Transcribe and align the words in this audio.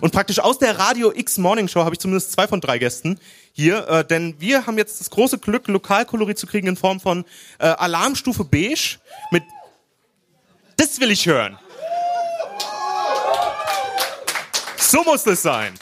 Und 0.00 0.12
praktisch 0.12 0.38
aus 0.38 0.58
der 0.58 0.78
Radio 0.78 1.12
X 1.14 1.38
Morning 1.38 1.68
Show 1.68 1.84
habe 1.84 1.94
ich 1.94 1.98
zumindest 1.98 2.32
zwei 2.32 2.46
von 2.46 2.60
drei 2.60 2.78
Gästen 2.78 3.18
hier, 3.52 3.86
äh, 3.88 4.04
denn 4.04 4.34
wir 4.40 4.66
haben 4.66 4.78
jetzt 4.78 5.00
das 5.00 5.10
große 5.10 5.38
Glück, 5.38 5.68
Lokalkolorit 5.68 6.38
zu 6.38 6.46
kriegen 6.46 6.66
in 6.66 6.76
Form 6.76 7.00
von 7.00 7.24
äh, 7.58 7.66
Alarmstufe 7.66 8.44
Beige 8.44 8.98
mit 9.30 9.44
Das 10.76 11.00
will 11.00 11.10
ich 11.10 11.26
hören. 11.26 11.58
So 14.76 15.02
muss 15.04 15.24
das 15.24 15.42
sein. 15.42 15.74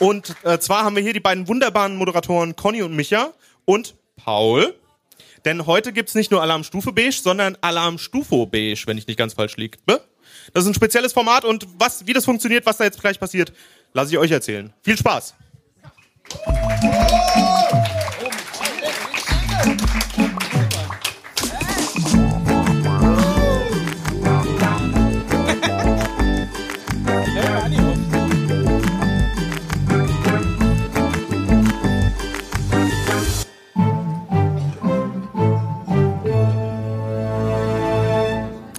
Und 0.00 0.34
äh, 0.42 0.58
zwar 0.58 0.84
haben 0.84 0.96
wir 0.96 1.02
hier 1.02 1.12
die 1.12 1.20
beiden 1.20 1.46
wunderbaren 1.46 1.96
Moderatoren 1.96 2.56
Conny 2.56 2.82
und 2.82 2.96
Micha 2.96 3.32
und 3.64 3.94
Paul. 4.16 4.74
Denn 5.44 5.66
heute 5.66 5.92
gibt's 5.92 6.14
nicht 6.14 6.30
nur 6.30 6.42
Alarmstufe 6.42 6.92
Beige, 6.92 7.20
sondern 7.22 7.56
Alarmstufo 7.60 8.46
Beige, 8.46 8.82
wenn 8.86 8.98
ich 8.98 9.06
nicht 9.06 9.18
ganz 9.18 9.34
falsch 9.34 9.56
liege. 9.56 9.78
Das 10.52 10.64
ist 10.64 10.70
ein 10.70 10.74
spezielles 10.74 11.12
Format 11.12 11.44
und 11.44 11.66
was, 11.78 12.06
wie 12.06 12.12
das 12.12 12.24
funktioniert, 12.24 12.66
was 12.66 12.76
da 12.76 12.84
jetzt 12.84 13.00
gleich 13.00 13.18
passiert, 13.18 13.52
lasse 13.92 14.12
ich 14.12 14.18
euch 14.18 14.30
erzählen. 14.30 14.72
Viel 14.82 14.96
Spaß! 14.96 15.34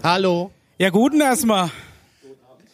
Hallo. 0.04 0.52
Ja, 0.80 0.90
guten 0.90 1.22
erstmal. 1.22 1.70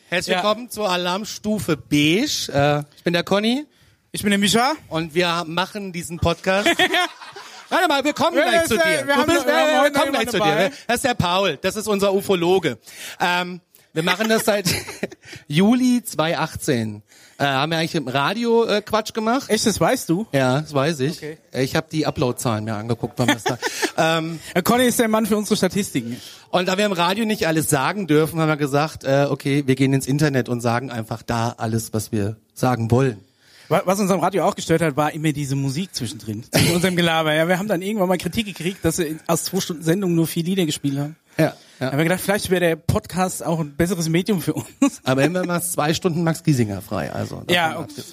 Herzlich 0.07 0.33
willkommen 0.33 0.63
ja. 0.63 0.69
zur 0.69 0.89
Alarmstufe 0.89 1.75
Beige. 1.75 2.47
Äh, 2.47 2.83
ich 2.95 3.03
bin 3.03 3.11
der 3.11 3.23
Conny. 3.23 3.65
Ich 4.13 4.21
bin 4.21 4.29
der 4.29 4.39
Mischa. 4.39 4.75
Und 4.87 5.15
wir 5.15 5.43
machen 5.45 5.91
diesen 5.91 6.17
Podcast. 6.17 6.69
Warte 7.69 7.87
mal, 7.89 8.01
wir 8.05 8.13
kommen 8.13 8.37
gleich 8.37 8.63
zu 8.67 8.77
dir. 8.77 9.05
Wir, 9.05 9.25
bist, 9.25 9.45
wir, 9.45 9.53
wir, 9.53 9.83
wir 9.83 9.91
kommen 9.91 10.13
gleich 10.13 10.29
zu 10.29 10.39
dir. 10.39 10.71
Das 10.87 10.95
ist 10.95 11.03
der 11.03 11.13
Paul. 11.13 11.59
Das 11.61 11.75
ist 11.75 11.89
unser 11.89 12.13
Ufologe. 12.13 12.77
Ähm, 13.19 13.59
wir 13.91 14.03
machen 14.03 14.29
das 14.29 14.45
seit 14.45 14.73
Juli 15.47 16.01
2018. 16.01 17.03
Äh, 17.39 17.45
haben 17.45 17.71
wir 17.71 17.77
eigentlich 17.77 17.95
im 17.95 18.09
Radio 18.09 18.65
äh, 18.65 18.81
Quatsch 18.81 19.13
gemacht? 19.13 19.49
Echt, 19.49 19.65
das 19.65 19.79
weißt 19.79 20.09
du? 20.09 20.27
Ja, 20.33 20.59
das 20.59 20.73
weiß 20.73 20.99
ich. 20.99 21.17
Okay. 21.17 21.37
Ich 21.53 21.73
habe 21.73 21.87
die 21.89 22.05
Upload-Zahlen 22.05 22.65
mir 22.65 22.75
angeguckt 22.75 23.15
beim 23.15 23.27
da. 23.27 23.57
ähm, 24.17 24.39
Conny 24.65 24.83
ist 24.87 24.99
der 24.99 25.07
Mann 25.07 25.25
für 25.25 25.37
unsere 25.37 25.55
Statistiken. 25.55 26.17
Und 26.49 26.67
da 26.67 26.77
wir 26.77 26.85
im 26.85 26.91
Radio 26.91 27.23
nicht 27.23 27.47
alles 27.47 27.69
sagen 27.69 28.07
dürfen, 28.07 28.41
haben 28.41 28.49
wir 28.49 28.57
gesagt, 28.57 29.05
äh, 29.05 29.27
okay, 29.29 29.63
wir 29.65 29.75
gehen 29.75 29.93
ins 29.93 30.05
Internet 30.05 30.49
und 30.49 30.59
sagen 30.59 30.91
einfach 30.91 31.23
da 31.23 31.55
alles, 31.57 31.93
was 31.93 32.11
wir 32.11 32.35
sagen 32.53 32.91
wollen. 32.91 33.23
Was 33.69 33.99
uns 33.99 34.11
am 34.11 34.19
Radio 34.19 34.43
auch 34.45 34.55
gestört 34.55 34.81
hat, 34.81 34.97
war 34.97 35.13
immer 35.13 35.31
diese 35.31 35.55
Musik 35.55 35.93
zwischendrin, 35.93 36.43
in 36.51 36.71
unserem 36.75 36.97
Gelaber. 36.97 37.33
Ja, 37.33 37.47
wir 37.47 37.57
haben 37.57 37.67
dann 37.67 37.81
irgendwann 37.81 38.09
mal 38.09 38.17
Kritik 38.17 38.47
gekriegt, 38.47 38.83
dass 38.83 38.97
wir 38.97 39.15
aus 39.27 39.45
zwei 39.45 39.61
Stunden 39.61 39.83
Sendung 39.83 40.13
nur 40.13 40.27
vier 40.27 40.43
Lieder 40.43 40.65
gespielt 40.65 40.97
haben. 40.97 41.15
Ja. 41.39 41.53
Ja. 41.79 41.87
Haben 41.87 41.97
wir 41.97 42.03
gedacht, 42.03 42.19
vielleicht 42.21 42.49
wäre 42.49 42.59
der 42.59 42.75
Podcast 42.75 43.43
auch 43.45 43.59
ein 43.61 43.73
besseres 43.75 44.09
Medium 44.09 44.41
für 44.41 44.53
uns. 44.53 44.99
Aber 45.05 45.23
immer 45.23 45.45
mal 45.45 45.61
zwei 45.61 45.93
Stunden 45.93 46.23
Max 46.23 46.43
Giesinger 46.43 46.81
frei, 46.81 47.11
also. 47.13 47.43
Ja, 47.49 47.79
okay. 47.79 48.03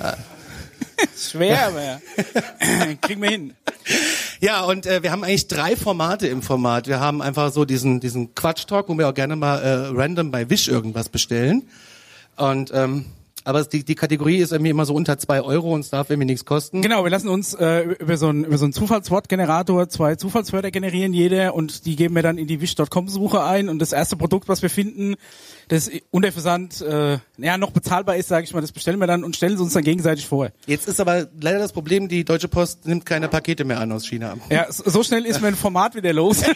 ja. 0.00 0.16
Schwer, 1.16 1.68
aber. 1.68 2.02
Kriegen 3.02 3.22
wir 3.22 3.30
hin. 3.30 3.54
Ja, 4.40 4.64
und 4.64 4.86
äh, 4.86 5.04
wir 5.04 5.12
haben 5.12 5.22
eigentlich 5.22 5.46
drei 5.46 5.76
Formate 5.76 6.26
im 6.26 6.42
Format. 6.42 6.88
Wir 6.88 6.98
haben 6.98 7.22
einfach 7.22 7.52
so 7.52 7.64
diesen, 7.64 8.00
diesen 8.00 8.34
Quatsch-Talk, 8.34 8.88
wo 8.88 8.98
wir 8.98 9.08
auch 9.08 9.14
gerne 9.14 9.36
mal 9.36 9.58
äh, 9.60 9.96
random 9.96 10.32
bei 10.32 10.50
Wish 10.50 10.66
irgendwas 10.66 11.08
bestellen. 11.08 11.68
Und 12.36 12.72
ähm, 12.74 13.06
aber 13.44 13.64
die, 13.64 13.84
die 13.84 13.94
Kategorie 13.94 14.38
ist 14.38 14.52
irgendwie 14.52 14.70
immer 14.70 14.84
so 14.84 14.94
unter 14.94 15.18
zwei 15.18 15.42
Euro 15.42 15.72
und 15.72 15.80
es 15.80 15.90
darf 15.90 16.10
irgendwie 16.10 16.26
nichts 16.26 16.44
kosten. 16.44 16.82
Genau, 16.82 17.04
wir 17.04 17.10
lassen 17.10 17.28
uns 17.28 17.54
äh, 17.54 17.82
über 17.98 18.16
so 18.16 18.28
einen 18.28 18.44
über 18.44 18.58
so 18.58 18.64
einen 18.64 18.72
Zufallswortgenerator 18.72 19.88
zwei 19.88 20.16
Zufallswörter 20.16 20.70
generieren 20.70 21.12
jeder 21.12 21.54
und 21.54 21.86
die 21.86 21.96
geben 21.96 22.14
wir 22.14 22.22
dann 22.22 22.38
in 22.38 22.46
die 22.46 22.60
wish.com-Suche 22.60 23.42
ein 23.42 23.68
und 23.68 23.78
das 23.78 23.92
erste 23.92 24.16
Produkt, 24.16 24.48
was 24.48 24.62
wir 24.62 24.70
finden, 24.70 25.16
das 25.68 25.90
unter 26.10 26.32
Versand 26.32 26.80
äh, 26.80 27.18
ja, 27.38 27.58
noch 27.58 27.70
bezahlbar 27.70 28.16
ist, 28.16 28.28
sage 28.28 28.44
ich 28.44 28.52
mal, 28.52 28.60
das 28.60 28.72
bestellen 28.72 28.98
wir 28.98 29.06
dann 29.06 29.24
und 29.24 29.36
stellen 29.36 29.54
es 29.54 29.60
uns 29.60 29.72
dann 29.72 29.84
gegenseitig 29.84 30.26
vor. 30.26 30.50
Jetzt 30.66 30.88
ist 30.88 31.00
aber 31.00 31.26
leider 31.40 31.58
das 31.58 31.72
Problem, 31.72 32.08
die 32.08 32.24
Deutsche 32.24 32.48
Post 32.48 32.86
nimmt 32.86 33.06
keine 33.06 33.28
Pakete 33.28 33.64
mehr 33.64 33.80
an 33.80 33.92
aus 33.92 34.06
China. 34.06 34.36
Ja, 34.50 34.66
so 34.70 35.02
schnell 35.02 35.24
ist 35.26 35.40
mein 35.40 35.56
Format 35.56 35.94
wieder 35.94 36.12
los. 36.12 36.42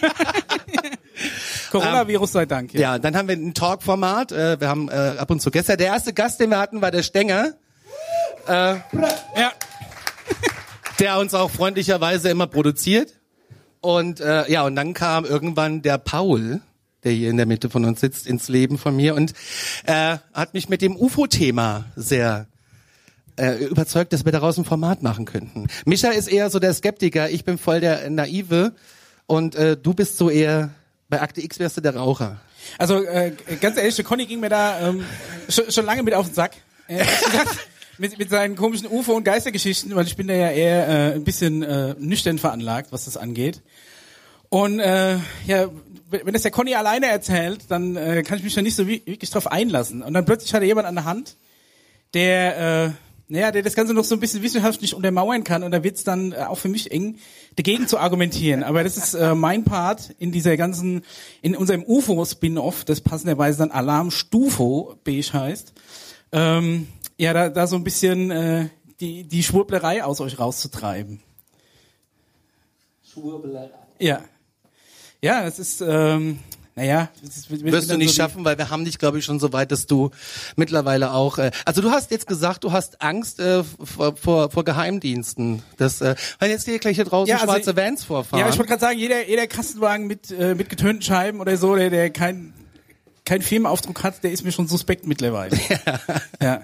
Coronavirus 1.80 2.32
sei 2.32 2.46
Dank. 2.46 2.74
Ja. 2.74 2.80
ja, 2.80 2.98
dann 2.98 3.16
haben 3.16 3.28
wir 3.28 3.36
ein 3.36 3.54
Talk-Format. 3.54 4.32
Äh, 4.32 4.60
wir 4.60 4.68
haben 4.68 4.88
äh, 4.88 5.14
ab 5.18 5.30
und 5.30 5.40
zu 5.40 5.50
Gäste. 5.50 5.76
Der 5.76 5.88
erste 5.88 6.12
Gast, 6.12 6.40
den 6.40 6.50
wir 6.50 6.58
hatten, 6.58 6.82
war 6.82 6.90
der 6.90 7.02
Stenger. 7.02 7.54
Äh, 8.46 8.50
ja. 8.52 9.52
der 10.98 11.18
uns 11.18 11.34
auch 11.34 11.50
freundlicherweise 11.50 12.28
immer 12.30 12.46
produziert. 12.46 13.12
Und 13.80 14.20
äh, 14.20 14.50
ja, 14.50 14.64
und 14.64 14.76
dann 14.76 14.94
kam 14.94 15.24
irgendwann 15.24 15.82
der 15.82 15.98
Paul, 15.98 16.60
der 17.04 17.12
hier 17.12 17.30
in 17.30 17.36
der 17.36 17.46
Mitte 17.46 17.70
von 17.70 17.84
uns 17.84 18.00
sitzt, 18.00 18.26
ins 18.26 18.48
Leben 18.48 18.78
von 18.78 18.96
mir 18.96 19.14
und 19.14 19.32
äh, 19.84 20.18
hat 20.32 20.54
mich 20.54 20.68
mit 20.68 20.82
dem 20.82 20.96
UFO-Thema 20.96 21.84
sehr 21.94 22.48
äh, 23.36 23.64
überzeugt, 23.64 24.12
dass 24.12 24.24
wir 24.24 24.32
daraus 24.32 24.58
ein 24.58 24.64
Format 24.64 25.02
machen 25.02 25.24
könnten. 25.24 25.68
Micha 25.84 26.08
ist 26.08 26.26
eher 26.26 26.50
so 26.50 26.58
der 26.58 26.74
Skeptiker, 26.74 27.30
ich 27.30 27.44
bin 27.44 27.58
voll 27.58 27.80
der 27.80 28.10
Naive 28.10 28.72
und 29.26 29.54
äh, 29.54 29.76
du 29.76 29.94
bist 29.94 30.16
so 30.16 30.30
eher 30.30 30.70
bei 31.08 31.20
Akte 31.20 31.42
X 31.42 31.58
wärst 31.58 31.76
du 31.76 31.80
der 31.80 31.96
Raucher. 31.96 32.40
Also 32.78 33.02
äh, 33.04 33.32
ganz 33.60 33.76
ehrlich, 33.76 34.02
Conny 34.04 34.26
ging 34.26 34.40
mir 34.40 34.48
da 34.48 34.88
ähm, 34.88 35.04
schon, 35.48 35.70
schon 35.70 35.86
lange 35.86 36.02
mit 36.02 36.14
auf 36.14 36.26
den 36.26 36.34
Sack. 36.34 36.52
Mit, 37.98 38.18
mit 38.18 38.28
seinen 38.28 38.56
komischen 38.56 38.88
UFO- 38.88 39.14
und 39.14 39.24
Geistergeschichten, 39.24 39.96
weil 39.96 40.06
ich 40.06 40.16
bin 40.16 40.28
da 40.28 40.34
ja 40.34 40.50
eher 40.50 40.86
äh, 40.86 41.14
ein 41.14 41.24
bisschen 41.24 41.62
äh, 41.62 41.94
nüchtern 41.98 42.38
veranlagt, 42.38 42.92
was 42.92 43.06
das 43.06 43.16
angeht. 43.16 43.62
Und 44.50 44.80
äh, 44.80 45.16
ja, 45.46 45.70
wenn 46.10 46.34
das 46.34 46.42
der 46.42 46.50
Conny 46.50 46.74
alleine 46.74 47.06
erzählt, 47.06 47.70
dann 47.70 47.96
äh, 47.96 48.22
kann 48.22 48.36
ich 48.36 48.44
mich 48.44 48.54
da 48.54 48.60
nicht 48.60 48.76
so 48.76 48.86
wirklich 48.86 49.30
drauf 49.30 49.50
einlassen. 49.50 50.02
Und 50.02 50.12
dann 50.12 50.26
plötzlich 50.26 50.52
hat 50.52 50.60
er 50.60 50.66
jemand 50.66 50.86
an 50.86 50.94
der 50.94 51.04
Hand, 51.06 51.36
der 52.12 52.58
äh, 52.84 52.90
naja, 53.28 53.50
der 53.50 53.62
das 53.62 53.74
Ganze 53.74 53.92
noch 53.92 54.04
so 54.04 54.14
ein 54.14 54.20
bisschen 54.20 54.42
wissenschaftlich 54.42 54.94
untermauern 54.94 55.42
kann 55.42 55.62
und 55.62 55.72
da 55.72 55.82
wird's 55.82 56.04
dann 56.04 56.32
äh, 56.32 56.36
auch 56.36 56.58
für 56.58 56.68
mich 56.68 56.92
eng, 56.92 57.18
dagegen 57.56 57.88
zu 57.88 57.98
argumentieren. 57.98 58.62
Aber 58.62 58.84
das 58.84 58.96
ist 58.96 59.14
äh, 59.14 59.34
mein 59.34 59.64
Part 59.64 60.14
in 60.18 60.30
dieser 60.30 60.56
ganzen, 60.56 61.02
in 61.42 61.56
unserem 61.56 61.82
UFO-Spin-Off, 61.84 62.84
das 62.84 63.00
passenderweise 63.00 63.58
dann 63.58 63.70
Alarm 63.70 64.10
Stufo 64.10 64.96
beige 65.04 65.32
heißt. 65.32 65.72
Ähm, 66.32 66.88
ja, 67.18 67.32
da, 67.32 67.48
da 67.48 67.66
so 67.66 67.76
ein 67.76 67.84
bisschen 67.84 68.30
äh, 68.30 68.68
die, 69.00 69.24
die 69.24 69.42
Schwurblerei 69.42 70.04
aus 70.04 70.20
euch 70.20 70.38
rauszutreiben. 70.38 71.20
Schwurblerei. 73.02 73.70
Ja. 73.98 74.22
Ja, 75.22 75.44
das 75.44 75.58
ist, 75.58 75.80
ähm, 75.80 76.38
naja, 76.76 77.08
das 77.22 77.50
wirst 77.50 77.90
du 77.90 77.96
nicht 77.96 78.10
so 78.10 78.16
schaffen, 78.16 78.44
weil 78.44 78.58
wir 78.58 78.68
haben 78.68 78.84
dich, 78.84 78.98
glaube 78.98 79.18
ich, 79.18 79.24
schon 79.24 79.40
so 79.40 79.54
weit, 79.54 79.72
dass 79.72 79.86
du 79.86 80.10
mittlerweile 80.56 81.12
auch. 81.12 81.38
Äh, 81.38 81.50
also 81.64 81.80
du 81.80 81.90
hast 81.90 82.10
jetzt 82.10 82.26
gesagt, 82.26 82.64
du 82.64 82.72
hast 82.72 83.00
Angst 83.00 83.40
äh, 83.40 83.64
vor, 83.64 84.14
vor, 84.14 84.50
vor 84.50 84.62
Geheimdiensten. 84.62 85.62
Das, 85.78 86.02
äh, 86.02 86.16
weil 86.38 86.50
jetzt 86.50 86.66
hier 86.66 86.78
gleich 86.78 86.96
hier 86.96 87.06
draußen 87.06 87.30
ja, 87.30 87.36
also 87.36 87.46
schwarze 87.46 87.70
ich, 87.70 87.76
Vans 87.76 88.04
vorfahren. 88.04 88.40
Ja, 88.40 88.50
ich 88.50 88.58
wollte 88.58 88.68
gerade 88.68 88.82
sagen, 88.82 88.98
jeder, 88.98 89.26
jeder 89.26 89.46
Kastenwagen 89.46 90.06
mit 90.06 90.30
äh, 90.30 90.54
mit 90.54 90.68
getönten 90.68 91.00
Scheiben 91.00 91.40
oder 91.40 91.56
so, 91.56 91.74
der, 91.76 91.88
der 91.88 92.10
kein 92.10 92.52
kein 93.26 93.42
Firmenaufdruck 93.42 94.04
hat, 94.04 94.24
der 94.24 94.30
ist 94.30 94.44
mir 94.44 94.52
schon 94.52 94.68
suspekt 94.68 95.06
mittlerweile. 95.06 95.56
Ja. 95.68 96.00
ja. 96.40 96.62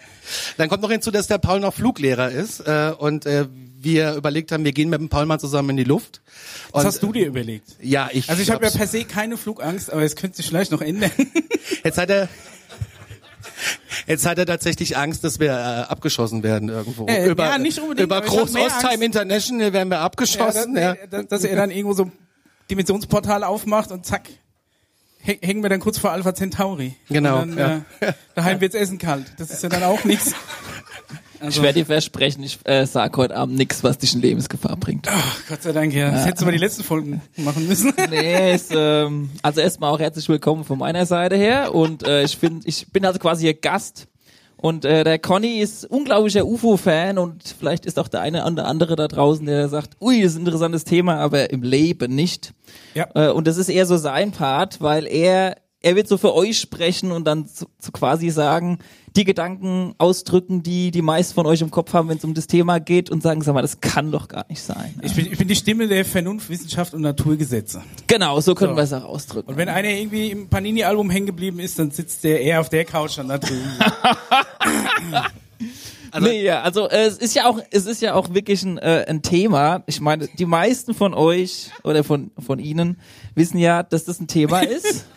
Dann 0.57 0.69
kommt 0.69 0.83
noch 0.83 0.91
hinzu, 0.91 1.11
dass 1.11 1.27
der 1.27 1.39
Paul 1.39 1.61
noch 1.61 1.75
Fluglehrer 1.75 2.31
ist 2.31 2.61
äh, 2.61 2.93
und 2.97 3.27
äh, 3.27 3.49
wir 3.79 4.15
überlegt 4.15 4.53
haben, 4.53 4.65
wir 4.65 4.73
gehen 4.73 4.89
mit 4.89 5.01
dem 5.01 5.09
Paul 5.09 5.27
mal 5.27 5.39
zusammen 5.39 5.71
in 5.71 5.77
die 5.77 5.85
Luft. 5.85 6.23
Was 6.71 6.85
hast 6.85 7.03
du 7.03 7.13
dir 7.13 7.27
überlegt? 7.27 7.77
Ja, 7.81 8.09
ich. 8.13 8.31
Also 8.31 8.41
ich 8.43 8.51
habe 8.51 8.65
ja 8.65 8.71
per 8.71 8.87
se 8.87 9.05
keine 9.05 9.37
Flugangst, 9.37 9.93
aber 9.93 10.03
es 10.03 10.15
könnte 10.17 10.37
sich 10.37 10.47
vielleicht 10.47 10.71
noch 10.71 10.81
ändern. 10.81 11.11
Jetzt 11.85 11.99
hat 11.99 12.11
er. 12.11 12.29
Jetzt 14.07 14.25
hat 14.25 14.39
er 14.39 14.47
tatsächlich 14.47 14.97
Angst, 14.97 15.25
dass 15.25 15.41
wir 15.41 15.51
äh, 15.51 15.91
abgeschossen 15.91 16.43
werden 16.43 16.69
irgendwo. 16.69 17.07
Äh, 17.07 17.29
über 17.29 17.45
ja, 17.45 17.59
nicht 17.59 17.79
unbedingt, 17.81 18.07
über 18.07 18.21
Groß 18.21 18.55
Ostheim 18.55 19.03
International 19.03 19.73
werden 19.73 19.89
wir 19.89 19.99
abgeschossen. 19.99 20.77
Ja, 20.77 20.95
dass, 20.95 21.13
ja. 21.13 21.23
dass 21.25 21.45
er 21.45 21.57
dann 21.57 21.71
irgendwo 21.71 21.95
so 21.95 22.11
Dimensionsportal 22.71 23.45
aufmacht 23.45 23.91
und 23.91 24.07
zack, 24.07 24.29
hängen 25.23 25.63
wir 25.63 25.71
dann 25.71 25.81
kurz 25.81 25.99
vor 25.99 26.13
Alpha 26.13 26.35
Centauri. 26.35 26.95
Genau. 27.09 27.39
Dann, 27.41 27.57
ja. 27.57 27.77
äh, 28.01 28.13
daheim 28.35 28.61
wird's 28.61 28.75
essen 28.75 28.99
kalt. 28.99 29.33
Das 29.39 29.51
ist 29.51 29.63
ja 29.63 29.69
dann 29.69 29.83
auch 29.85 30.05
nichts. 30.05 30.35
Also, 31.43 31.59
ich 31.59 31.63
werde 31.65 31.81
dir 31.81 31.87
versprechen, 31.87 32.45
ich 32.45 32.61
äh, 32.67 32.87
sag 32.87 33.17
heute 33.17 33.35
Abend 33.35 33.57
nichts, 33.57 33.83
was 33.83 33.99
dich 33.99 34.15
in 34.15 34.21
Lebensgefahr 34.21 34.77
bringt. 34.77 35.09
Ach, 35.11 35.41
Gott 35.49 35.61
sei 35.61 35.73
Dank, 35.73 35.93
ja. 35.93 36.13
Das 36.13 36.21
ja. 36.21 36.27
hättest 36.27 36.43
du 36.43 36.45
mal 36.45 36.53
die 36.53 36.59
letzten 36.59 36.85
Folgen 36.85 37.21
machen 37.37 37.67
müssen. 37.67 37.93
nee, 38.11 38.55
ist, 38.55 38.73
ähm, 38.73 39.29
also 39.43 39.61
erstmal 39.61 39.93
auch 39.93 39.99
herzlich 39.99 40.29
willkommen 40.29 40.63
von 40.63 40.79
meiner 40.79 41.05
Seite 41.05 41.35
her. 41.35 41.75
Und 41.75 42.07
äh, 42.07 42.23
ich 42.23 42.37
finde, 42.37 42.69
ich 42.69 42.87
bin 42.93 43.05
also 43.05 43.19
quasi 43.19 43.43
hier 43.43 43.55
Gast. 43.55 44.07
Und 44.63 44.85
äh, 44.85 45.03
der 45.03 45.19
Conny 45.19 45.59
ist 45.59 45.85
unglaublicher 45.91 46.47
UFO-Fan 46.47 47.19
und 47.19 47.43
vielleicht 47.59 47.85
ist 47.85 47.99
auch 47.99 48.07
der 48.07 48.21
eine 48.21 48.47
oder 48.47 48.67
andere 48.67 48.95
da 48.95 49.09
draußen, 49.09 49.45
der 49.45 49.69
sagt, 49.69 49.97
ui, 50.01 50.23
das 50.23 50.33
ist 50.33 50.39
ein 50.39 50.47
interessantes 50.47 50.85
Thema, 50.85 51.17
aber 51.17 51.51
im 51.51 51.65
Leben 51.65 52.15
nicht. 52.15 52.55
Ja. 52.95 53.09
Äh, 53.17 53.31
und 53.31 53.49
das 53.49 53.57
ist 53.57 53.69
eher 53.69 53.87
so 53.87 53.97
sein 53.97 54.31
Part, 54.31 54.81
weil 54.81 55.09
er 55.09 55.57
er 55.83 55.97
wird 55.97 56.09
so 56.09 56.17
für 56.17 56.35
euch 56.35 56.59
sprechen 56.59 57.13
und 57.13 57.25
dann 57.25 57.47
so, 57.47 57.67
so 57.79 57.91
quasi 57.91 58.31
sagen, 58.31 58.79
die 59.17 59.25
Gedanken 59.25 59.95
ausdrücken, 59.99 60.63
die 60.63 60.91
die 60.91 61.03
meisten 61.03 61.35
von 61.35 61.47
euch 61.47 61.61
im 61.61 61.71
Kopf 61.71 61.93
haben, 61.93 62.09
wenn 62.09 62.19
es 62.19 62.25
um 62.25 62.35
das 62.35 62.47
Thema 62.47 62.79
geht 62.79 63.11
und 63.11 63.23
sagen, 63.23 63.43
sag 63.43 63.55
mal, 63.55 63.63
das 63.63 63.81
kann 63.81 64.11
doch 64.11 64.29
gar 64.29 64.47
nicht 64.49 64.63
sein. 64.63 64.95
Ich 65.03 65.15
bin, 65.15 65.31
ich 65.31 65.37
bin 65.37 65.49
die 65.49 65.57
Stimme 65.57 65.89
der 65.89 66.05
Vernunft, 66.05 66.49
Wissenschaft 66.49 66.95
und 66.95 67.03
Naturgesetze. 67.03 67.83
Genau, 68.07 68.41
so 68.41 68.55
können 68.55 68.73
So. 68.73 68.77
wir 68.77 68.85
es 68.85 68.93
auch 68.93 69.05
ausdrücken. 69.05 69.51
Und 69.51 69.57
wenn 69.57 69.69
einer 69.69 69.91
irgendwie 69.91 70.31
im 70.31 70.49
Panini-Album 70.49 71.11
hängen 71.11 71.27
geblieben 71.27 71.59
ist, 71.59 71.79
dann 71.79 71.91
sitzt 71.91 72.25
der 72.25 72.41
eher 72.41 72.61
auf 72.61 72.69
der 72.69 72.85
Couch 72.85 73.19
dann 73.19 73.29
da 73.29 73.39
drüben. 73.39 73.61
nee, 76.21 76.43
ja, 76.43 76.63
also 76.63 76.89
äh, 76.89 77.07
es 77.07 77.19
ist 77.19 77.35
ja 77.35 77.47
auch, 77.47 77.59
es 77.71 77.87
ist 77.87 78.03
ja 78.03 78.15
auch 78.15 78.33
wirklich 78.33 78.63
ein, 78.63 78.79
äh, 78.79 79.05
ein 79.09 79.23
Thema. 79.23 79.83
Ich 79.87 80.01
meine, 80.01 80.29
die 80.39 80.47
meisten 80.47 80.95
von 80.95 81.15
euch 81.15 81.71
oder 81.85 82.05
von 82.05 82.31
von 82.39 82.59
Ihnen 82.59 82.99
wissen 83.35 83.59
ja, 83.59 83.83
dass 83.83 84.05
das 84.05 84.21
ein 84.21 84.29
Thema 84.29 84.61
ist. 84.61 85.07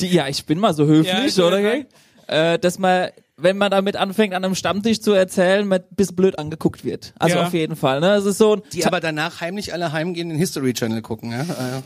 Die, 0.00 0.08
ja, 0.08 0.28
ich 0.28 0.44
bin 0.46 0.58
mal 0.58 0.74
so 0.74 0.86
höflich, 0.86 1.36
Ja, 1.36 1.44
oder? 1.46 1.58
will 1.62 1.86
Äh, 2.26 2.58
dass 2.60 2.78
man, 2.78 3.08
wenn 3.36 3.58
man 3.58 3.70
damit 3.72 3.96
anfängt, 3.96 4.34
an 4.34 4.44
einem 4.44 4.54
Stammtisch 4.54 5.00
zu 5.00 5.12
erzählen, 5.12 5.66
man 5.66 5.80
ein 5.80 5.96
bisschen 5.96 6.14
blöd 6.16 6.38
angeguckt 6.38 6.84
wird. 6.84 7.12
Also 7.18 7.38
Ja. 7.38 7.46
auf 7.46 7.52
jeden 7.54 7.74
Fall. 7.74 8.00
Ne? 8.00 8.14
Es 8.14 8.24
ist 8.24 8.38
so 8.38 8.56
ein, 8.56 8.62
Die 8.72 8.84
aber 8.86 9.00
danach 9.00 9.40
heimlich 9.40 9.72
alle 9.72 9.90
heimgehen, 9.92 10.28
den 10.28 10.38
History 10.38 10.72
Channel 10.72 11.02
gucken, 11.02 11.32
ja? 11.32 11.40
Äh, 11.42 11.82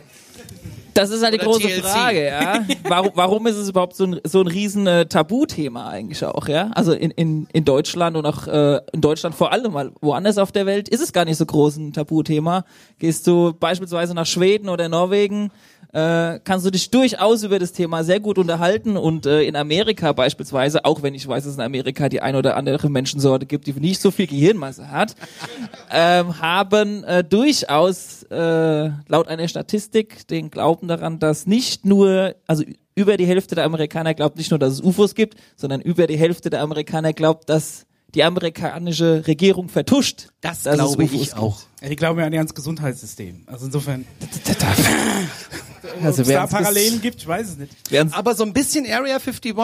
Das 0.93 1.11
ist 1.11 1.23
halt 1.25 1.35
die 1.35 1.39
Oder 1.39 1.47
große 1.47 1.67
TLC. 1.67 1.81
Frage, 1.83 2.25
ja. 2.27 2.65
Warum, 2.89 3.11
warum 3.15 3.47
ist 3.49 3.57
es 3.57 3.69
überhaupt 3.69 3.97
so 3.97 4.05
ein, 4.05 4.21
so 4.25 4.43
ein 4.43 4.47
riesen 4.47 4.87
äh, 4.87 5.07
Tabuthema 5.07 5.89
eigentlich 5.89 6.25
auch, 6.25 6.47
ja? 6.47 6.71
Also 6.75 6.93
in, 6.93 7.11
in, 7.11 7.49
in 7.53 7.65
Deutschland 7.65 8.17
und 8.17 8.25
auch 8.27 8.47
äh, 8.47 8.81
in 8.93 9.01
Deutschland 9.01 9.35
vor 9.35 9.51
allem, 9.51 9.73
weil 9.75 9.91
woanders 10.03 10.39
auf 10.39 10.53
der 10.53 10.67
Welt 10.67 10.89
ist 10.89 11.01
es 11.01 11.13
gar 11.13 11.25
nicht 11.25 11.37
so 11.39 11.47
groß 11.47 11.79
ein 11.79 11.93
Tabuthema. 11.95 12.65
Gehst 13.01 13.27
du 13.27 13.55
beispielsweise 13.59 14.15
nach 14.15 14.27
Schweden 14.27 14.69
oder 14.69 14.89
Norwegen, 14.89 15.51
äh, 15.95 16.41
kannst 16.43 16.67
du 16.67 16.71
dich 16.71 16.91
durchaus 16.91 17.45
über 17.45 17.61
das 17.61 17.73
Thema 17.73 18.03
sehr 18.03 18.19
gut 18.19 18.37
unterhalten 18.37 18.97
und 18.97 19.27
äh, 19.27 19.43
in 19.43 19.55
Amerika 19.55 20.13
beispielsweise, 20.13 20.85
auch 20.85 21.03
wenn 21.03 21.15
ich 21.15 21.27
weiß, 21.27 21.45
dass 21.45 21.53
es 21.53 21.57
in 21.57 21.63
Amerika 21.63 22.09
die 22.09 22.21
ein 22.21 22.35
oder 22.35 22.57
andere 22.57 22.91
Menschensorte 22.91 23.47
gibt, 23.47 23.69
die 23.69 23.73
nicht 23.75 24.01
so 24.01 24.11
viel 24.11 24.27
Gehirnmasse 24.27 24.91
hat, 24.91 25.15
ähm, 25.93 26.41
haben 26.41 27.05
äh, 27.05 27.23
durchaus 27.23 28.25
äh, 28.25 28.91
laut 29.07 29.29
einer 29.29 29.47
Statistik 29.47 30.27
den 30.27 30.51
Glauben 30.51 30.89
daran, 30.89 31.21
dass 31.21 31.47
nicht 31.47 31.85
nur, 31.87 32.35
also 32.49 32.65
über 32.97 33.17
die 33.17 33.27
Hälfte 33.27 33.55
der 33.55 33.65
Amerikaner 33.65 34.15
glaubt 34.15 34.37
nicht 34.37 34.51
nur, 34.51 34.59
dass 34.59 34.73
es 34.73 34.81
UFOs 34.81 35.15
gibt, 35.15 35.39
sondern 35.55 35.81
über 35.81 36.09
die 36.09 36.17
Hälfte 36.17 36.51
der 36.51 36.63
Amerikaner 36.63 37.13
glaubt, 37.13 37.49
dass 37.49 37.87
die 38.15 38.23
amerikanische 38.23 39.27
Regierung 39.27 39.69
vertuscht. 39.69 40.29
das 40.41 40.63
dass 40.63 40.75
es 40.75 40.79
glaube 40.79 41.05
UFOs 41.05 41.13
ich 41.21 41.29
gibt. 41.29 41.39
auch. 41.39 41.61
Ja, 41.83 41.89
die 41.89 41.97
glauben 41.97 42.19
ja 42.21 42.27
an 42.27 42.33
ihr 42.33 42.39
ganzes 42.39 42.55
Gesundheitssystem. 42.55 43.43
Also 43.47 43.67
insofern, 43.67 44.07
Also 46.03 46.23
ob 46.23 46.29
es 46.29 46.35
da 46.35 46.47
Parallelen 46.47 47.01
gibt, 47.01 47.21
ich 47.21 47.27
weiß 47.27 47.49
es 47.51 47.57
nicht. 47.57 47.73
Aber 48.13 48.35
so 48.35 48.45
ein 48.45 48.53
bisschen 48.53 48.85
Area 48.91 49.17
51? 49.17 49.55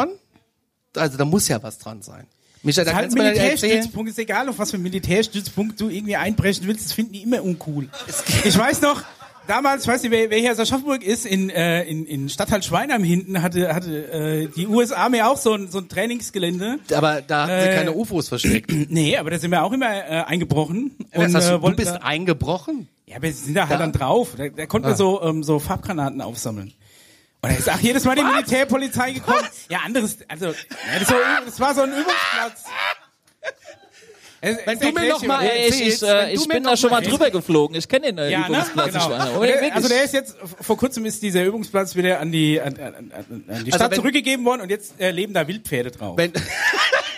Also 0.96 1.16
da 1.16 1.24
muss 1.24 1.48
ja 1.48 1.62
was 1.62 1.78
dran 1.78 2.02
sein. 2.02 2.26
Micha, 2.62 2.84
da 2.84 2.92
Halt 2.92 3.04
kannst 3.04 3.16
mir 3.16 3.24
erzählen. 3.24 3.48
Militärstützpunkt, 3.60 4.10
ist 4.10 4.18
egal, 4.18 4.48
auf 4.48 4.58
was 4.58 4.70
für 4.70 4.76
einen 4.76 4.82
Militärstützpunkt 4.82 5.80
du 5.80 5.88
irgendwie 5.88 6.16
einbrechen 6.16 6.66
willst, 6.66 6.84
das 6.84 6.92
finden 6.92 7.12
die 7.14 7.22
immer 7.22 7.42
uncool. 7.42 7.88
Ich 8.44 8.56
weiß 8.58 8.82
noch, 8.82 9.02
damals, 9.46 9.82
ich 9.84 9.88
weiß 9.88 10.02
nicht, 10.02 10.12
wer, 10.12 10.28
wer 10.28 10.38
hier 10.38 10.52
aus 10.52 10.58
Aschaffenburg 10.58 11.02
ist, 11.02 11.24
in, 11.24 11.48
äh, 11.48 11.84
in, 11.84 12.04
in 12.04 12.28
Stadtteil 12.28 12.62
Schweinheim 12.62 13.02
hinten 13.02 13.40
hatte, 13.40 13.74
hatte 13.74 14.12
äh, 14.12 14.48
die 14.54 14.66
US-Armee 14.66 15.22
auch 15.22 15.38
so 15.38 15.54
ein, 15.54 15.70
so 15.70 15.78
ein 15.78 15.88
Trainingsgelände. 15.88 16.78
Aber 16.94 17.22
da 17.22 17.42
haben 17.48 17.62
sie 17.62 17.68
Äh, 17.68 17.74
keine 17.76 17.92
UFOs 17.92 18.28
versteckt. 18.28 18.70
Nee, 18.90 19.16
aber 19.16 19.30
da 19.30 19.38
sind 19.38 19.50
wir 19.52 19.62
auch 19.62 19.72
immer 19.72 19.86
äh, 19.86 20.24
eingebrochen. 20.24 20.96
Was 21.14 21.34
hast 21.34 21.48
du, 21.50 21.54
äh, 21.54 21.60
du 21.60 21.76
bist 21.76 21.92
da, 21.92 21.96
eingebrochen? 21.96 22.88
Ja, 23.10 23.16
aber 23.16 23.24
wir 23.24 23.32
sind 23.34 23.54
da 23.54 23.62
halt 23.68 23.72
Da- 23.72 23.78
dann 23.78 23.92
drauf. 23.92 24.28
Da, 24.38 24.48
da 24.48 24.66
konnten 24.66 24.86
wir 24.88 24.94
Ah. 24.94 24.96
so, 24.96 25.20
ähm, 25.22 25.42
so 25.42 25.58
Farbgranaten 25.58 26.20
aufsammeln. 26.20 26.72
Und 27.42 27.50
da 27.52 27.56
ist 27.56 27.68
auch 27.70 27.78
jedes 27.80 28.04
Mal 28.04 28.16
die 28.16 28.22
Militärpolizei 28.22 29.12
gekommen. 29.12 29.46
Ja, 29.68 29.78
anderes, 29.84 30.18
also, 30.28 30.46
ja, 30.46 30.52
das, 30.98 31.10
war, 31.10 31.18
das 31.44 31.58
war 31.60 31.74
so 31.74 31.80
ein 31.82 31.90
Übungsplatz. 31.90 32.64
Es- 34.42 34.56
Wenn 34.64 34.78
du 34.78 34.92
mir 34.92 35.08
noch 35.10 35.20
ich 35.22 35.28
mal 35.28 35.44
ich, 35.44 35.50
erzählst, 35.52 36.02
ich, 36.02 36.08
wenn 36.08 36.16
äh, 36.28 36.32
ich 36.32 36.48
bin 36.48 36.62
da 36.64 36.74
schon 36.76 36.90
mal 36.90 37.02
drüber 37.02 37.30
geflogen. 37.30 37.76
Ich 37.76 37.86
kenne 37.88 38.06
den 38.06 38.18
äh, 38.18 38.30
Ja, 38.30 38.40
ne? 38.40 38.46
Übungsplatz 38.56 38.94
in 38.94 39.00
Genau. 39.00 39.42
Der, 39.42 39.74
also 39.74 39.88
der 39.88 40.02
ist 40.04 40.14
jetzt, 40.14 40.34
vor 40.62 40.78
kurzem 40.78 41.04
ist 41.04 41.22
dieser 41.22 41.44
Übungsplatz 41.44 41.94
wieder 41.94 42.20
an 42.20 42.32
die, 42.32 42.58
an, 42.58 42.74
an, 42.78 42.94
an 42.94 43.04
an 43.12 43.44
die 43.48 43.54
Also 43.72 43.76
Stadt 43.76 43.90
wenn- 43.90 43.96
zurückgegeben 43.98 44.44
worden 44.46 44.62
und 44.62 44.70
jetzt 44.70 44.98
äh, 44.98 45.10
leben 45.10 45.34
da 45.34 45.46
Wildpferde 45.46 45.90
drauf. 45.90 46.16
Wenn, 46.16 46.32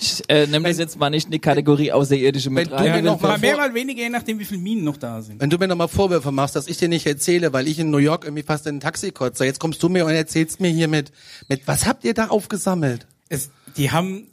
Ich 0.00 0.22
äh, 0.28 0.46
nehme 0.46 0.68
das 0.68 0.78
jetzt 0.78 0.98
mal 0.98 1.10
nicht 1.10 1.26
in 1.26 1.32
die 1.32 1.38
Kategorie 1.40 1.90
Außerirdische 1.92 2.50
mit 2.50 2.66
Wenn 2.66 2.70
du 2.70 2.74
rein. 2.76 2.90
mir 2.90 2.96
ja, 2.96 3.02
noch 3.02 3.20
mal 3.20 3.38
mehr, 3.38 3.56
mal 3.56 3.74
weniger, 3.74 4.02
je 4.02 4.08
nachdem, 4.10 4.38
wie 4.38 4.44
viele 4.44 4.60
Minen 4.60 4.84
noch 4.84 4.96
da 4.96 5.20
sind. 5.22 5.40
wenn 5.40 5.50
du 5.50 5.58
mir 5.58 5.66
noch 5.66 5.76
mal 5.76 5.88
Vorwürfe 5.88 6.30
machst, 6.30 6.54
dass 6.56 6.68
ich 6.68 6.76
dir 6.76 6.88
nicht 6.88 7.06
erzähle, 7.06 7.52
weil 7.52 7.66
ich 7.66 7.78
in 7.78 7.90
New 7.90 7.98
York 7.98 8.24
irgendwie 8.24 8.42
fast 8.44 8.66
in 8.66 8.76
ein 8.76 8.80
Taxi 8.80 9.10
kotze, 9.10 9.44
jetzt 9.44 9.58
kommst 9.58 9.82
du 9.82 9.88
mir 9.88 10.04
und 10.06 10.12
erzählst 10.12 10.60
mir 10.60 10.70
hier 10.70 10.88
mit, 10.88 11.10
mit 11.48 11.66
was 11.66 11.86
habt 11.86 12.04
ihr 12.04 12.14
da 12.14 12.28
aufgesammelt? 12.28 13.06
Es, 13.28 13.50
die 13.76 13.90
haben, 13.90 14.28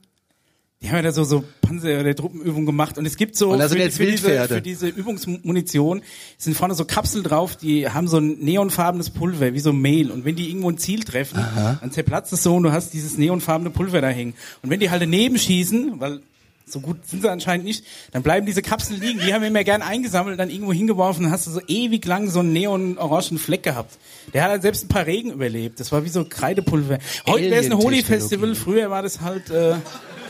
die 0.86 0.92
haben 0.92 0.98
ja 0.98 1.02
da 1.02 1.12
so, 1.12 1.24
so 1.24 1.44
Panzer- 1.62 2.00
oder 2.00 2.16
Truppenübungen 2.16 2.68
gemacht 2.68 3.00
und 3.00 3.08
es 3.08 3.18
gibt 3.18 3.36
so 3.36 3.50
Und 3.50 3.60
da 3.60 3.68
sind 3.68 3.80
für, 3.80 3.84
jetzt 3.84 3.98
für, 3.98 4.06
diese, 4.06 4.48
für 4.48 4.62
diese 4.62 4.88
Übungsmunition 4.88 6.04
sind 6.38 6.56
vorne 6.56 6.76
so 6.76 6.86
Kapseln 6.86 7.24
drauf, 7.24 7.56
die 7.56 7.90
haben 7.90 8.08
so 8.08 8.18
ein 8.20 8.38
neonfarbenes 8.38 9.10
Pulver, 9.10 9.56
wie 9.56 9.60
so 9.60 9.74
Mehl. 9.74 10.12
Und 10.12 10.26
wenn 10.26 10.36
die 10.36 10.48
irgendwo 10.50 10.70
ein 10.70 10.78
Ziel 10.78 11.04
treffen, 11.04 11.44
dann 11.82 11.92
zerplatzt 11.92 12.32
es 12.34 12.44
so 12.44 12.56
und 12.56 12.64
du 12.64 12.72
hast 12.72 12.94
dieses 12.94 13.18
neonfarbene 13.18 13.72
Pulver 13.72 14.00
da 14.00 14.10
hängen. 14.10 14.36
Und 14.62 14.70
wenn 14.70 14.80
die 14.80 14.92
halt 14.92 15.02
daneben 15.02 15.40
schießen, 15.40 16.00
weil 16.00 16.20
so 16.68 16.80
gut 16.80 16.98
sind 17.08 17.22
sie 17.22 17.32
anscheinend 17.32 17.66
nicht, 17.66 17.84
dann 18.12 18.24
bleiben 18.24 18.46
diese 18.46 18.62
Kapseln 18.62 19.00
liegen. 19.00 19.20
Die 19.20 19.34
haben 19.34 19.42
wir 19.42 19.50
immer 19.50 19.64
gern 19.64 19.82
eingesammelt, 19.82 20.40
dann 20.40 20.50
irgendwo 20.50 20.74
hingeworfen, 20.74 21.24
dann 21.24 21.32
hast 21.32 21.48
du 21.48 21.52
so 21.52 21.62
ewig 21.68 22.06
lang 22.06 22.30
so 22.30 22.40
einen 22.40 22.54
neon-orangen 22.54 23.38
Fleck 23.38 23.64
gehabt. 23.64 23.98
Der 24.34 24.44
hat 24.44 24.50
halt 24.52 24.62
selbst 24.62 24.86
ein 24.86 24.88
paar 24.88 25.06
Regen 25.06 25.32
überlebt. 25.32 25.80
Das 25.80 25.92
war 25.92 26.06
wie 26.06 26.10
so 26.10 26.26
Kreidepulver. 26.26 27.00
Heute 27.28 27.50
wäre 27.50 27.62
es 27.62 27.72
ein. 27.72 27.78
Holi-Festival, 27.78 28.56
früher 28.56 28.90
war 28.90 29.04
das 29.04 29.22
halt, 29.22 29.50
äh, 29.50 29.76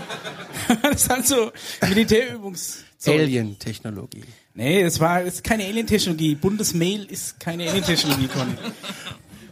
das 0.82 1.04
ist 1.04 1.10
halt 1.10 1.28
so 1.28 1.52
Militärübungs... 1.88 2.84
Alien-Technologie. 3.08 4.24
Nee, 4.56 4.82
das 4.84 5.00
war 5.00 5.24
das 5.24 5.36
ist 5.36 5.44
keine 5.44 5.64
Alien-Technologie. 5.66 6.34
Bundesmail 6.36 7.04
ist 7.06 7.40
keine 7.40 7.70
Alien-Technologie, 7.70 8.28
Conny. 8.28 8.54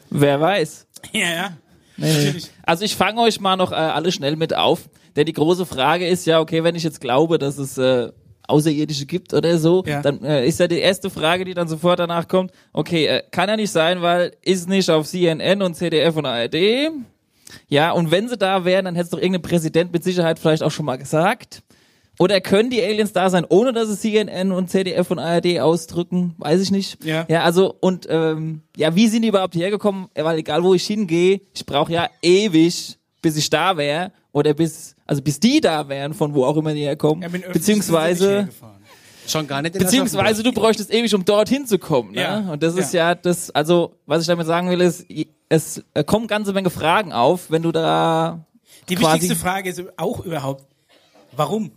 Wer 0.10 0.42
weiß. 0.42 0.88
Ja, 1.12 1.30
ja. 1.30 1.58
Natürlich. 1.98 2.50
Also 2.64 2.84
ich 2.86 2.96
fange 2.96 3.22
euch 3.22 3.40
mal 3.40 3.56
noch 3.56 3.72
äh, 3.72 3.76
alle 3.76 4.12
schnell 4.12 4.36
mit 4.38 4.56
auf, 4.56 4.90
denn 5.16 5.26
die 5.28 5.34
große 5.34 5.68
Frage 5.68 6.08
ist 6.08 6.26
ja, 6.26 6.40
okay, 6.40 6.64
wenn 6.64 6.74
ich 6.76 6.84
jetzt 6.84 7.00
glaube, 7.00 7.38
dass 7.38 7.60
es 7.60 7.78
äh, 7.78 8.12
Außerirdische 8.48 9.06
gibt 9.06 9.34
oder 9.34 9.60
so, 9.60 9.84
Ja. 9.86 10.02
dann 10.02 10.24
äh, 10.24 10.48
ist 10.48 10.60
ja 10.60 10.68
die 10.68 10.80
erste 10.80 11.10
Frage, 11.12 11.46
die 11.46 11.54
dann 11.54 11.68
sofort 11.68 12.00
danach 12.00 12.28
kommt, 12.28 12.52
okay, 12.74 13.06
äh, 13.06 13.24
kann 13.30 13.50
ja 13.50 13.56
nicht 13.56 13.72
sein, 13.72 14.02
weil 14.02 14.32
ist 14.42 14.68
nicht 14.68 14.90
auf 14.90 15.08
CNN 15.08 15.62
und 15.62 15.76
ZDF 15.76 16.16
und 16.16 16.26
ARD. 16.26 16.56
Ja, 17.68 17.92
und 17.92 18.12
wenn 18.12 18.30
sie 18.30 18.38
da 18.38 18.66
wären, 18.66 18.86
dann 18.86 18.96
hätte 18.96 19.06
es 19.06 19.10
doch 19.10 19.18
irgendein 19.18 19.42
Präsident 19.42 19.92
mit 19.92 20.04
Sicherheit 20.04 20.40
vielleicht 20.40 20.64
auch 20.64 20.72
schon 20.72 20.86
mal 20.86 20.98
gesagt. 20.98 21.64
Oder 22.20 22.42
können 22.42 22.70
die 22.70 22.82
Aliens 22.82 23.12
da 23.12 23.30
sein, 23.30 23.46
ohne 23.50 23.74
dass 23.74 23.90
es 23.90 24.02
CNN 24.02 24.52
und 24.52 24.70
ZDF 24.70 25.10
und 25.10 25.18
ARD 25.20 25.60
ausdrücken? 25.60 26.36
Weiß 26.38 26.62
ich 26.62 26.70
nicht. 26.70 27.04
Ja. 27.04 27.26
Ja, 27.28 27.44
also 27.44 27.76
und 27.80 28.06
ähm, 28.10 28.62
ja, 28.78 28.96
wie 28.96 29.08
sind 29.08 29.24
die 29.24 29.30
überhaupt 29.30 29.56
hergekommen? 29.56 30.08
Weil 30.14 30.38
egal 30.38 30.64
wo 30.64 30.76
ich 30.76 30.86
hingehe, 30.86 31.42
ich 31.56 31.66
brauche 31.66 31.92
ja 31.92 32.08
ewig, 32.22 33.00
bis 33.22 33.38
ich 33.38 33.50
da 33.50 33.78
wäre 33.78 34.12
oder 34.32 34.54
bis 34.54 34.96
also 35.06 35.22
bis 35.22 35.40
die 35.40 35.60
da 35.60 35.90
wären, 35.90 36.14
von 36.14 36.34
wo 36.34 36.46
auch 36.46 36.58
immer 36.58 36.74
die 36.74 36.82
herkommen. 36.82 37.24
Ja, 37.24 37.30
beziehungsweise. 37.52 38.50
Schon 39.28 39.48
gar 39.48 39.62
nicht 39.62 39.76
in 39.76 39.82
beziehungsweise 39.84 40.44
du 40.44 40.52
bräuchtest 40.52 40.94
ewig, 40.94 41.14
um 41.16 41.24
dorthin 41.26 41.66
zu 41.66 41.80
kommen. 41.80 42.12
Ne? 42.12 42.22
Ja. 42.22 42.40
Und 42.52 42.62
das 42.62 42.76
ist 42.76 42.94
ja. 42.94 43.16
das, 43.16 43.52
also 43.52 43.96
was 44.06 44.22
ich 44.22 44.28
damit 44.28 44.48
sagen 44.48 44.70
will, 44.70 44.82
ist, 44.82 45.06
es 45.50 45.84
äh, 45.94 46.04
kommen 46.04 46.28
ganze 46.28 46.54
Menge 46.54 46.70
Fragen 46.70 47.14
auf, 47.14 47.50
wenn 47.52 47.62
du 47.62 47.72
da 47.72 48.46
Die 48.90 48.96
quasi 48.96 49.22
wichtigste 49.22 49.36
Frage 49.36 49.70
ist 49.70 49.82
auch 49.98 50.26
überhaupt, 50.26 50.66
warum? 51.32 51.72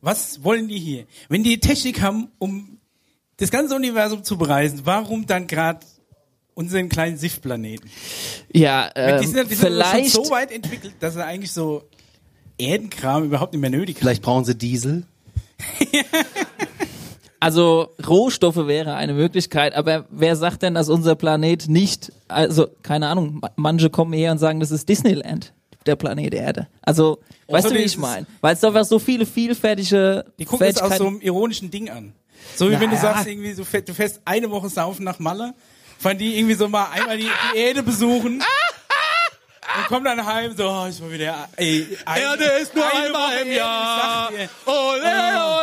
Was 0.00 0.44
wollen 0.44 0.68
die 0.68 0.78
hier? 0.78 1.06
Wenn 1.28 1.42
die 1.42 1.58
Technik 1.58 2.00
haben, 2.02 2.28
um 2.38 2.78
das 3.38 3.50
ganze 3.50 3.74
Universum 3.74 4.22
zu 4.22 4.38
bereisen, 4.38 4.82
warum 4.84 5.26
dann 5.26 5.46
gerade 5.46 5.80
unseren 6.54 6.88
kleinen 6.88 7.16
SIF-Planeten? 7.16 7.88
ja 8.52 8.90
ähm, 8.94 9.20
die 9.20 9.26
sind, 9.26 9.36
ja- 9.36 9.44
die 9.44 9.54
sind 9.54 9.68
vielleicht 9.68 10.12
schon 10.12 10.24
so 10.24 10.30
weit 10.30 10.52
entwickelt, 10.52 10.94
dass 11.00 11.14
sie 11.14 11.24
eigentlich 11.24 11.52
so 11.52 11.84
Erdenkram 12.58 13.24
überhaupt 13.24 13.52
nicht 13.52 13.60
mehr 13.60 13.70
nötig 13.70 13.96
haben. 13.96 14.00
Vielleicht 14.02 14.22
brauchen 14.22 14.44
sie 14.44 14.56
Diesel. 14.56 15.06
Also 17.40 17.94
Rohstoffe 18.06 18.66
wäre 18.66 18.94
eine 18.96 19.12
Möglichkeit, 19.14 19.74
aber 19.74 20.06
wer 20.10 20.34
sagt 20.34 20.62
denn, 20.62 20.74
dass 20.74 20.88
unser 20.88 21.14
Planet 21.14 21.68
nicht, 21.68 22.12
also 22.26 22.66
keine 22.82 23.08
Ahnung, 23.08 23.38
ma- 23.40 23.50
manche 23.54 23.90
kommen 23.90 24.12
her 24.12 24.32
und 24.32 24.38
sagen, 24.38 24.58
das 24.58 24.72
ist 24.72 24.88
Disneyland, 24.88 25.52
der 25.86 25.94
Planet 25.94 26.34
Erde. 26.34 26.66
Also, 26.82 27.20
weißt 27.48 27.70
du, 27.70 27.74
wie 27.74 27.78
ich 27.78 27.96
meine? 27.96 28.26
Weil 28.40 28.54
es 28.54 28.60
doch 28.60 28.82
so 28.84 28.98
viele 28.98 29.24
vielfältige 29.24 30.24
Die 30.38 30.44
gucken 30.46 30.66
es 30.66 30.82
aus 30.82 30.96
so 30.96 31.06
einem 31.06 31.20
ironischen 31.20 31.70
Ding 31.70 31.88
an. 31.90 32.12
So 32.56 32.68
wie 32.70 32.80
wenn 32.80 32.90
du 32.90 32.96
Ja. 32.96 33.02
sagst, 33.02 33.26
irgendwie, 33.28 33.54
du 33.54 33.64
fährst, 33.64 33.88
du 33.88 33.94
fährst 33.94 34.20
eine 34.24 34.50
Woche 34.50 34.68
saufen 34.68 35.04
nach 35.04 35.20
Malle, 35.20 35.54
fand 35.98 36.20
die 36.20 36.36
irgendwie 36.38 36.54
so 36.54 36.68
mal 36.68 36.86
einmal 36.92 37.18
die, 37.18 37.28
die 37.54 37.58
Erde 37.58 37.82
besuchen. 37.84 38.42
Und 39.76 39.86
komm 39.88 40.04
dann 40.04 40.24
heim, 40.24 40.56
so, 40.56 40.68
oh, 40.68 40.86
ich 40.88 41.00
war 41.00 41.10
wieder, 41.10 41.48
ey, 41.56 41.86
ein, 42.04 42.22
Erde 42.22 42.44
ist 42.62 42.74
nur 42.74 42.84
einmal 42.84 43.34
Woche 43.36 43.40
im 43.44 43.52
Jahr. 43.52 44.30
sag 44.30 44.36
dir. 44.38 44.48
Ole, 44.66 45.02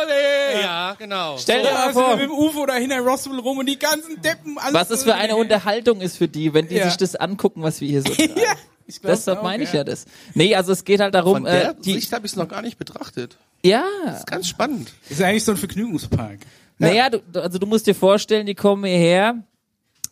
ole. 0.02 0.62
Ja, 0.62 0.94
genau. 0.98 1.36
Stell 1.38 1.62
dir 1.62 1.72
mal 1.72 1.86
wir 1.88 1.92
vor, 1.92 2.16
mit 2.16 2.24
dem 2.24 2.30
UFO 2.30 2.66
da 2.66 2.74
hinter 2.74 2.98
Roswell 3.00 3.38
rum 3.40 3.58
und 3.58 3.66
die 3.66 3.78
ganzen 3.78 4.20
Deppen, 4.22 4.58
alles 4.58 4.74
was 4.74 4.90
es 4.90 5.04
für 5.04 5.14
eine 5.14 5.36
Unterhaltung 5.36 6.00
ist 6.00 6.16
für 6.16 6.28
die, 6.28 6.54
wenn 6.54 6.68
die 6.68 6.76
Ja. 6.76 6.86
sich 6.86 6.96
das 6.96 7.16
angucken, 7.16 7.62
was 7.62 7.80
wir 7.80 7.88
hier 7.88 8.02
so 8.02 8.08
treiben. 8.14 8.34
ja, 8.36 8.54
ich 8.86 9.00
glaub 9.00 9.12
Deshalb 9.14 9.42
meine 9.42 9.64
ich 9.64 9.72
ja 9.72 9.82
das. 9.84 10.04
Nee, 10.34 10.54
also 10.54 10.72
es 10.72 10.84
geht 10.84 11.00
halt 11.00 11.14
Von 11.14 11.24
darum, 11.24 11.44
der 11.44 11.70
äh, 11.70 11.74
die, 11.84 11.94
Sicht 11.94 12.12
habe 12.12 12.26
ich 12.26 12.32
es 12.32 12.36
noch 12.36 12.48
gar 12.48 12.62
nicht 12.62 12.78
betrachtet. 12.78 13.36
ja, 13.64 13.84
Ganz 14.26 14.48
spannend. 14.48 14.92
Ist 15.10 15.20
ja 15.20 15.26
eigentlich 15.26 15.44
so 15.44 15.52
ein 15.52 15.58
Vergnügungspark. 15.58 16.38
naja, 16.78 17.10
du- 17.10 17.40
also 17.40 17.58
du 17.58 17.66
musst 17.66 17.86
dir 17.86 17.94
vorstellen, 17.94 18.46
die 18.46 18.54
kommen 18.54 18.84
hierher. 18.84 19.42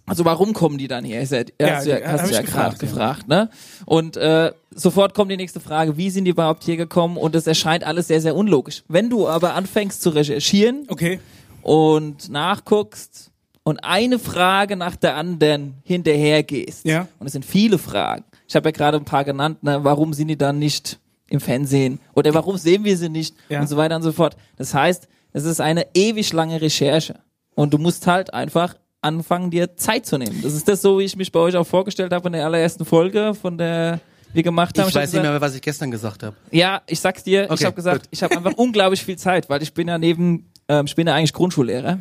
Also 0.07 0.25
warum 0.27 0.53
kommen 0.53 0.77
die 0.77 0.87
dann 0.89 1.03
her? 1.05 1.23
Ist 1.23 1.33
ja, 1.33 1.39
Ja, 1.61 1.77
hast 1.77 1.87
du 1.87 1.91
ja, 1.91 1.97
die- 1.99 2.07
hast 2.07 2.31
ja 2.31 2.43
gerade 2.43 2.77
gefragt, 2.77 2.79
gefragt, 2.81 3.29
ne? 3.29 3.49
Und 3.87 4.17
äh, 4.19 4.53
sofort 4.71 5.15
kommt 5.15 5.31
die 5.31 5.37
nächste 5.39 5.61
Frage, 5.61 5.97
wie 5.97 6.11
sind 6.11 6.27
die 6.27 6.33
überhaupt 6.33 6.63
hier 6.65 6.77
gekommen? 6.77 7.17
Und 7.17 7.35
es 7.35 7.47
erscheint 7.47 7.85
alles 7.85 8.09
sehr, 8.09 8.21
sehr 8.21 8.37
unlogisch. 8.37 8.85
Wenn 8.89 9.09
du 9.09 9.27
aber 9.29 9.55
anfängst 9.55 10.03
zu 10.03 10.11
recherchieren 10.11 10.87
Okay. 10.89 11.21
und 11.63 12.29
nachguckst 12.29 13.31
und 13.63 13.83
eine 13.83 14.19
Frage 14.19 14.77
nach 14.77 14.97
der 14.97 15.17
anderen 15.17 15.75
hinterher 15.85 16.43
gehst, 16.43 16.85
Ja. 16.85 17.09
und 17.19 17.27
es 17.27 17.33
sind 17.33 17.45
viele 17.47 17.79
Fragen. 17.79 18.25
Ich 18.47 18.55
habe 18.57 18.69
ja 18.69 18.73
gerade 18.73 18.99
ein 18.99 19.07
paar 19.07 19.25
genannt, 19.25 19.63
ne? 19.63 19.83
warum 19.85 20.13
sind 20.13 20.29
die 20.29 20.37
dann 20.37 20.59
nicht 20.59 20.99
im 21.31 21.41
Fernsehen? 21.41 21.99
Oder 22.15 22.35
warum 22.35 22.59
sehen 22.59 22.85
wir 22.85 22.99
sie 22.99 23.09
nicht? 23.09 23.35
Ja. 23.49 23.61
Und 23.61 23.69
so 23.69 23.79
weiter 23.79 23.97
und 23.97 24.03
so 24.03 24.13
fort. 24.13 24.37
Das 24.59 24.75
heißt, 24.75 25.09
es 25.33 25.45
ist 25.45 25.63
eine 25.63 25.87
ewig 25.95 26.31
lange 26.35 26.61
Recherche. 26.61 27.15
Und 27.55 27.73
du 27.73 27.79
musst 27.79 28.07
halt 28.07 28.35
einfach 28.35 28.75
anfangen, 29.05 29.51
dir 29.51 29.77
Zeit 29.77 30.07
zu 30.07 30.19
nehmen. 30.19 30.41
Das 30.43 30.55
ist 30.55 30.67
das 30.69 30.83
so, 30.83 30.99
wie 30.99 31.05
ich 31.05 31.17
mich 31.17 31.31
bei 31.31 31.41
euch 31.41 31.55
auch 31.57 31.67
vorgestellt 31.67 32.13
habe 32.13 32.27
in 32.29 32.33
der 32.33 32.45
allerersten 32.45 32.85
Folge, 32.85 33.35
von 33.35 33.57
der 33.59 34.01
wir 34.33 34.43
gemacht 34.43 34.77
haben. 34.79 34.89
Ich 34.89 34.95
hab 34.97 35.03
weiß 35.03 35.13
nicht 35.13 35.21
gesagt, 35.23 35.33
mehr, 35.35 35.41
was 35.41 35.55
ich 35.55 35.63
gestern 35.63 35.91
gesagt 35.91 36.23
habe. 36.25 36.35
ja, 36.51 36.83
ich 36.89 36.99
sag's 36.99 37.23
dir, 37.23 37.45
ich 37.45 37.51
Okay, 37.53 37.65
habe 37.67 37.77
gesagt, 37.77 38.03
gut. 38.03 38.09
ich 38.11 38.23
habe 38.23 38.37
einfach 38.37 38.55
unglaublich 38.55 39.05
viel 39.05 39.17
Zeit, 39.17 39.49
weil 39.49 39.63
ich 39.63 39.73
bin 39.75 39.87
ja 39.87 39.97
neben, 39.99 40.51
ähm, 40.69 40.87
ich 40.87 40.95
bin 40.97 41.07
ja 41.07 41.15
eigentlich 41.15 41.33
Grundschullehrer. 41.33 41.99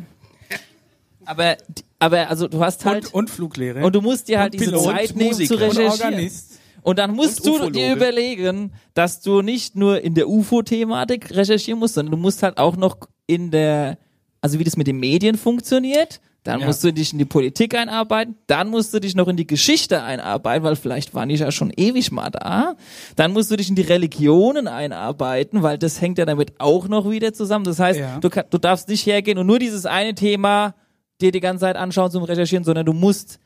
Aber, 1.26 1.56
aber 1.98 2.28
also 2.28 2.48
du 2.48 2.60
hast 2.62 2.84
halt 2.84 3.06
Und, 3.06 3.14
und 3.14 3.30
Fluglehrer. 3.30 3.82
und 3.84 3.94
du 3.94 4.00
musst 4.02 4.28
dir 4.28 4.40
halt 4.40 4.52
Und 4.54 4.60
diese 4.60 4.72
Pilot. 4.72 4.84
Zeit 4.84 5.10
Und 5.10 5.16
nehmen 5.16 5.28
Musiker. 5.30 5.48
zu 5.48 5.54
recherchieren. 5.62 5.90
Organist. 5.90 6.60
Und 6.82 6.98
dann 6.98 7.12
musst 7.14 7.40
Und 7.48 7.60
du 7.62 7.70
dir 7.70 7.94
überlegen, 7.94 8.72
dass 8.92 9.22
du 9.22 9.40
nicht 9.40 9.74
nur 9.74 10.02
in 10.02 10.14
der 10.14 10.28
UFO-Thematik 10.28 11.34
recherchieren 11.34 11.78
musst, 11.80 11.94
sondern 11.94 12.10
du 12.10 12.18
musst 12.18 12.42
halt 12.42 12.58
auch 12.58 12.76
noch 12.76 12.98
in 13.26 13.50
der, 13.50 13.96
also 14.42 14.58
wie 14.58 14.64
das 14.64 14.76
mit 14.76 14.86
den 14.86 14.98
Medien 14.98 15.38
funktioniert. 15.38 16.20
Dann 16.44 16.60
Ja. 16.60 16.66
musst 16.66 16.84
du 16.84 16.92
dich 16.92 17.12
in 17.12 17.18
die 17.18 17.24
Politik 17.24 17.74
einarbeiten, 17.74 18.36
dann 18.46 18.68
musst 18.68 18.92
du 18.94 19.00
dich 19.00 19.14
noch 19.16 19.28
in 19.28 19.36
die 19.36 19.46
Geschichte 19.46 20.02
einarbeiten, 20.02 20.62
weil 20.64 20.76
vielleicht 20.76 21.14
waren 21.14 21.28
die 21.30 21.34
ja 21.36 21.50
schon 21.50 21.72
ewig 21.76 22.12
mal 22.12 22.30
da. 22.30 22.76
Dann 23.16 23.32
musst 23.32 23.50
du 23.50 23.56
dich 23.56 23.68
in 23.70 23.74
die 23.74 23.82
Religionen 23.82 24.68
einarbeiten, 24.68 25.62
weil 25.62 25.78
das 25.78 26.00
hängt 26.00 26.18
ja 26.18 26.26
damit 26.26 26.52
auch 26.60 26.86
noch 26.86 27.10
wieder 27.10 27.32
zusammen. 27.32 27.64
Das 27.64 27.78
heißt, 27.80 27.98
Ja. 27.98 28.18
du, 28.20 28.28
kann, 28.30 28.44
du 28.50 28.58
darfst 28.58 28.88
nicht 28.88 29.06
hergehen 29.06 29.38
und 29.38 29.46
nur 29.46 29.58
dieses 29.58 29.86
eine 29.86 30.14
Thema 30.14 30.74
dir 31.20 31.32
die 31.32 31.40
ganze 31.40 31.62
Zeit 31.62 31.76
anschauen 31.76 32.10
zum 32.10 32.22
Recherchieren, 32.24 32.64
sondern 32.64 32.84
du 32.84 32.92
musst 32.92 33.38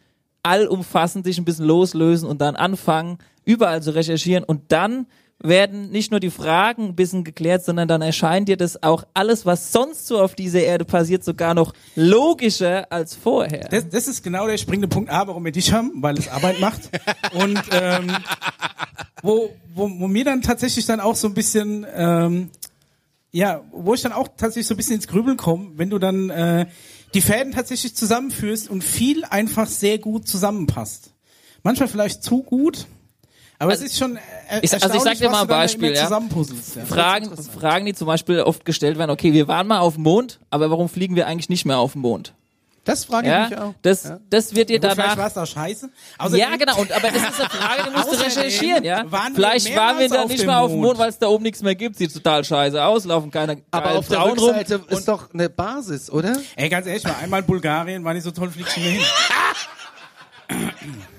allumfassend 0.42 1.26
dich 1.26 1.38
ein 1.38 1.44
bisschen 1.44 1.66
loslösen 1.66 2.28
und 2.28 2.40
dann 2.40 2.56
anfangen, 2.56 3.18
überall 3.44 3.82
zu 3.82 3.94
recherchieren 3.94 4.44
und 4.44 4.72
dann 4.72 5.06
werden 5.40 5.90
nicht 5.90 6.10
nur 6.10 6.20
die 6.20 6.30
Fragen 6.30 6.86
ein 6.86 6.96
bisschen 6.96 7.22
geklärt, 7.22 7.64
sondern 7.64 7.86
dann 7.86 8.02
erscheint 8.02 8.48
dir 8.48 8.56
das 8.56 8.82
auch 8.82 9.04
alles, 9.14 9.46
was 9.46 9.72
sonst 9.72 10.06
so 10.06 10.20
auf 10.20 10.34
dieser 10.34 10.62
Erde 10.62 10.84
passiert, 10.84 11.22
sogar 11.22 11.54
noch 11.54 11.74
logischer 11.94 12.90
als 12.90 13.14
vorher. 13.14 13.68
Das, 13.68 13.88
das 13.88 14.08
ist 14.08 14.24
genau 14.24 14.46
der 14.46 14.58
springende 14.58 14.88
Punkt 14.88 15.10
A, 15.10 15.26
warum 15.28 15.44
wir 15.44 15.52
dich 15.52 15.72
haben, 15.72 15.92
weil 15.96 16.18
es 16.18 16.28
Arbeit 16.28 16.58
macht. 16.60 16.90
Und 17.34 17.62
ähm, 17.70 18.16
wo, 19.22 19.50
wo, 19.74 19.88
wo 20.00 20.08
mir 20.08 20.24
dann 20.24 20.42
tatsächlich 20.42 20.86
dann 20.86 21.00
auch 21.00 21.14
so 21.14 21.28
ein 21.28 21.34
bisschen, 21.34 21.86
ähm, 21.94 22.50
ja, 23.30 23.62
wo 23.70 23.94
ich 23.94 24.02
dann 24.02 24.12
auch 24.12 24.28
tatsächlich 24.28 24.66
so 24.66 24.74
ein 24.74 24.76
bisschen 24.76 24.96
ins 24.96 25.06
Grübeln 25.06 25.36
komme, 25.36 25.70
wenn 25.76 25.90
du 25.90 25.98
dann 26.00 26.30
äh, 26.30 26.66
die 27.14 27.20
Fäden 27.20 27.52
tatsächlich 27.52 27.94
zusammenführst 27.94 28.68
und 28.68 28.82
viel 28.82 29.24
einfach 29.24 29.66
sehr 29.66 29.98
gut 29.98 30.26
zusammenpasst. 30.26 31.12
Manchmal 31.62 31.88
vielleicht 31.88 32.22
zu 32.24 32.42
gut, 32.42 32.86
aber 33.58 33.70
Also, 33.72 33.84
es 33.84 33.90
ist 33.92 33.98
schon 33.98 34.16
äh, 34.16 34.20
ich- 34.62 34.72
also 34.72 34.94
ich 34.96 35.02
sag 35.02 35.16
dir 35.18 35.30
mal 35.30 35.42
ein 35.42 35.48
da 35.48 35.56
Beispiel, 35.58 35.92
ja. 35.94 36.08
Ja. 36.10 36.84
Fragen, 36.86 37.30
Fragen, 37.36 37.86
die 37.86 37.94
zum 37.94 38.06
Beispiel 38.06 38.40
oft 38.40 38.64
gestellt 38.64 38.98
werden, 38.98 39.10
okay, 39.10 39.32
wir 39.32 39.48
waren 39.48 39.66
mal 39.66 39.80
auf 39.80 39.94
dem 39.94 40.04
Mond, 40.04 40.38
aber 40.50 40.70
warum 40.70 40.88
fliegen 40.88 41.16
wir 41.16 41.26
eigentlich 41.26 41.48
nicht 41.48 41.64
mehr 41.64 41.78
auf 41.78 41.92
dem 41.92 42.02
Mond? 42.02 42.34
Das 42.84 43.04
frage 43.04 43.28
ich 43.28 43.50
mich 43.50 43.58
Ja, 43.58 43.64
auch. 43.66 43.74
das, 43.82 44.10
das 44.30 44.54
wird 44.54 44.70
dir 44.70 44.80
Gut, 44.80 44.92
vielleicht 44.92 44.98
danach 44.98 45.18
war 45.18 45.26
es 45.26 45.36
auch 45.36 45.44
scheiße. 45.46 45.90
Ja, 46.18 46.24
Außerdem- 46.24 46.56
genau. 46.58 46.78
Und, 46.78 46.90
aber 46.90 47.08
das 47.10 47.16
ist 47.22 47.38
eine 47.40 47.50
Frage, 47.50 47.82
die 47.86 47.90
musst 47.90 48.12
du 48.12 48.16
recherchieren, 48.24 48.82
ja. 48.84 49.12
waren 49.12 49.32
wir 49.32 49.34
Vielleicht 49.34 49.76
waren 49.76 49.98
wir 49.98 50.22
auf 50.24 50.30
nicht 50.30 50.46
mehr 50.46 50.58
auf 50.60 50.70
dem 50.70 50.80
Mond, 50.80 50.96
weil 50.98 51.10
es 51.10 51.18
da 51.18 51.26
oben 51.26 51.42
nichts 51.42 51.60
mehr 51.62 51.74
gibt. 51.74 51.96
Sieht 51.96 52.14
total 52.14 52.44
scheiße 52.44 52.82
aus, 52.82 53.04
laufen 53.04 53.30
keine 53.30 53.60
Aber 53.72 53.90
auf 53.96 54.08
der 54.08 54.20
Frauen 54.20 54.38
rum. 54.38 54.48
Rückseite 54.54 54.80
ist 54.88 55.06
doch 55.06 55.34
eine 55.34 55.50
Basis, 55.50 56.08
oder? 56.10 56.38
Ey, 56.56 56.70
ganz 56.70 56.86
ehrlich, 56.86 57.04
mal 57.04 57.16
einmal 57.22 57.40
in 57.40 57.46
Bulgarien 57.46 58.02
war 58.04 58.14
nicht 58.14 58.22
so 58.24 58.30
toll, 58.30 58.48
fliegst 58.50 58.74
du 58.76 58.80
mir 58.80 58.90
hin. 58.92 59.02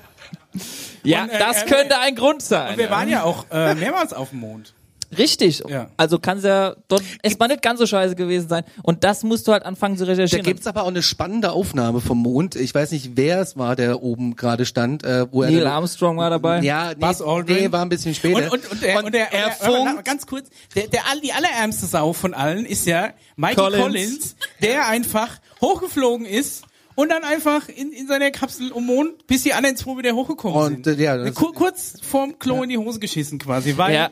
Ja, 1.03 1.24
Und, 1.24 1.29
äh, 1.29 1.39
das 1.39 1.63
äh, 1.63 1.65
könnte 1.65 1.98
ein 2.00 2.15
Grund 2.15 2.41
sein. 2.41 2.77
Wir 2.77 2.86
ja. 2.86 2.91
waren 2.91 3.10
ja 3.10 3.24
auch 3.24 3.46
äh, 3.51 3.75
mehrmals 3.75 4.13
auf 4.13 4.29
dem 4.32 4.39
Mond. 4.39 4.74
Richtig. 5.18 5.63
Ja. 5.68 5.89
Also 5.98 6.20
kann 6.20 6.38
es 6.38 6.44
ja 6.44 6.75
dort 6.88 7.01
erstmal 7.24 7.48
nicht 7.48 7.63
ganz 7.63 7.79
so 7.79 7.88
scheiße 7.88 8.13
gewesen 8.15 8.48
sein. 8.48 8.63
Und 8.84 9.03
das 9.03 9.24
musst 9.24 9.48
du 9.48 9.51
halt 9.53 9.63
anfangen 9.65 9.98
zu 9.98 10.06
Da 10.06 10.12
recherchieren. 10.12 10.46
gibt's 10.46 10.68
aber 10.68 10.84
auch 10.84 10.88
eine 10.89 11.01
spannende 11.01 11.51
Aufnahme 11.51 12.00
vom 12.00 12.20
Mond. 12.20 12.56
Ich 12.56 12.75
weiß 12.75 12.91
nicht, 12.91 13.13
wer 13.15 13.41
es 13.41 13.58
war, 13.58 13.75
der 13.75 14.03
oben 14.03 14.36
gerade 14.36 14.68
stand. 14.68 15.03
Äh, 15.03 15.25
wo 15.32 15.41
Neil 15.41 15.63
er 15.63 15.72
Armstrong 15.74 16.18
war 16.18 16.29
dabei. 16.29 16.60
Ja, 16.62 16.89
nee, 16.89 16.96
Buzz 17.00 17.22
Aldrin. 17.22 17.56
nee, 17.56 17.72
war 17.72 17.82
ein 17.82 17.89
bisschen 17.89 18.13
später. 18.13 18.38
Und, 18.38 18.50
und, 18.51 18.72
und, 18.72 18.84
der, 18.84 19.03
und, 19.03 19.13
der, 19.15 19.34
er 19.34 19.46
und 19.48 19.60
der, 19.60 19.68
funkt. 19.88 20.06
ganz 20.06 20.27
kurz, 20.27 20.48
der, 20.75 20.86
der, 20.89 21.01
all- 21.10 21.22
die 21.22 21.34
allerärmste 21.34 21.88
Sau 21.88 22.13
von 22.13 22.36
allen 22.36 22.65
ist 22.68 22.86
ja 22.86 23.10
Michael 23.36 23.56
Collins. 23.56 23.82
Collins, 23.82 24.36
der 24.62 24.88
einfach 24.89 25.39
hochgeflogen 25.60 26.27
ist 26.27 26.65
und 27.00 27.10
dann 27.10 27.24
einfach 27.24 27.70
in, 27.70 27.91
in 27.94 28.08
seiner 28.08 28.32
Kapsel 28.32 28.72
um 28.72 28.86
Mond, 28.86 29.25
bis 29.27 29.44
die 29.44 29.53
anderen 29.53 29.75
zwei 29.77 29.98
wieder 29.98 30.13
hochgekommen 30.13 30.58
Und, 30.77 30.86
sind. 30.86 31.00
äh, 31.00 31.03
ja, 31.03 31.18
das- 31.18 31.34
Kur 31.36 31.53
kurz 31.53 31.94
vorm 32.01 32.38
Klo 32.39 32.63
in 32.63 32.70
die 32.70 32.77
Hose 32.77 33.00
geschissen 33.00 33.39
quasi, 33.39 33.77
weil 33.77 33.94
Ja, 33.94 34.12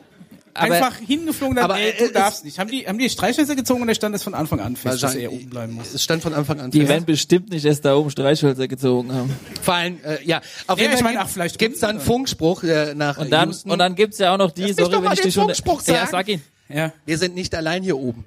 aber- 0.54 0.74
einfach 0.74 0.96
hingeflogen 0.98 1.56
hat, 1.58 1.64
aber, 1.64 1.78
ey, 1.78 1.90
äh, 1.90 1.98
du 2.06 2.12
darfst 2.12 2.44
nicht. 2.44 2.58
Haben 2.58 2.70
die, 2.70 2.86
haben 2.86 2.98
die 2.98 3.08
Streichhölzer 3.10 3.54
gezogen 3.56 3.82
und 3.82 3.88
da 3.88 3.94
stand 3.94 4.14
es 4.14 4.22
von 4.22 4.32
Anfang 4.34 4.60
an 4.60 4.74
fest, 4.76 5.02
dass 5.02 5.14
er 5.14 5.30
oben 5.32 5.50
bleiben 5.50 5.74
muss. 5.74 5.92
Es 5.92 6.02
stand 6.02 6.22
von 6.22 6.32
Anfang 6.34 6.60
an 6.60 6.70
Die 6.70 6.78
fest. 6.80 6.88
werden 6.90 7.04
bestimmt 7.04 7.50
nicht 7.50 7.64
erst 7.64 7.84
da 7.84 7.94
oben 7.94 8.10
Streichhölzer 8.10 8.66
gezogen 8.68 9.12
haben. 9.12 9.34
Vor 9.62 9.74
allem, 9.74 9.98
äh, 10.04 10.24
ja, 10.24 10.40
auf 10.66 10.78
Ja, 10.78 10.84
jeden 10.84 10.94
ich 10.94 11.00
Fall 11.00 11.02
meine, 11.04 11.16
gibt- 11.18 11.24
ach, 11.26 11.28
vielleicht 11.32 11.58
gibt's 11.58 11.80
da 11.80 11.88
einen 11.88 11.98
unten, 11.98 12.06
Funkspruch 12.10 12.62
äh, 12.64 12.94
nach 12.94 13.18
Und 13.18 13.30
dann, 13.30 13.48
Houston. 13.50 13.70
und 13.70 13.78
dann 13.78 13.94
gibt's 13.94 14.18
ja 14.18 14.32
auch 14.32 14.38
noch 14.38 14.50
die, 14.50 14.72
sorry, 14.72 14.92
wenn 15.02 15.12
ich 15.12 15.20
den 15.20 15.24
dich 15.26 15.34
Funkspruch 15.34 15.82
Ja, 15.86 15.94
sagen. 15.94 16.08
sag 16.10 16.28
ihn. 16.28 16.42
Ja. 16.70 16.92
Wir 17.06 17.18
sind 17.18 17.34
nicht 17.34 17.54
allein 17.54 17.82
hier 17.82 17.98
oben. 17.98 18.24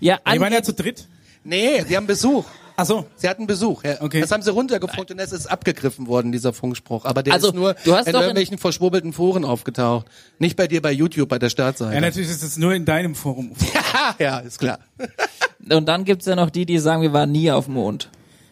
Ja, 0.00 0.18
Die 0.32 0.40
waren 0.40 0.52
ja 0.52 0.62
zu 0.62 0.72
dritt. 0.74 1.06
Nee, 1.44 1.82
sie 1.88 1.96
haben 1.96 2.06
Besuch. 2.06 2.44
Ach 2.76 2.84
so. 2.86 3.06
Sie 3.16 3.28
hatten 3.28 3.46
Besuch. 3.46 3.82
Ja. 3.84 4.00
Okay. 4.02 4.20
Das 4.20 4.30
haben 4.32 4.42
sie 4.42 4.50
runtergefunkt 4.52 5.10
und 5.10 5.18
es 5.18 5.32
ist 5.32 5.46
abgegriffen 5.46 6.06
worden, 6.06 6.30
dieser 6.32 6.52
Funkspruch. 6.52 7.04
Aber 7.04 7.22
der 7.22 7.32
Also, 7.34 7.48
ist 7.48 7.54
nur 7.54 7.74
du 7.84 7.94
hast 7.94 8.06
in 8.06 8.12
doch 8.12 8.20
in- 8.20 8.24
irgendwelchen 8.26 8.58
verschwurbelten 8.58 9.12
Foren 9.12 9.44
aufgetaucht. 9.44 10.06
Nicht 10.38 10.56
bei 10.56 10.66
dir 10.66 10.82
bei 10.82 10.92
YouTube, 10.92 11.28
bei 11.28 11.38
der 11.38 11.48
Startseite. 11.50 11.94
Ja, 11.94 12.00
natürlich 12.00 12.28
ist 12.30 12.42
es 12.42 12.56
nur 12.58 12.74
in 12.74 12.84
deinem 12.84 13.14
Forum. 13.14 13.52
ja, 14.18 14.38
ist 14.40 14.58
klar. 14.58 14.78
und 15.70 15.86
dann 15.86 16.04
gibt's 16.04 16.26
ja 16.26 16.36
noch 16.36 16.50
die, 16.50 16.66
die 16.66 16.78
sagen, 16.78 17.02
wir 17.02 17.12
waren 17.12 17.32
nie 17.32 17.50
auf 17.50 17.64
dem 17.64 17.74
Mond. 17.74 18.10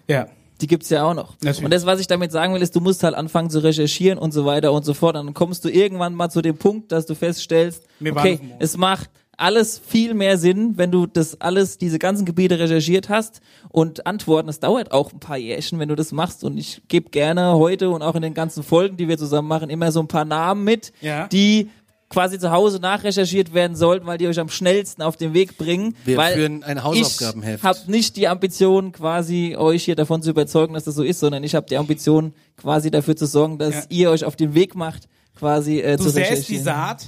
Ja. 0.09 0.27
Die 0.61 0.69
gibt's 0.69 0.89
ja 0.89 1.03
auch 1.05 1.15
noch. 1.15 1.35
Natürlich. 1.43 1.65
Und 1.65 1.71
das, 1.73 1.85
was 1.85 1.99
ich 2.01 2.07
damit 2.07 2.31
sagen 2.33 2.55
will, 2.55 2.63
ist, 2.63 2.75
du 2.77 2.81
musst 2.81 3.03
halt 3.03 3.15
anfangen 3.17 3.51
zu 3.51 3.59
recherchieren 3.59 4.19
und 4.19 4.33
so 4.33 4.47
weiter 4.47 4.73
und 4.73 4.85
so 4.85 4.95
fort. 4.95 5.17
Dann 5.17 5.35
kommst 5.35 5.65
du 5.65 5.69
irgendwann 5.69 6.15
mal 6.15 6.31
zu 6.31 6.43
dem 6.43 6.57
Punkt, 6.57 6.93
dass 6.93 7.07
du 7.07 7.15
feststellst, 7.15 7.83
Wir 7.99 8.15
waren 8.15 8.21
okay, 8.23 8.35
auf 8.35 8.41
dem 8.41 8.49
Mond. 8.51 8.63
es 8.63 8.77
macht 8.77 9.11
alles 9.37 9.81
viel 9.85 10.15
mehr 10.15 10.39
Sinn, 10.39 10.75
wenn 10.77 10.91
du 10.91 11.07
das 11.07 11.41
alles, 11.41 11.79
diese 11.79 11.99
ganzen 11.99 12.25
Gebiete 12.25 12.59
recherchiert 12.59 13.09
hast 13.09 13.41
und 13.71 14.07
Antworten. 14.07 14.49
Es 14.49 14.61
dauert 14.61 14.93
auch 14.93 15.13
ein 15.13 15.21
paar 15.21 15.37
Jährchen, 15.39 15.79
wenn 15.79 15.89
du 15.89 15.97
das 15.97 16.13
machst. 16.13 16.45
Und 16.45 16.57
ich 16.59 16.83
gebe 16.89 17.11
gerne 17.11 17.55
heute 17.55 17.91
und 17.91 18.03
auch 18.03 18.15
in 18.15 18.23
den 18.23 18.35
ganzen 18.35 18.63
Folgen, 18.63 18.97
die 18.97 19.09
wir 19.09 19.19
zusammen 19.19 19.49
machen, 19.49 19.71
immer 19.71 19.93
so 19.93 20.01
ein 20.01 20.09
paar 20.09 20.25
Namen 20.25 20.65
mit, 20.65 20.93
Ja. 21.01 21.27
die 21.29 21.69
quasi 22.11 22.39
zu 22.39 22.53
Hause 22.53 22.79
nachrecherchiert 22.79 23.55
werden 23.55 23.75
sollten, 23.77 24.07
weil 24.07 24.19
die 24.19 24.29
euch 24.29 24.39
am 24.39 24.49
schnellsten 24.49 25.03
auf 25.03 25.17
den 25.17 25.35
Weg 25.35 25.59
bringen. 25.59 25.97
Wir 26.05 26.17
weil 26.17 26.35
führen 26.35 26.63
ein 26.63 26.85
Hausaufgabenheft. 26.85 27.59
Ich 27.59 27.65
habe 27.65 27.79
nicht 27.89 28.17
die 28.17 28.29
Ambition, 28.29 28.93
quasi 28.93 29.57
euch 29.57 29.85
hier 29.85 29.97
davon 29.97 30.23
zu 30.23 30.31
überzeugen, 30.31 30.75
dass 30.75 30.85
das 30.85 30.95
so 30.95 31.03
ist, 31.03 31.19
sondern 31.19 31.43
ich 31.43 31.57
habe 31.57 31.67
die 31.69 31.77
Ambition, 31.77 32.33
quasi 32.57 32.93
dafür 32.93 33.17
zu 33.17 33.27
sorgen, 33.27 33.59
dass 33.59 33.75
Ja. 33.75 33.83
ihr 33.89 34.11
euch 34.11 34.25
auf 34.25 34.37
den 34.37 34.55
Weg 34.55 34.77
macht, 34.77 35.09
quasi 35.35 35.81
äh, 35.81 35.97
Du 35.97 36.05
zu 36.05 36.11
säst 36.11 36.29
die 36.29 36.35
recherchieren. 36.35 36.65
Saat, 36.65 37.07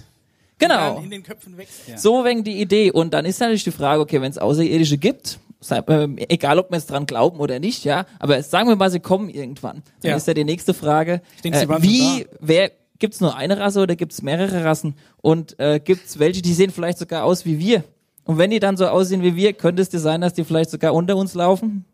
Genau. 0.59 1.01
in 1.01 1.11
den 1.11 1.23
Köpfen 1.23 1.57
wächst. 1.59 1.87
Ja. 1.89 1.99
So 1.99 2.25
wegen 2.25 2.43
die 2.45 2.61
Idee. 2.61 2.91
Und 2.91 3.13
dann 3.15 3.25
ist 3.27 3.41
natürlich 3.41 3.65
die 3.65 3.71
Frage, 3.73 4.01
okay, 4.01 4.21
wenn 4.23 4.31
es 4.31 4.39
Außerirdische 4.39 4.97
gibt, 4.99 5.39
sei, 5.61 5.83
ähm, 5.89 6.17
egal 6.29 6.59
ob 6.59 6.71
wir 6.71 6.79
es 6.79 6.87
dran 6.87 7.05
glauben 7.07 7.39
oder 7.41 7.59
nicht, 7.59 7.85
ja, 7.85 8.07
aber 8.19 8.43
sagen 8.43 8.69
wir 8.69 8.77
mal, 8.77 8.91
sie 8.91 9.01
kommen 9.01 9.29
irgendwann. 9.29 9.83
Dann 10.01 10.11
Ja. 10.13 10.17
ist 10.17 10.27
ja 10.27 10.35
die 10.35 10.45
nächste 10.45 10.73
Frage, 10.75 11.21
denke, 11.45 11.59
äh, 11.61 11.83
wie, 11.83 12.27
wer, 12.41 12.71
gibt's 12.99 13.21
nur 13.21 13.37
eine 13.37 13.59
Rasse 13.59 13.81
oder 13.81 13.97
gibt's 13.97 14.23
mehrere 14.23 14.65
Rassen? 14.65 14.95
Und 15.21 15.59
äh, 15.59 15.79
gibt's 15.81 16.19
welche, 16.19 16.41
die 16.41 16.55
sehen 16.55 16.71
vielleicht 16.71 16.99
sogar 16.99 17.25
aus 17.25 17.45
wie 17.45 17.59
wir? 17.59 17.85
Und 18.25 18.39
wenn 18.39 18.51
die 18.51 18.59
dann 18.61 18.77
so 18.79 18.87
aussehen 18.89 19.23
wie 19.23 19.37
wir, 19.37 19.53
könnte 19.53 19.83
es 19.83 19.89
dir 19.91 19.99
sein, 20.01 20.21
dass 20.23 20.33
die 20.35 20.45
vielleicht 20.45 20.71
sogar 20.71 20.95
unter 20.95 21.17
uns 21.17 21.35
laufen? 21.35 21.85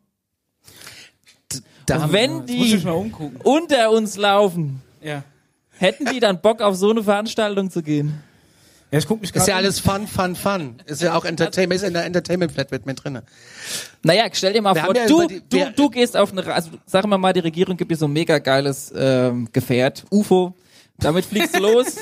Da 1.86 2.04
Und 2.04 2.12
wenn 2.12 2.32
Muss 2.34 2.46
die 2.46 2.74
ich 2.76 2.84
mal 2.84 2.92
umgucken. 2.92 3.36
unter 3.42 3.90
uns 3.90 4.16
laufen, 4.16 4.80
Ja. 5.02 5.24
hätten 5.78 6.06
die 6.06 6.20
dann 6.20 6.40
Bock 6.40 6.60
auf 6.62 6.76
so 6.76 6.90
eine 6.90 7.02
Veranstaltung 7.02 7.70
zu 7.70 7.82
gehen? 7.82 8.22
Ja, 8.92 8.98
ich 8.98 9.06
guck 9.06 9.20
mich 9.22 9.34
Ist 9.34 9.48
ja 9.48 9.56
alles 9.56 9.80
Fun, 9.80 10.06
Fun, 10.06 10.36
Fun. 10.36 10.76
Ist 10.84 11.00
ja 11.00 11.16
auch 11.16 11.24
Entertainment, 11.24 11.80
ist 11.80 11.86
in 11.88 11.94
der 11.94 12.04
Entertainment 12.04 12.52
Flat 12.52 12.70
mit 12.70 13.02
drinne. 13.02 13.22
Naja, 14.02 14.24
stell 14.32 14.52
dir 14.52 14.60
mal 14.62 14.74
Wir 14.74 14.82
vor, 14.84 14.94
ja 14.94 15.06
du, 15.06 15.26
die- 15.26 15.40
du, 15.48 15.56
wir- 15.56 15.70
du 15.70 15.88
gehst 15.88 16.14
auf 16.16 16.30
eine, 16.32 16.44
also 16.52 16.70
sagen 16.84 17.08
wir 17.08 17.16
mal, 17.18 17.32
die 17.32 17.40
Regierung 17.40 17.76
gibt 17.76 17.90
dir 17.90 17.96
so 17.96 18.04
ein 18.06 18.12
mega 18.12 18.38
geiles 18.38 18.92
ähm, 18.94 19.48
Gefährt, 19.50 20.04
UFO, 20.10 20.54
damit 20.98 21.24
fliegst 21.24 21.56
du 21.56 21.60
los, 21.62 21.96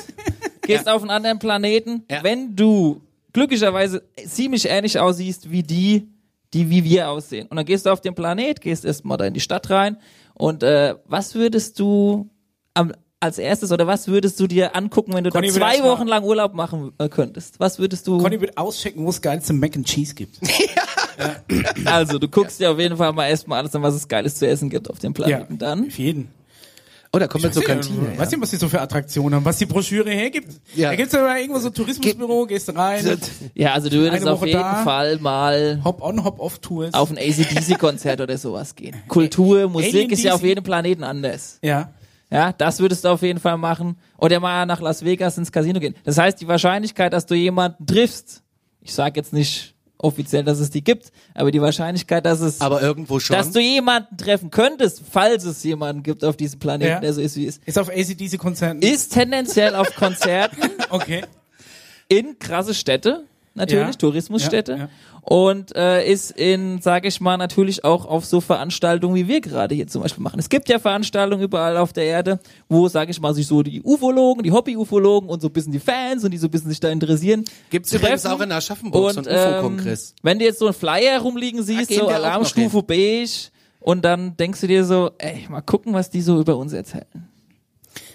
gehst 0.63 0.89
auf 0.89 1.01
einen 1.01 1.11
anderen 1.11 1.39
Planeten. 1.39 2.03
Ja. 2.11 2.23
Wenn 2.23 2.55
du 2.57 3.01
glücklicherweise 3.31 4.03
ziemlich 4.27 4.67
ähnlich 4.67 4.99
aussiehst 4.99 5.49
wie 5.49 5.63
die, 5.63 6.09
die 6.53 6.69
wie 6.69 6.83
wir 6.83 7.09
aussehen, 7.09 7.47
und 7.47 7.55
dann 7.55 7.65
gehst 7.65 7.85
du 7.85 7.89
auf 7.89 8.01
den 8.01 8.15
Planet, 8.15 8.59
gehst 8.59 8.83
erstmal 8.83 9.17
da 9.17 9.23
in 9.23 9.33
die 9.33 9.39
Stadt 9.39 9.69
rein 9.69 9.95
und 10.33 10.61
äh, 10.63 10.95
was 11.05 11.35
würdest 11.35 11.79
du 11.79 12.29
am, 12.73 12.91
als 13.21 13.37
erstes 13.37 13.71
oder 13.71 13.87
was 13.87 14.07
würdest 14.07 14.39
du 14.39 14.47
dir 14.47 14.75
angucken, 14.75 15.13
wenn 15.13 15.23
du 15.23 15.29
Conny 15.29 15.47
da 15.47 15.53
zwei 15.53 15.77
mal- 15.79 15.91
Wochen 15.91 16.07
lang 16.07 16.23
Urlaub 16.23 16.53
machen 16.53 16.91
äh, 16.97 17.07
könntest? 17.07 17.59
Was 17.59 17.79
würdest 17.79 18.07
du? 18.07 18.17
Conny 18.17 18.41
wird 18.41 18.57
auschecken, 18.57 19.05
wo 19.05 19.09
es 19.09 19.21
geilste 19.21 19.53
Mac 19.53 19.75
and 19.75 19.87
Cheese 19.87 20.13
gibt. 20.15 20.39
Also, 21.85 22.17
du 22.17 22.27
guckst 22.27 22.59
dir 22.59 22.71
auf 22.71 22.79
jeden 22.79 22.97
Fall 22.97 23.13
mal 23.13 23.27
erstmal 23.27 23.59
alles 23.59 23.75
an, 23.75 23.83
was 23.83 23.93
es 23.93 24.07
Geiles 24.07 24.35
zu 24.35 24.47
essen 24.47 24.69
gibt 24.69 24.89
auf 24.89 24.97
dem 24.97 25.13
ja, 25.13 25.25
Planeten. 25.25 25.57
Dann. 25.59 25.87
Auf 25.87 25.99
jeden. 25.99 26.29
Oh, 27.13 27.19
da 27.19 27.27
kommen 27.27 27.43
wir 27.43 27.51
zur 27.51 27.61
Ja, 27.63 27.67
Kantine. 27.75 28.17
Weißt 28.17 28.31
du, 28.33 28.41
was 28.41 28.49
die 28.51 28.55
so 28.55 28.69
für 28.69 28.79
Attraktionen 28.81 29.35
haben? 29.35 29.45
Was 29.45 29.57
die 29.57 29.65
Broschüre 29.65 30.09
hergibt? 30.09 30.49
Ja. 30.75 30.89
Da 30.91 30.95
gibt's 30.95 31.13
ja 31.13 31.35
irgendwo 31.37 31.59
so 31.59 31.67
ein 31.67 31.73
Tourismusbüro, 31.73 32.45
gehst 32.45 32.73
rein, 32.73 33.19
Ja, 33.53 33.73
also 33.73 33.89
du 33.89 33.97
würdest 33.97 34.25
auf 34.25 34.39
Woche 34.39 34.47
jeden 34.47 34.61
da. 34.61 34.83
Fall 34.83 35.19
mal 35.19 35.81
Hop-on, 35.83 36.23
Hop-off-Tours. 36.23 36.93
auf 36.93 37.11
ein 37.11 37.17
ACDC-Konzert 37.17 38.21
oder 38.21 38.37
sowas 38.37 38.75
gehen. 38.75 38.95
Kultur, 39.09 39.67
Musik 39.67 39.93
Alien 39.93 40.09
ist 40.11 40.23
ja 40.23 40.33
auf 40.33 40.43
jedem 40.43 40.63
Planeten 40.63 41.03
anders. 41.03 41.59
Ja. 41.61 41.91
Ja, 42.31 42.53
das 42.53 42.79
würdest 42.79 43.03
du 43.03 43.09
auf 43.09 43.21
jeden 43.21 43.39
Fall 43.39 43.57
machen. 43.57 43.97
Oder 44.17 44.39
mal 44.39 44.65
nach 44.65 44.79
Las 44.79 45.03
Vegas 45.03 45.37
ins 45.37 45.51
Casino 45.51 45.79
gehen. 45.79 45.95
Das 46.05 46.17
heißt, 46.17 46.39
die 46.39 46.47
Wahrscheinlichkeit, 46.47 47.11
dass 47.13 47.25
du 47.25 47.35
jemanden 47.35 47.85
triffst, 47.85 48.41
ich 48.79 48.93
sage 48.93 49.19
jetzt 49.19 49.33
nicht 49.33 49.75
offiziell, 49.97 50.43
dass 50.43 50.59
es 50.59 50.69
die 50.71 50.83
gibt, 50.83 51.11
aber 51.35 51.51
die 51.51 51.61
Wahrscheinlichkeit, 51.61 52.25
dass 52.25 52.39
es, 52.39 52.59
Aber 52.61 52.81
irgendwo 52.81 53.19
schon. 53.19 53.35
dass 53.35 53.51
du 53.51 53.59
jemanden 53.59 54.17
treffen 54.17 54.49
könntest, 54.49 55.03
falls 55.11 55.43
es 55.43 55.61
jemanden 55.63 56.01
gibt 56.01 56.23
auf 56.23 56.35
diesem 56.37 56.57
Planeten, 56.59 56.89
Ja. 56.93 56.99
der 57.01 57.13
so 57.13 57.21
ist 57.21 57.35
wie 57.35 57.45
ist, 57.45 57.61
Ist 57.67 57.77
auf 57.77 57.89
ACDC-Konzerten. 57.89 58.81
ist 58.81 59.13
tendenziell 59.13 59.75
auf 59.75 59.93
Konzerten 59.95 60.57
Okay. 60.89 61.23
in 62.07 62.39
krasse 62.39 62.73
Städte, 62.73 63.25
natürlich, 63.53 63.87
Ja. 63.87 63.91
Tourismusstädte. 63.93 64.73
Ja. 64.73 64.89
Und 65.23 65.75
äh, 65.75 66.03
ist 66.11 66.31
in, 66.31 66.81
sage 66.81 67.07
ich 67.07 67.21
mal, 67.21 67.37
natürlich 67.37 67.83
auch 67.85 68.05
auf 68.05 68.25
so 68.25 68.41
Veranstaltungen, 68.41 69.13
wie 69.15 69.27
wir 69.27 69.39
gerade 69.39 69.75
hier 69.75 69.85
zum 69.87 70.01
Beispiel 70.01 70.23
machen. 70.23 70.39
Es 70.39 70.49
gibt 70.49 70.67
ja 70.67 70.79
Veranstaltungen 70.79 71.43
überall 71.43 71.77
auf 71.77 71.93
der 71.93 72.05
Erde, 72.05 72.39
wo, 72.69 72.87
sage 72.87 73.11
ich 73.11 73.21
mal, 73.21 73.33
sich 73.35 73.45
so 73.45 73.61
die 73.61 73.83
Ufologen, 73.83 74.41
die 74.43 74.51
Hobby-Ufologen 74.51 75.29
und 75.29 75.39
so 75.41 75.47
ein 75.49 75.53
bisschen 75.53 75.71
die 75.73 75.79
Fans 75.79 76.23
und 76.23 76.31
die 76.31 76.37
so 76.37 76.47
ein 76.47 76.51
bisschen 76.51 76.69
sich 76.71 76.79
da 76.79 76.89
interessieren. 76.89 77.45
Gibt's 77.69 77.93
übrigens 77.93 78.23
treffen. 78.23 78.35
auch 78.35 78.41
in 78.41 78.51
Aschaffenburg 78.51 79.13
so 79.13 79.19
Und 79.19 79.27
einen 79.27 79.37
ähm, 79.37 79.53
UFO-Kongress. 79.59 80.15
wenn 80.23 80.39
du 80.39 80.45
jetzt 80.45 80.57
so 80.57 80.65
einen 80.65 80.73
Flyer 80.73 81.19
rumliegen 81.21 81.61
siehst, 81.61 81.87
gehen 81.89 81.99
so 81.99 82.07
Alarmstufe 82.07 82.81
beige, 82.81 83.51
und 83.79 84.03
dann 84.05 84.37
denkst 84.37 84.61
du 84.61 84.67
dir 84.67 84.85
so, 84.85 85.11
ey, 85.17 85.45
mal 85.49 85.61
gucken, 85.61 85.93
was 85.93 86.09
die 86.09 86.21
so 86.21 86.39
über 86.39 86.55
uns 86.57 86.71
erzählen. 86.73 87.05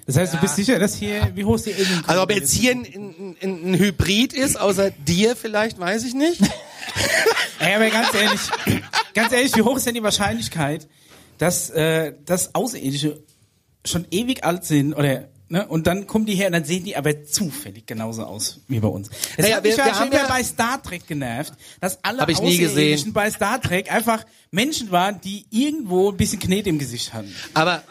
Das 0.06 0.16
heißt, 0.16 0.34
du 0.34 0.38
bist 0.38 0.54
sicher, 0.56 0.78
dass 0.78 0.94
hier, 0.94 1.32
wie 1.34 1.44
hoch 1.44 1.56
ist 1.56 1.66
die 1.66 1.74
Alien? 1.74 2.04
Also 2.06 2.22
ob 2.22 2.30
jetzt 2.30 2.52
hier 2.52 2.72
ein, 2.72 2.84
ein, 2.84 3.36
ein, 3.42 3.74
Hybrid 3.78 4.32
ist, 4.32 4.58
außer 4.58 4.90
dir 4.92 5.34
vielleicht, 5.34 5.78
weiß 5.80 6.04
ich 6.04 6.14
nicht. 6.14 6.40
Ey, 7.58 7.74
aber 7.74 7.90
ganz 7.90 8.14
ehrlich, 8.14 8.40
ganz 9.14 9.32
ehrlich, 9.32 9.56
wie 9.56 9.62
hoch 9.62 9.76
ist 9.76 9.86
denn 9.86 9.94
die 9.94 10.02
Wahrscheinlichkeit, 10.04 10.86
dass, 11.38 11.70
äh, 11.70 12.12
dass 12.24 12.54
Außerirdische 12.54 13.20
schon 13.84 14.06
ewig 14.12 14.44
alt 14.44 14.64
sind 14.64 14.94
oder 14.94 15.28
ne, 15.48 15.66
und 15.66 15.86
dann 15.88 16.06
kommen 16.06 16.24
die 16.26 16.34
her 16.36 16.46
und 16.46 16.52
dann 16.52 16.64
sehen 16.64 16.84
die 16.84 16.96
aber 16.96 17.24
zufällig 17.24 17.86
genauso 17.86 18.22
aus 18.24 18.60
wie 18.68 18.78
bei 18.78 18.88
uns. 18.88 19.08
Das 19.36 19.44
Naja, 19.44 19.56
hat 19.56 19.64
mich 19.64 19.76
wir- 19.76 19.84
ja 19.86 19.90
wir 19.90 19.94
schon 19.94 20.12
ja- 20.12 20.26
bei 20.28 20.42
Star 20.44 20.80
Trek 20.82 21.06
genervt, 21.08 21.52
dass 21.80 21.98
alle 22.04 22.20
Hab 22.20 22.28
ich 22.28 22.40
nie 22.40 22.46
Außerirdischen 22.64 22.88
gesehen. 22.96 23.12
bei 23.12 23.28
Star 23.30 23.60
Trek 23.60 23.90
einfach 23.92 24.24
Menschen 24.52 24.92
waren, 24.92 25.20
die 25.20 25.46
irgendwo 25.50 26.10
ein 26.10 26.16
bisschen 26.16 26.38
Knete 26.38 26.68
im 26.68 26.78
Gesicht 26.78 27.12
hatten. 27.12 27.34
Aber 27.54 27.82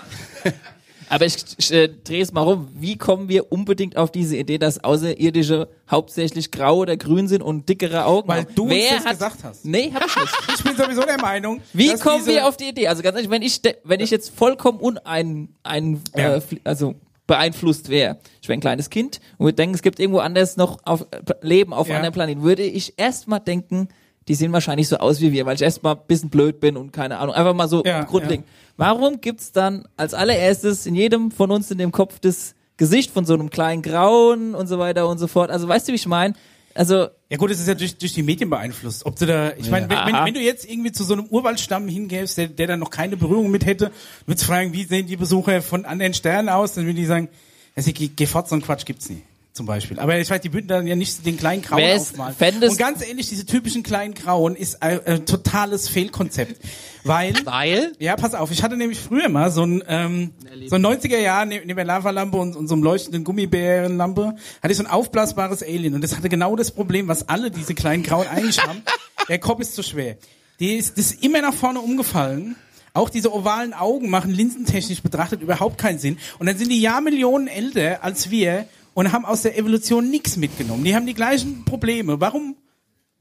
Aber 1.15 1.25
ich, 1.25 1.38
ich 1.57 1.72
äh, 1.72 1.88
drehe 1.88 2.22
es 2.22 2.34
mal 2.34 2.41
rum. 2.41 2.67
Wie 2.74 2.98
kommen 2.98 3.29
wir 3.29 3.50
unbedingt 3.51 3.95
auf 3.95 4.12
diese 4.12 4.36
Idee, 4.36 4.57
dass 4.57 4.84
Außerirdische 4.84 5.69
hauptsächlich 5.89 6.51
grau 6.51 6.79
oder 6.79 6.98
grün 6.98 7.29
sind 7.29 7.41
und 7.41 7.69
dickere 7.69 8.05
Augen 8.05 8.27
Weil 8.27 8.41
haben? 8.41 8.55
du 8.55 8.67
Wer 8.69 8.95
das 8.98 9.05
hat, 9.05 9.12
gesagt 9.13 9.43
hast. 9.45 9.63
Nee, 9.65 9.91
hab 9.93 10.05
ich 10.05 10.15
nicht. 10.15 10.33
Ich 10.57 10.63
bin 10.63 10.75
sowieso 10.75 11.03
der 11.03 11.20
Meinung, 11.22 11.61
Wie 11.74 11.94
kommen 11.96 12.25
wir 12.25 12.48
auf 12.48 12.57
die 12.57 12.66
Idee? 12.70 12.87
Also 12.90 13.01
ganz 13.01 13.16
ehrlich, 13.16 13.29
wenn 13.31 13.42
ich, 13.44 13.61
wenn 13.85 14.01
ich 14.01 14.09
jetzt 14.11 14.35
vollkommen 14.35 14.79
unein, 14.79 15.50
ein, 15.63 16.01
Ja. 16.18 16.35
äh, 16.35 16.42
also 16.66 16.96
beeinflusst 17.27 17.87
wäre, 17.90 18.18
ich 18.42 18.50
wäre 18.50 18.57
ein 18.57 18.61
kleines 18.61 18.90
Kind 18.90 19.20
und 19.37 19.46
würde 19.46 19.55
denken, 19.55 19.74
es 19.75 19.81
gibt 19.81 20.00
irgendwo 20.01 20.20
anders 20.20 20.57
noch 20.57 20.79
auf, 20.83 21.01
äh, 21.11 21.22
Leben 21.42 21.74
auf 21.74 21.87
Ja. 21.87 21.96
anderen 21.96 22.13
Planeten, 22.13 22.44
würde 22.44 22.63
ich 22.63 22.94
erstmal 22.98 23.40
denken, 23.40 23.87
die 24.27 24.35
sehen 24.35 24.51
wahrscheinlich 24.53 24.88
so 24.88 24.98
aus 24.98 25.22
wie 25.22 25.31
wir, 25.31 25.46
weil 25.46 25.55
ich 25.55 25.61
erstmal 25.61 25.96
ein 25.96 26.01
bisschen 26.07 26.29
blöd 26.29 26.59
bin 26.59 26.77
und 26.77 26.92
keine 26.92 27.18
Ahnung, 27.20 27.35
einfach 27.35 27.53
mal 27.53 27.68
so 27.68 27.83
Ja, 27.83 28.03
grundlegend. 28.03 28.48
Warum 28.77 29.22
gibt's 29.22 29.51
dann 29.51 29.88
als 29.98 30.14
allererstes 30.14 30.85
in 30.85 30.96
jedem 30.96 31.31
von 31.31 31.51
uns 31.51 31.72
in 31.72 31.77
dem 31.77 31.92
Kopf 31.92 32.20
das 32.20 32.55
Gesicht 32.77 33.11
von 33.11 33.25
so 33.25 33.33
einem 33.33 33.50
kleinen 33.50 33.81
Grauen 33.81 34.55
und 34.55 34.68
so 34.68 34.79
weiter 34.79 35.07
und 35.07 35.18
so 35.18 35.27
fort? 35.27 35.51
Also 35.51 35.68
weißt 35.68 35.88
du, 35.88 35.92
wie 35.92 35.96
ich 35.96 36.07
meine? 36.07 36.33
Also 36.74 37.07
Ja 37.29 37.38
gut, 37.38 37.51
es 37.51 37.59
ist 37.59 37.68
ja 37.68 37.74
durch, 37.74 37.98
durch 37.98 38.14
die 38.14 38.24
Medien 38.24 38.50
beeinflusst. 38.50 39.05
Ob 39.05 39.16
du 39.18 39.25
da, 39.25 39.53
ich 39.53 39.70
meine, 39.70 39.90
wenn, 39.90 39.98
wenn, 39.98 40.25
wenn 40.25 40.33
du 40.33 40.42
jetzt 40.42 40.70
irgendwie 40.70 40.92
zu 40.92 41.05
so 41.05 41.14
einem 41.14 41.25
Urwaldstamm 41.27 41.88
hingehst, 41.88 42.38
der, 42.38 42.48
der 42.48 42.68
da 42.68 42.77
noch 42.77 42.90
keine 42.90 43.16
Berührung 43.16 43.50
mit 43.50 43.66
hätte, 43.66 43.92
würdest 44.25 44.44
du 44.44 44.51
fragen, 44.51 44.74
wie 44.74 44.83
sehen 44.83 45.07
die 45.07 45.16
Besucher 45.16 45.61
von 45.61 45.85
anderen 45.85 46.14
Sternen 46.14 46.50
aus, 46.50 46.74
dann 46.74 46.85
würden 46.85 46.98
die 46.98 47.05
sagen, 47.05 47.29
also, 47.77 47.92
geh, 47.94 48.07
geh 48.07 48.25
fort, 48.25 48.48
so 48.50 48.55
ein 48.55 48.61
Quatsch 48.61 48.85
gibt's 48.85 49.09
nie. 49.09 49.22
Zum 49.55 49.65
Beispiel. 49.65 49.98
Aber 50.00 50.20
ich 50.20 50.29
weiß, 50.29 50.41
die 50.41 50.51
würden 50.51 50.68
dann 50.68 50.85
ja 50.85 50.98
nicht 50.98 51.25
den 51.25 51.37
kleinen 51.37 51.61
Grauen 51.61 51.79
Wer 51.79 51.96
ist- 51.96 52.20
aufmalen. 52.20 52.61
Und 52.61 52.77
ganz 52.77 53.07
ehrlich, 53.07 53.29
diese 53.29 53.46
typischen 53.46 53.83
kleinen 53.83 54.13
Grauen 54.13 54.53
ist 54.57 54.83
ein, 54.83 55.00
ein 55.05 55.25
totales 55.25 55.87
Fehlkonzept. 55.87 56.61
Weil, 57.05 57.33
weil 57.46 57.94
ja, 58.00 58.18
pass 58.18 58.33
auf, 58.33 58.51
ich 58.51 58.63
hatte 58.63 58.75
nämlich 58.75 59.00
früher 59.00 59.29
mal 59.29 59.51
so 59.51 59.63
ein, 59.63 59.81
ähm, 59.87 60.33
so 60.68 60.75
ein 60.75 60.85
90er 60.85 61.20
Jahr 61.20 61.46
neben, 61.46 61.65
neben 61.68 61.77
der 61.77 61.85
Lavalampe 61.85 62.35
und, 62.35 62.57
und 62.57 62.68
so 62.68 62.74
einem 62.74 62.83
leuchtenden 62.83 63.24
Gummibärenlampe, 63.24 64.35
hatte 64.61 64.72
ich 64.72 64.77
so 64.77 64.83
ein 64.83 64.89
aufblasbares 64.91 65.63
Alien 65.63 65.94
und 65.96 66.03
das 66.03 66.18
hatte 66.18 66.27
genau 66.27 66.57
das 66.57 66.72
Problem, 66.72 67.07
was 67.07 67.29
alle 67.29 67.50
diese 67.50 67.75
kleinen 67.75 68.03
Grauen 68.03 68.27
eigentlich 68.27 68.61
haben. 68.61 68.81
Der 69.29 69.39
Kopf 69.39 69.61
ist 69.61 69.74
zu 69.74 69.83
schwer. 69.83 70.18
Die 70.59 70.75
ist, 70.75 70.98
das 70.98 71.11
ist 71.11 71.24
immer 71.24 71.41
nach 71.41 71.53
vorne 71.53 71.79
umgefallen. 71.79 72.57
Auch 72.94 73.09
diese 73.09 73.33
ovalen 73.33 73.74
Augen 73.74 74.09
machen 74.09 74.31
linsentechnisch 74.31 75.01
betrachtet 75.01 75.41
überhaupt 75.41 75.77
keinen 75.77 76.00
Sinn. 76.00 76.18
Und 76.39 76.48
dann 76.48 76.57
sind 76.57 76.70
die 76.72 76.79
Jahrmillionen 76.81 77.48
älter 77.48 78.03
als 78.03 78.29
wir 78.31 78.68
und 78.96 79.12
haben 79.12 79.25
aus 79.25 79.44
der 79.44 79.58
Evolution 79.58 80.10
nichts 80.10 80.38
mitgenommen. 80.38 80.84
Die 80.84 80.96
haben 80.96 81.05
die 81.05 81.14
gleichen 81.14 81.66
Probleme. 81.66 82.20
Warum, 82.22 82.55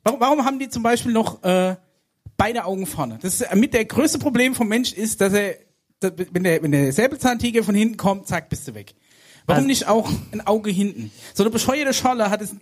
warum, 0.05 0.21
warum 0.21 0.45
haben 0.45 0.59
die 0.59 0.69
zum 0.71 0.85
Beispiel 0.85 1.13
noch 1.13 1.43
äh, 1.43 1.77
beide 2.37 2.65
Augen 2.65 2.87
vorne? 2.87 3.19
Das 3.21 3.41
ist 3.41 3.55
mit 3.55 3.75
der 3.75 3.85
größte 3.85 4.21
Problem 4.21 4.55
vom 4.55 4.69
Mensch 4.69 4.93
ist, 4.93 5.21
dass 5.21 5.33
er, 5.33 5.57
dass, 5.99 6.13
wenn 6.31 6.45
der, 6.45 6.63
wenn 6.63 6.71
der 6.71 6.93
Säbelzahntiger 6.93 7.65
von 7.65 7.75
hinten 7.75 7.97
kommt, 7.97 8.29
zack, 8.29 8.49
bist 8.49 8.69
du 8.69 8.75
weg. 8.75 8.95
Warum 9.47 9.67
nicht 9.67 9.89
auch 9.89 10.11
ein 10.33 10.47
Auge 10.47 10.71
hinten? 10.71 11.11
So 11.35 11.43
eine 11.43 11.51
bescheuerte 11.51 11.93
Scholle 11.93 12.31
hat 12.31 12.41
es 12.41 12.55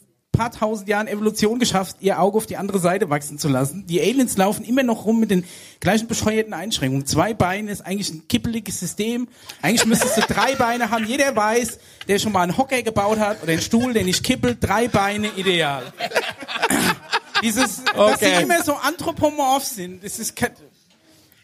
paar 0.43 0.51
tausend 0.51 0.89
Jahren 0.89 1.07
Evolution 1.07 1.59
geschafft, 1.59 1.97
ihr 2.01 2.21
Auge 2.21 2.37
auf 2.37 2.47
die 2.47 2.57
andere 2.57 2.79
Seite 2.79 3.09
wachsen 3.11 3.39
zu 3.39 3.49
lassen. 3.49 3.87
Die 3.87 4.01
Aliens 4.01 4.37
laufen 4.37 4.65
immer 4.65 4.83
noch 4.83 5.05
rum 5.05 5.21
mit 5.21 5.31
den 5.31 5.45
gleichen 5.81 6.09
bescheuerten 6.09 6.53
Einschränkungen. 6.53 7.07
Zwei 7.07 7.33
Beine 7.35 7.71
ist 7.71 7.83
eigentlich 7.83 8.11
ein 8.11 8.27
kippeliges 8.29 8.81
System. 8.81 9.29
Eigentlich 9.61 9.87
müsstest 9.87 10.17
du 10.17 10.21
drei 10.29 10.55
Beine 10.57 10.91
haben. 10.91 11.07
Jeder 11.07 11.35
weiß, 11.37 11.79
der 12.09 12.19
schon 12.19 12.33
mal 12.33 12.43
einen 12.43 12.57
Hocker 12.59 12.83
gebaut 12.83 13.19
hat 13.19 13.43
oder 13.43 13.53
einen 13.53 13.61
Stuhl, 13.63 13.93
der 13.93 14.05
nicht 14.05 14.25
kippelt, 14.25 14.59
drei 14.61 14.89
Beine 14.89 15.29
ideal. 15.37 15.93
Dieses, 17.43 17.83
dass 17.85 17.95
Okay. 17.97 18.37
die 18.39 18.43
immer 18.45 18.63
so 18.63 18.75
anthropomorph 18.75 19.65
sind, 19.65 20.05
das 20.05 20.19
ist, 20.19 20.35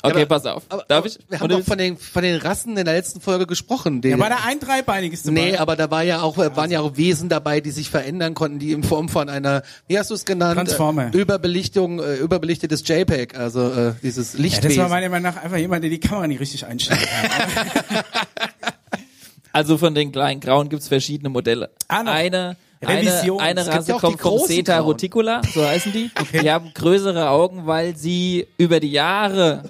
Okay, 0.01 0.17
aber- 0.23 0.27
pass 0.27 0.47
auf. 0.47 0.63
aber, 0.69 0.85
Darf 0.87 1.07
ich? 1.07 1.19
wir 1.29 1.41
haben 1.41 1.49
doch 1.49 1.63
von 1.65 1.77
den 1.77 1.97
von 1.97 2.23
den 2.23 2.37
Rassen 2.41 2.77
in 2.77 2.85
der 2.85 2.95
letzten 2.95 3.21
Folge 3.21 3.47
gesprochen. 3.47 4.01
Den, 4.01 4.13
ja, 4.13 4.19
war 4.19 4.31
da 4.31 4.39
ein 4.47 4.61
dreibeiniges 4.61 5.25
dabei. 5.25 5.41
Nee, 5.41 5.57
aber 5.57 5.75
da 5.75 5.91
war 5.91 6.03
ja 6.05 6.23
auch, 6.23 6.37
waren 6.37 6.71
ja 6.71 6.81
auch 6.81 6.97
Wesen 6.97 7.29
dabei, 7.29 7.61
die 7.61 7.73
sich 7.73 7.91
verändern 7.91 8.35
konnten, 8.35 8.61
die 8.61 8.71
in 8.73 8.85
Form 8.85 9.09
von 9.09 9.29
einer, 9.29 9.63
wie 9.89 9.99
hast 9.99 10.11
du 10.11 10.15
es 10.15 10.25
genannt? 10.25 10.55
Transformer. 10.55 11.13
Äh, 11.13 11.19
Überbelichtung, 11.19 11.99
äh, 12.01 12.15
überbelichtetes 12.17 12.87
JPEG, 12.87 13.37
also 13.37 13.71
äh, 13.73 13.95
dieses 14.03 14.35
ja, 14.35 14.37
das 14.37 14.43
Lichtwesen. 14.43 14.83
war 14.83 14.89
meiner 14.89 15.09
Meinung 15.09 15.33
nach 15.35 15.43
einfach 15.43 15.57
jemand, 15.59 15.83
der 15.83 15.91
die 15.91 15.99
Kamera 16.01 16.29
nicht 16.29 16.41
richtig 16.41 16.65
einstellen 16.65 17.01
kann. 17.01 18.05
Also 19.53 19.79
von 19.79 19.95
den 19.95 20.13
kleinen 20.13 20.41
Grauen 20.41 20.69
gibt's 20.69 20.89
verschiedene 20.89 21.31
Modelle. 21.31 21.71
Ah, 21.89 22.03
eine 22.03 22.57
Revision. 22.83 23.41
eine, 23.41 23.61
eine 23.61 23.71
Rasse 23.71 23.93
ja 23.93 23.99
kommt 23.99 24.19
die 24.19 24.23
vom 24.23 24.33
großen 24.39 24.57
Ceta 24.57 24.79
Grauen. 24.79 24.93
reticula, 24.93 25.41
so 25.53 25.67
heißen 25.67 25.93
die. 25.93 26.11
Die 26.33 26.51
haben 26.51 26.73
größere 26.75 27.29
Augen, 27.31 27.67
weil 27.67 27.97
sie 27.97 28.47
über 28.57 28.81
die 28.81 28.93
Jahre, 28.93 29.63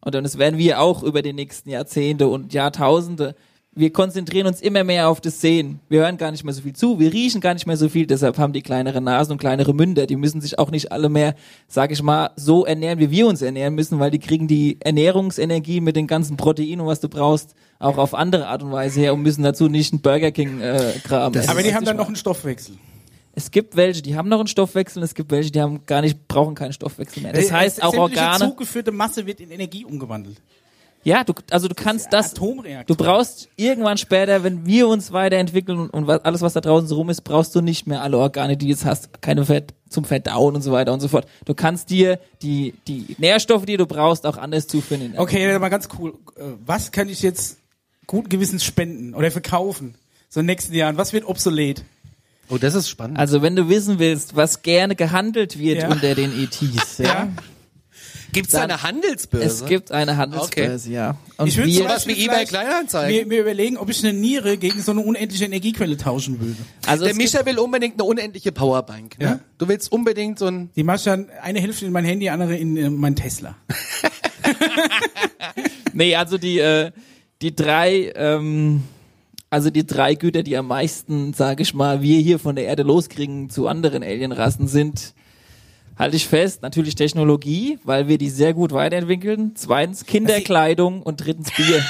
und 0.00 0.14
dann 0.14 0.24
das 0.24 0.38
werden 0.38 0.58
wir 0.58 0.80
auch 0.80 1.02
über 1.02 1.22
die 1.22 1.32
nächsten 1.32 1.70
Jahrzehnte 1.70 2.28
und 2.28 2.52
Jahrtausende, 2.52 3.34
wir 3.76 3.92
konzentrieren 3.92 4.46
uns 4.46 4.60
immer 4.60 4.82
mehr 4.84 5.08
auf 5.08 5.20
das 5.20 5.40
Sehen. 5.40 5.80
Wir 5.88 6.00
hören 6.00 6.16
gar 6.16 6.30
nicht 6.30 6.42
mehr 6.44 6.54
so 6.54 6.62
viel 6.62 6.72
zu, 6.72 6.98
wir 6.98 7.12
riechen 7.12 7.40
gar 7.40 7.54
nicht 7.54 7.66
mehr 7.66 7.76
so 7.76 7.88
viel, 7.88 8.06
deshalb 8.06 8.38
haben 8.38 8.52
die 8.52 8.62
kleinere 8.62 9.00
Nasen 9.00 9.32
und 9.32 9.38
kleinere 9.38 9.74
Münder. 9.74 10.06
Die 10.06 10.16
müssen 10.16 10.40
sich 10.40 10.58
auch 10.58 10.70
nicht 10.70 10.90
alle 10.92 11.08
mehr, 11.08 11.34
sag 11.68 11.92
ich 11.92 12.02
mal, 12.02 12.30
so 12.36 12.64
ernähren, 12.64 12.98
wie 12.98 13.10
wir 13.10 13.26
uns 13.26 13.42
ernähren 13.42 13.74
müssen, 13.74 14.00
weil 14.00 14.10
die 14.10 14.18
kriegen 14.18 14.48
die 14.48 14.78
Ernährungsenergie 14.80 15.80
mit 15.80 15.94
den 15.94 16.06
ganzen 16.06 16.36
Proteinen, 16.36 16.86
was 16.86 17.00
du 17.00 17.08
brauchst, 17.08 17.54
auch 17.78 17.98
auf 17.98 18.14
andere 18.14 18.48
Art 18.48 18.62
und 18.62 18.72
Weise 18.72 19.00
her 19.00 19.12
und 19.14 19.22
müssen 19.22 19.42
dazu 19.42 19.68
nicht 19.68 19.92
einen 19.92 20.00
Burger 20.02 20.32
King 20.32 20.60
äh, 20.60 20.92
Kram 21.04 21.34
essen. 21.34 21.50
Aber 21.50 21.62
die 21.62 21.74
haben 21.74 21.84
dann 21.84 21.96
noch 21.96 22.06
einen 22.06 22.16
Stoffwechsel. 22.16 22.76
es 23.34 23.50
gibt 23.50 23.76
welche, 23.76 24.00
die 24.00 24.16
haben 24.16 24.30
noch 24.30 24.38
einen 24.38 24.48
Stoffwechsel, 24.48 25.00
und 25.00 25.04
es 25.04 25.14
gibt 25.14 25.30
welche, 25.30 25.50
die 25.50 25.60
haben 25.60 25.84
gar 25.84 26.00
nicht, 26.00 26.26
brauchen 26.26 26.54
keinen 26.54 26.72
Stoffwechsel 26.72 27.22
mehr. 27.22 27.34
Das 27.34 27.50
Äh, 27.50 27.52
heißt, 27.52 27.82
auch 27.82 27.94
Organe. 27.94 28.38
zugeführte 28.38 28.92
Masse 28.92 29.26
wird 29.26 29.40
in 29.40 29.50
Energie 29.50 29.84
umgewandelt. 29.84 30.40
Ja, 31.06 31.22
du, 31.22 31.34
also 31.50 31.68
du 31.68 31.74
kannst 31.76 32.12
das, 32.12 32.34
du 32.34 32.94
brauchst 32.96 33.48
irgendwann 33.54 33.96
später, 33.96 34.42
wenn 34.42 34.66
wir 34.66 34.88
uns 34.88 35.12
weiterentwickeln 35.12 35.78
und, 35.78 35.90
und 35.90 36.08
was, 36.08 36.24
alles, 36.24 36.42
was 36.42 36.52
da 36.54 36.60
draußen 36.60 36.88
so 36.88 36.96
rum 36.96 37.10
ist, 37.10 37.20
brauchst 37.22 37.54
du 37.54 37.60
nicht 37.60 37.86
mehr 37.86 38.02
alle 38.02 38.18
Organe, 38.18 38.56
die 38.56 38.66
du 38.66 38.70
jetzt 38.70 38.84
hast, 38.84 39.22
keine 39.22 39.46
Fett 39.46 39.72
zum 39.88 40.04
Verdauen 40.04 40.56
und 40.56 40.62
so 40.62 40.72
weiter 40.72 40.92
und 40.92 40.98
so 40.98 41.06
fort. 41.06 41.28
Du 41.44 41.54
kannst 41.54 41.90
dir 41.90 42.18
die, 42.42 42.74
die 42.88 43.14
Nährstoffe, 43.18 43.66
die 43.66 43.76
du 43.76 43.86
brauchst, 43.86 44.26
auch 44.26 44.36
anders 44.36 44.66
zuführen. 44.66 45.00
in 45.00 45.12
der- 45.12 45.20
Okay, 45.20 45.56
mal 45.60 45.68
ganz 45.68 45.88
cool. 45.96 46.14
Äh, 46.36 46.42
Was 46.66 46.90
kann 46.90 47.08
ich 47.08 47.22
jetzt 47.22 47.58
guten 48.08 48.28
Gewissens 48.28 48.64
spenden 48.64 49.14
oder 49.14 49.30
verkaufen? 49.30 49.94
So 50.28 50.40
in 50.40 50.46
den 50.46 50.54
nächsten 50.54 50.74
Jahren. 50.74 50.96
Was 50.98 51.12
wird 51.12 51.24
obsolet? 51.24 51.84
Oh, 52.48 52.58
das 52.58 52.74
ist 52.74 52.88
spannend. 52.88 53.16
Also 53.16 53.42
wenn 53.42 53.54
du 53.54 53.68
wissen 53.68 54.00
willst, 54.00 54.34
was 54.34 54.62
gerne 54.62 54.96
gehandelt 54.96 55.56
wird 55.56 55.82
Ja. 55.82 55.88
unter 55.88 56.16
den 56.16 56.32
ETs, 56.36 56.98
ja. 56.98 57.04
Ja. 57.04 57.28
Da 58.42 58.60
dann- 58.60 58.70
eine 58.70 58.82
Handelsbörse? 58.82 59.46
Es 59.46 59.64
gibt 59.66 59.92
eine 59.92 60.16
Handelsbörse, 60.16 60.90
ja. 60.90 61.16
Und 61.36 61.48
Ich 61.48 61.56
würde 61.56 61.68
wir, 61.70 61.82
Sowas 61.82 62.06
wie 62.06 62.24
eBay 62.24 62.44
Kleinanzeigen. 62.44 63.14
Mir, 63.14 63.26
mir 63.26 63.40
überlegen, 63.42 63.76
ob 63.76 63.88
ich 63.90 64.02
eine 64.04 64.12
Niere 64.12 64.56
gegen 64.56 64.80
so 64.80 64.92
eine 64.92 65.00
unendliche 65.02 65.44
Energiequelle 65.44 65.96
tauschen 65.96 66.40
würde. 66.40 66.56
also 66.86 67.04
Der 67.04 67.12
es 67.12 67.18
gibt, 67.18 67.32
Mischa 67.32 67.44
will 67.46 67.58
unbedingt 67.58 67.94
eine 67.94 68.04
unendliche 68.04 68.52
Powerbank. 68.52 69.18
Ne? 69.18 69.24
Ja. 69.24 69.40
Du 69.58 69.68
willst 69.68 69.90
unbedingt 69.92 70.38
so 70.38 70.46
ein. 70.46 70.70
Die 70.76 70.82
mache 70.82 70.96
ich 70.96 71.04
dann 71.04 71.28
eine 71.42 71.60
Hälfte 71.60 71.84
in 71.86 71.92
mein 71.92 72.04
Handy, 72.04 72.28
andere 72.28 72.56
in 72.56 72.76
äh, 72.76 72.90
mein 72.90 73.16
Tesla. 73.16 73.56
Nee, 75.92 76.14
also 76.14 76.36
die, 76.36 76.58
äh, 76.58 76.90
die 77.40 77.56
drei, 77.56 78.12
ähm, 78.16 78.82
also 79.48 79.70
die 79.70 79.86
drei 79.86 80.14
Güter, 80.14 80.42
die 80.42 80.56
am 80.56 80.66
meisten, 80.68 81.32
sage 81.32 81.62
ich 81.62 81.72
mal, 81.72 82.02
wir 82.02 82.20
hier 82.20 82.38
von 82.38 82.54
der 82.54 82.66
Erde 82.66 82.82
loskriegen 82.82 83.48
zu 83.48 83.66
anderen 83.66 84.02
Alienrassen 84.02 84.68
sind, 84.68 85.14
halte 85.98 86.16
ich 86.16 86.26
fest, 86.26 86.62
natürlich 86.62 86.94
Technologie, 86.94 87.78
weil 87.84 88.08
wir 88.08 88.18
die 88.18 88.30
sehr 88.30 88.54
gut 88.54 88.72
weiterentwickeln. 88.72 89.52
Zweitens 89.54 90.04
Kinderkleidung 90.06 91.02
und 91.02 91.16
drittens 91.24 91.50
Bier 91.56 91.82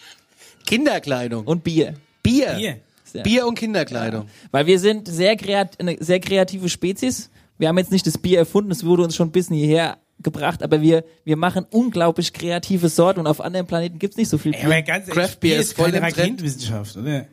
Kinderkleidung. 0.66 1.44
und 1.46 1.64
Bier. 1.64 1.94
Bier. 2.22 2.54
Hier. 2.56 2.76
Ja. 3.12 3.22
Bier 3.22 3.46
und 3.46 3.56
Kinderkleidung. 3.56 4.26
Weil 4.52 4.66
wir 4.66 4.78
sind 4.78 5.08
sehr 5.08 5.36
kreat 5.36 5.80
eine 5.80 5.96
sehr 5.98 6.20
kreative 6.20 6.68
Spezies. 6.68 7.30
Wir 7.58 7.68
haben 7.68 7.78
jetzt 7.78 7.90
nicht 7.90 8.06
das 8.06 8.18
Bier 8.18 8.38
erfunden, 8.38 8.70
es 8.70 8.84
wurde 8.84 9.02
uns 9.02 9.16
schon 9.16 9.28
ein 9.28 9.32
bisschen 9.32 9.56
hierher 9.56 9.98
gebracht, 10.22 10.62
aber 10.62 10.80
wir, 10.80 11.04
wir 11.24 11.36
machen 11.36 11.66
unglaublich 11.70 12.32
kreative 12.32 12.88
Sorten 12.88 13.20
und 13.20 13.26
auf 13.26 13.40
anderen 13.40 13.66
Planeten 13.66 13.98
gibt's 13.98 14.16
nicht 14.16 14.28
so 14.28 14.38
viel 14.38 14.52
Ey, 14.54 14.60
Bier. 14.60 14.66
aber 14.66 14.82
ganz 14.82 15.08
ehrlich, 15.08 15.14
Craft 15.14 15.40
Bier 15.40 15.56
ist 15.58 15.66
ist 15.70 15.76
voll 15.76 15.90
keine. 15.90 16.02
Raketenwissenschaft, 16.06 16.96
oder? 16.96 17.26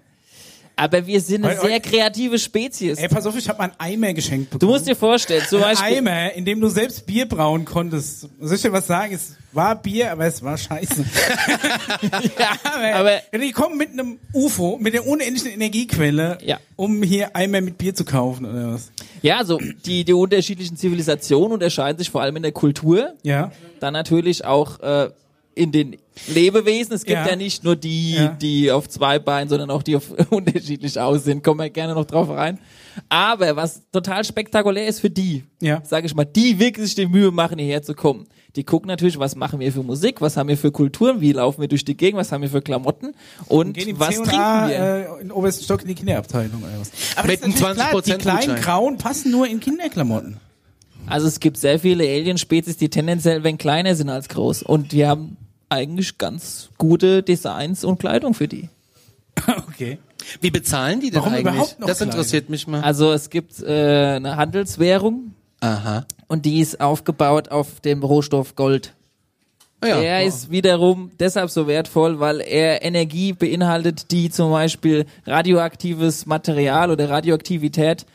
Aber 0.79 1.05
wir 1.07 1.19
sind 1.19 1.43
eine 1.43 1.59
sehr 1.59 1.79
kreative 1.79 2.37
Spezies. 2.37 2.99
Ey, 2.99 3.07
pass 3.07 3.25
auf, 3.25 3.35
ich 3.35 3.49
habe 3.49 3.57
mal 3.57 3.63
einen 3.79 3.93
Eimer 3.95 4.13
geschenkt 4.13 4.53
Du 4.53 4.59
bekommen. 4.59 4.73
musst 4.73 4.87
dir 4.87 4.95
vorstellen, 4.95 5.43
zum 5.49 5.63
Ein 5.63 5.69
Beispiel, 5.75 5.97
Eimer, 5.97 6.33
in 6.33 6.45
dem 6.45 6.61
du 6.61 6.69
selbst 6.69 7.03
Bier 7.07 7.27
brauen 7.27 7.65
konntest. 7.65 8.29
Soll 8.39 8.55
ich 8.55 8.61
dir 8.61 8.71
was 8.71 8.85
sagen? 8.85 9.15
Es 9.15 9.35
war 9.53 9.75
Bier, 9.81 10.11
aber 10.11 10.27
es 10.27 10.43
war 10.43 10.55
scheiße. 10.55 11.03
ja, 12.39 12.51
aber, 12.95 12.95
aber- 13.31 13.39
die 13.39 13.51
kommen 13.51 13.77
mit 13.77 13.89
einem 13.91 14.19
UFO, 14.33 14.77
mit 14.79 14.93
der 14.93 15.07
unendlichen 15.07 15.49
Energiequelle, 15.51 16.37
Ja. 16.43 16.59
um 16.75 17.01
hier 17.01 17.35
Eimer 17.35 17.61
mit 17.61 17.77
Bier 17.79 17.95
zu 17.95 18.05
kaufen, 18.05 18.45
oder 18.45 18.73
was? 18.73 18.91
ja, 19.23 19.43
so, 19.43 19.59
die, 19.85 20.03
die 20.05 20.13
unterschiedlichen 20.13 20.77
Zivilisationen 20.77 21.53
unterscheiden 21.53 21.97
sich 21.97 22.09
vor 22.11 22.21
allem 22.21 22.35
in 22.35 22.43
der 22.43 22.51
Kultur, 22.51 23.13
Ja. 23.23 23.51
dann 23.79 23.93
natürlich 23.93 24.45
auch 24.45 24.79
äh, 24.81 25.09
in 25.55 25.71
den 25.71 25.97
Lebewesen. 26.27 26.93
Es 26.93 27.05
gibt 27.05 27.17
ja, 27.19 27.27
Ja. 27.29 27.35
nicht 27.35 27.63
nur 27.63 27.75
die, 27.75 28.15
Ja. 28.15 28.27
die 28.29 28.71
auf 28.71 28.87
zwei 28.89 29.19
Beinen, 29.19 29.49
sondern 29.49 29.69
auch 29.69 29.83
die 29.83 29.95
auf 29.95 30.09
unterschiedlich 30.31 30.99
aussehen. 30.99 31.41
Kommen 31.43 31.59
wir 31.59 31.69
gerne 31.69 31.93
noch 31.93 32.05
drauf 32.05 32.29
rein. 32.29 32.59
Aber 33.09 33.55
was 33.55 33.83
total 33.91 34.23
spektakulär 34.23 34.87
ist 34.87 34.99
für 34.99 35.09
die, 35.09 35.43
Ja. 35.61 35.81
sage 35.85 36.07
ich 36.07 36.15
mal, 36.15 36.25
die 36.25 36.59
wirklich 36.59 36.85
sich 36.87 36.95
die 36.95 37.05
Mühe 37.07 37.31
machen, 37.31 37.59
hierher 37.59 37.83
zu 37.83 37.93
kommen. 37.93 38.27
Die 38.55 38.63
gucken 38.63 38.87
natürlich, 38.87 39.19
was 39.19 39.35
machen 39.35 39.59
wir 39.59 39.71
für 39.71 39.83
Musik, 39.83 40.19
was 40.19 40.35
haben 40.35 40.49
wir 40.49 40.57
für 40.57 40.71
Kulturen, 40.71 41.21
wie 41.21 41.31
laufen 41.31 41.61
wir 41.61 41.67
durch 41.67 41.85
die 41.85 41.95
Gegend, 41.95 42.19
was 42.19 42.31
haben 42.31 42.41
wir 42.41 42.49
für 42.49 42.61
Klamotten 42.61 43.13
und 43.47 43.77
im 43.77 43.99
was 43.99 44.15
trinken 44.15 44.31
wir. 44.31 45.15
Äh, 45.19 45.21
in 45.21 45.31
obersten 45.31 45.63
Stock 45.63 45.83
in 45.83 45.89
die 45.89 45.93
Kinderabteilung 45.95 46.63
oder 46.63 46.71
was? 46.79 46.89
Aber 47.15 47.27
Mit 47.27 47.41
das 47.43 47.49
ist 47.49 47.63
einem 47.63 47.77
natürlich 47.77 47.77
klar, 47.77 48.01
20% 48.01 48.05
Die 48.17 48.21
kleinen 48.23 48.39
Gutschein. 48.47 48.61
Grauen 48.63 48.97
passen 48.97 49.31
nur 49.31 49.45
in 49.47 49.59
Kinderklamotten. 49.59 50.37
Also 51.05 51.27
es 51.27 51.39
gibt 51.39 51.57
sehr 51.57 51.79
viele 51.79 52.03
Alien-Spezies, 52.03 52.77
die 52.77 52.89
tendenziell 52.89 53.43
wenn 53.43 53.57
kleiner 53.59 53.93
sind 53.95 54.09
als 54.09 54.27
groß 54.27 54.63
und 54.63 54.91
die 54.91 55.05
haben 55.05 55.37
eigentlich 55.69 56.17
ganz 56.17 56.69
gute 56.77 57.23
Designs 57.23 57.83
und 57.83 57.99
Kleidung 57.99 58.33
für 58.33 58.47
die. 58.47 58.69
okay. 59.69 59.99
Wie 60.41 60.51
bezahlen 60.51 60.99
die 60.99 61.09
denn 61.11 61.19
Warum 61.21 61.33
eigentlich? 61.33 61.53
überhaupt 61.53 61.79
noch 61.79 61.87
das 61.87 61.97
kleine? 61.97 62.11
interessiert 62.11 62.49
mich 62.49 62.67
mal. 62.67 62.81
Also 62.81 63.11
es 63.11 63.29
gibt 63.29 63.61
äh, 63.61 64.15
eine 64.15 64.35
Handelswährung 64.35 65.33
Aha. 65.59 66.05
und 66.27 66.45
die 66.45 66.59
ist 66.59 66.81
aufgebaut 66.81 67.49
auf 67.49 67.79
dem 67.81 68.03
Rohstoff 68.03 68.55
Gold. 68.55 68.93
Ah 69.79 69.87
Ja. 69.87 70.01
Er 70.01 70.25
ist 70.25 70.49
wiederum 70.49 71.11
deshalb 71.19 71.51
so 71.51 71.67
wertvoll, 71.67 72.19
weil 72.19 72.41
er 72.41 72.83
Energie 72.83 73.33
beinhaltet, 73.33 74.11
die 74.11 74.29
zum 74.31 74.49
Beispiel 74.51 75.05
radioaktives 75.27 76.25
Material 76.25 76.89
oder 76.89 77.09
Radioaktivität, 77.09 78.05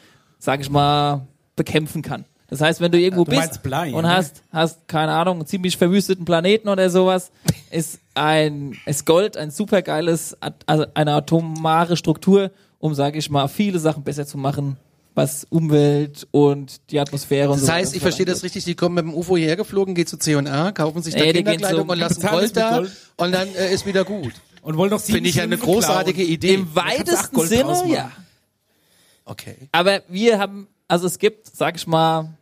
sag 0.40 0.60
ich 0.60 0.70
mal, 0.70 1.26
bekämpfen 1.54 2.02
kann. 2.02 2.24
Das 2.52 2.60
heißt, 2.60 2.82
wenn 2.82 2.92
du 2.92 2.98
irgendwo 3.00 3.24
Du 3.24 3.30
bist 3.30 3.62
Blei, 3.62 3.94
und 3.94 4.02
ne? 4.02 4.14
hast, 4.14 4.42
hast, 4.52 4.86
keine 4.86 5.12
Ahnung, 5.12 5.36
einen 5.36 5.46
ziemlich 5.46 5.78
verwüsteten 5.78 6.26
Planeten 6.26 6.68
oder 6.68 6.90
sowas, 6.90 7.32
ist 7.70 7.98
ein, 8.12 8.76
ist 8.84 9.06
Gold 9.06 9.38
ein 9.38 9.50
supergeiles, 9.50 10.36
also 10.66 10.84
eine 10.92 11.14
atomare 11.14 11.96
Struktur, 11.96 12.50
um, 12.78 12.92
sage 12.92 13.18
ich 13.18 13.30
mal, 13.30 13.48
viele 13.48 13.78
Sachen 13.78 14.02
besser 14.04 14.26
zu 14.26 14.36
machen, 14.36 14.76
was 15.14 15.46
Umwelt 15.48 16.28
und 16.30 16.82
die 16.90 17.00
Atmosphäre 17.00 17.48
und 17.48 17.58
Das 17.58 17.68
so 17.68 17.72
heißt, 17.72 17.86
weiter 17.86 17.96
ich 17.96 18.02
verstehe 18.02 18.26
das 18.26 18.42
richtig, 18.42 18.64
die 18.64 18.74
kommen 18.74 18.96
mit 18.96 19.04
dem 19.06 19.14
UFO 19.14 19.38
hierher 19.38 19.56
geflogen, 19.56 19.94
gehen 19.94 20.06
zu 20.06 20.18
C&A, 20.18 20.72
kaufen 20.72 21.00
sich 21.02 21.14
da 21.14 21.20
Nee, 21.20 21.32
Kinderkleidung 21.32 21.88
und 21.88 21.98
lassen 21.98 22.20
Gold 22.20 22.54
da 22.54 22.80
Gold. 22.80 22.92
und 23.16 23.32
dann 23.32 23.48
äh, 23.54 23.72
ist 23.72 23.86
wieder 23.86 24.04
gut. 24.04 24.34
Und 24.60 24.76
wollen 24.76 24.90
doch 24.90 25.00
sieben 25.00 25.14
Finde 25.14 25.30
ich 25.30 25.36
ja 25.36 25.44
eine 25.44 25.56
großartige 25.56 26.18
klauen. 26.18 26.32
Idee. 26.34 26.52
Im 26.52 26.74
weitesten 26.74 27.40
Sinne, 27.46 27.82
ja. 27.88 28.12
Okay. 29.24 29.56
Aber 29.72 30.02
wir 30.08 30.38
haben, 30.38 30.68
also 30.86 31.06
es 31.06 31.18
gibt, 31.18 31.46
sag 31.46 31.76
ich 31.76 31.86
mal, 31.86 32.34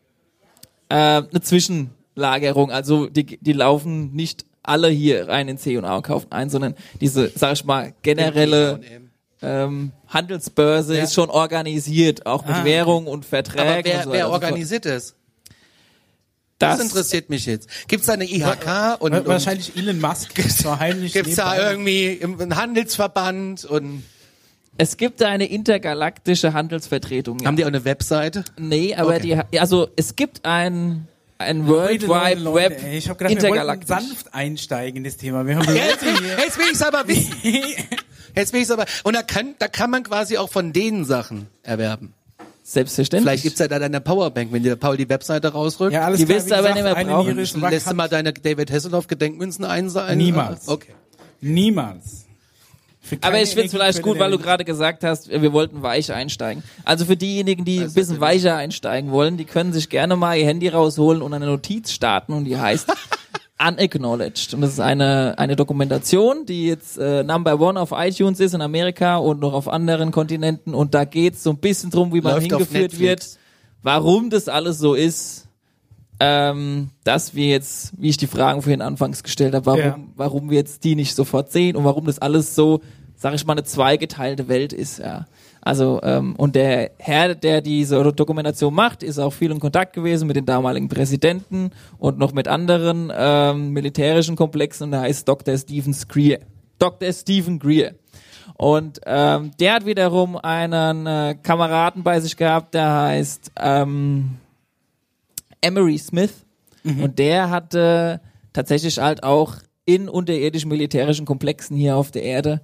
äh, 0.90 0.94
eine 0.94 1.40
Zwischenlagerung. 1.40 2.70
Also 2.70 3.06
die, 3.06 3.38
die 3.38 3.52
laufen 3.52 4.12
nicht 4.12 4.44
alle 4.62 4.88
hier 4.88 5.26
rein 5.28 5.48
in 5.48 5.56
C 5.56 5.78
und 5.78 5.84
A 5.86 5.96
und 5.96 6.02
kaufen 6.02 6.26
ein, 6.30 6.50
sondern 6.50 6.74
diese, 7.00 7.30
sag 7.34 7.54
ich 7.54 7.64
mal, 7.64 7.94
generelle 8.02 8.80
ähm, 9.42 9.92
Handelsbörse 10.08 10.96
Ja. 10.98 11.04
ist 11.04 11.14
schon 11.14 11.30
organisiert, 11.30 12.26
auch 12.26 12.44
mit 12.44 12.56
Ah. 12.56 12.64
Währung 12.64 13.06
und 13.06 13.20
Aber 13.24 13.28
Verträgen. 13.28 13.84
wer, 13.84 13.96
und 13.98 14.04
so 14.04 14.12
wer 14.12 14.18
weiter 14.18 14.26
und 14.26 14.32
so 14.34 14.40
fort. 14.40 14.42
organisiert 14.44 14.84
das? 14.84 15.14
Das, 16.58 16.76
das? 16.76 16.86
interessiert 16.88 17.30
mich 17.30 17.46
jetzt. 17.46 17.70
Gibt's 17.88 18.06
da 18.06 18.12
eine 18.12 18.24
IHK 18.30 18.96
und, 19.00 19.12
Wa- 19.12 19.18
und 19.18 19.26
Wahrscheinlich 19.26 19.74
Elon 19.78 19.98
Musk 19.98 20.28
heimlich. 20.78 21.14
gibt's 21.14 21.36
da 21.36 21.70
irgendwie 21.70 22.08
im- 22.08 22.38
einen 22.38 22.54
Handelsverband 22.56 23.64
und 23.64 24.02
Es 24.78 24.96
gibt 24.96 25.22
eine 25.22 25.44
intergalaktische 25.46 26.52
Handelsvertretung. 26.52 27.38
Ja. 27.40 27.46
haben 27.48 27.56
die 27.56 27.64
auch 27.64 27.68
eine 27.68 27.84
Webseite? 27.84 28.44
Nee, 28.58 28.94
aber 28.94 29.16
Okay. 29.16 29.42
die, 29.52 29.60
also 29.60 29.88
es 29.96 30.16
gibt 30.16 30.44
ein, 30.44 31.06
ein 31.38 31.66
World 31.66 32.02
Wide 32.08 32.40
Leute, 32.40 32.54
Web 32.74 32.82
ey, 32.84 32.96
Ich 32.98 33.08
habe 33.08 33.18
gedacht, 33.18 33.30
wir 33.34 33.42
wollten 33.42 33.54
intergalaktisch. 33.54 33.88
sanft 33.88 34.34
einsteigen 34.34 34.98
in 34.98 35.04
das 35.04 35.16
Thema. 35.18 35.46
Wir 35.46 35.56
haben 35.56 35.74
Jetzt, 35.74 36.02
Leute 36.02 36.18
hier. 36.24 36.36
jetzt 36.38 36.58
will 36.58 36.64
ich's 36.72 36.82
aber 36.82 37.06
wissen. 37.08 37.34
Jetzt 38.36 38.52
will 38.52 38.60
ich's 38.62 38.70
aber. 38.70 38.86
Und 39.02 39.16
da 39.16 39.22
kann, 39.22 39.56
da 39.58 39.66
kann 39.66 39.90
man 39.90 40.04
quasi 40.04 40.36
auch 40.38 40.48
von 40.48 40.72
denen 40.72 41.04
Sachen 41.04 41.48
erwerben. 41.64 42.14
Selbstverständlich. 42.62 43.24
Vielleicht 43.28 43.42
gibt's 43.42 43.58
ja 43.58 43.66
da 43.66 43.80
deine 43.80 44.00
Powerbank, 44.00 44.52
wenn 44.52 44.62
dir 44.62 44.76
Paul 44.76 44.96
die 44.96 45.08
Webseite 45.08 45.48
rausrückt. 45.48 45.92
Ja, 45.92 46.02
alles 46.02 46.20
Die 46.20 46.26
klar, 46.26 46.36
wirst 46.36 46.46
wie 46.46 46.50
du 46.50 46.56
aber 46.58 46.74
nicht 46.74 46.84
mehr 46.84 46.94
brauchen. 46.94 47.36
Lässt 47.70 47.90
du 47.90 47.94
mal 47.94 48.08
deine 48.08 48.32
David 48.32 48.70
Hasselhoff 48.70 49.08
Gedenkmünzen 49.08 49.64
einsammeln? 49.64 50.16
Niemals. 50.18 50.68
Okay. 50.68 50.92
Niemals. 51.40 52.26
Aber 53.22 53.40
ich 53.40 53.48
finde 53.50 53.66
es 53.66 53.72
vielleicht 53.72 54.02
gut, 54.02 54.18
weil 54.18 54.30
du 54.30 54.38
gerade 54.38 54.64
gesagt 54.64 55.04
hast, 55.04 55.30
wir 55.30 55.52
wollten 55.52 55.82
weich 55.82 56.12
einsteigen. 56.12 56.62
Also 56.84 57.04
für 57.04 57.16
diejenigen, 57.16 57.64
die 57.64 57.80
ein 57.80 57.92
bisschen 57.92 58.20
weicher 58.20 58.56
einsteigen 58.56 59.10
wollen, 59.10 59.36
die 59.36 59.44
können 59.44 59.72
sich 59.72 59.88
gerne 59.88 60.16
mal 60.16 60.36
ihr 60.36 60.46
Handy 60.46 60.68
rausholen 60.68 61.22
und 61.22 61.32
eine 61.32 61.46
Notiz 61.46 61.92
starten 61.92 62.32
und 62.32 62.44
die 62.44 62.58
heißt 62.58 62.92
Unacknowledged. 63.60 64.54
Und 64.54 64.62
das 64.62 64.72
ist 64.72 64.80
eine, 64.80 65.34
eine 65.38 65.56
Dokumentation, 65.56 66.46
die 66.46 66.66
jetzt 66.66 66.98
äh, 66.98 67.22
Number 67.22 67.60
One 67.60 67.80
auf 67.80 67.92
iTunes 67.92 68.40
ist 68.40 68.54
in 68.54 68.62
Amerika 68.62 69.16
und 69.16 69.40
noch 69.40 69.52
auf 69.52 69.68
anderen 69.68 70.12
Kontinenten. 70.12 70.74
Und 70.74 70.94
da 70.94 71.04
geht's 71.04 71.42
so 71.42 71.50
ein 71.50 71.58
bisschen 71.58 71.90
drum, 71.90 72.12
wie 72.14 72.20
man 72.20 72.34
Läuft 72.34 72.46
hingeführt 72.46 72.98
wird, 72.98 73.26
warum 73.82 74.30
das 74.30 74.48
alles 74.48 74.78
so 74.78 74.94
ist. 74.94 75.46
Ähm, 76.20 76.90
dass 77.04 77.34
wir 77.34 77.48
jetzt, 77.48 77.92
wie 77.98 78.10
ich 78.10 78.18
die 78.18 78.26
Fragen 78.26 78.60
vorhin 78.62 78.82
anfangs 78.82 79.22
gestellt 79.22 79.54
habe, 79.54 79.66
warum, 79.66 79.80
Ja. 79.80 79.98
warum 80.16 80.50
wir 80.50 80.58
jetzt 80.58 80.84
die 80.84 80.94
nicht 80.94 81.14
sofort 81.14 81.50
sehen 81.50 81.76
und 81.76 81.84
warum 81.84 82.04
das 82.04 82.18
alles 82.18 82.54
so 82.54 82.80
sag 83.20 83.34
ich 83.34 83.44
mal, 83.44 83.52
eine 83.52 83.64
zweigeteilte 83.64 84.48
Welt 84.48 84.72
ist, 84.72 84.98
ja. 84.98 85.26
Also, 85.60 86.00
ähm, 86.02 86.34
und 86.36 86.54
der 86.54 86.92
Herr, 86.96 87.34
der 87.34 87.60
diese 87.60 88.02
Dokumentation 88.14 88.72
macht, 88.72 89.02
ist 89.02 89.18
auch 89.18 89.34
viel 89.34 89.50
in 89.50 89.60
Kontakt 89.60 89.92
gewesen 89.92 90.26
mit 90.26 90.36
den 90.36 90.46
damaligen 90.46 90.88
Präsidenten 90.88 91.70
und 91.98 92.16
noch 92.16 92.32
mit 92.32 92.48
anderen 92.48 93.12
ähm, 93.14 93.72
militärischen 93.72 94.36
Komplexen 94.36 94.84
und 94.84 94.92
der 94.92 95.02
heißt 95.02 95.28
Dr. 95.28 95.58
Stephen 95.58 95.94
Greer. 96.08 96.38
Dr. 96.78 97.12
Stephen 97.12 97.58
Greer. 97.58 97.92
Und 98.56 99.00
ähm, 99.04 99.50
der 99.60 99.74
hat 99.74 99.84
wiederum 99.84 100.36
einen 100.38 101.06
äh, 101.06 101.36
Kameraden 101.42 102.02
bei 102.02 102.20
sich 102.20 102.38
gehabt, 102.38 102.72
der 102.72 102.90
heißt 103.02 103.52
ähm, 103.60 104.38
Emery 105.62 105.98
Smith. 105.98 106.32
Und 106.84 107.18
der 107.18 107.50
hatte 107.50 108.20
tatsächlich 108.52 108.98
halt 108.98 109.22
auch 109.22 109.56
in 109.84 110.08
unterirdischen 110.08 110.68
militärischen 110.70 111.26
Komplexen 111.26 111.76
hier 111.76 111.96
auf 111.96 112.10
der 112.10 112.22
Erde 112.22 112.60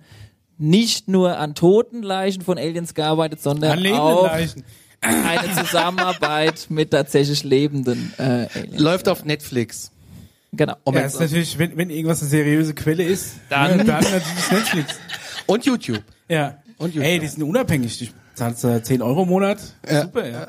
nicht 0.59 1.07
nur 1.07 1.37
an 1.39 1.55
toten 1.55 2.03
Leichen 2.03 2.41
von 2.43 2.57
Aliens 2.57 2.95
gearbeitet, 2.95 3.43
sondern 3.43 3.79
An 3.87 3.93
auch 3.93 4.25
Leichen. 4.25 4.65
eine 5.03 5.55
Zusammenarbeit 5.55 6.67
mit 6.71 6.93
tatsächlich 6.93 7.45
lebenden 7.45 8.13
äh, 8.17 8.47
Aliens. 8.55 8.81
Läuft 8.81 9.09
auf 9.11 9.25
Netflix. 9.25 9.93
Genau. 10.53 10.77
Ja, 10.91 11.01
ist 11.01 11.21
natürlich, 11.21 11.59
wenn, 11.59 11.77
wenn 11.77 11.91
irgendwas 11.91 12.23
eine 12.23 12.31
seriöse 12.31 12.73
Quelle 12.75 13.03
ist, 13.03 13.35
Dann- 13.51 13.79
ja, 13.79 13.85
dann 13.85 14.03
natürlich 14.03 14.51
Netflix. 14.51 14.95
Und 15.47 15.67
YouTube. 15.67 16.03
Ja. 16.29 16.57
Und 16.79 16.95
YouTube. 16.95 17.05
Ey, 17.11 17.19
die 17.19 17.27
sind 17.27 17.43
unabhängig. 17.43 17.99
Die 17.99 18.11
zahlst 18.37 18.65
äh, 18.65 18.83
10 18.83 19.03
Euro 19.03 19.23
im 19.23 19.29
Monat. 19.29 19.59
Super, 19.89 20.29
ja. 20.29 20.49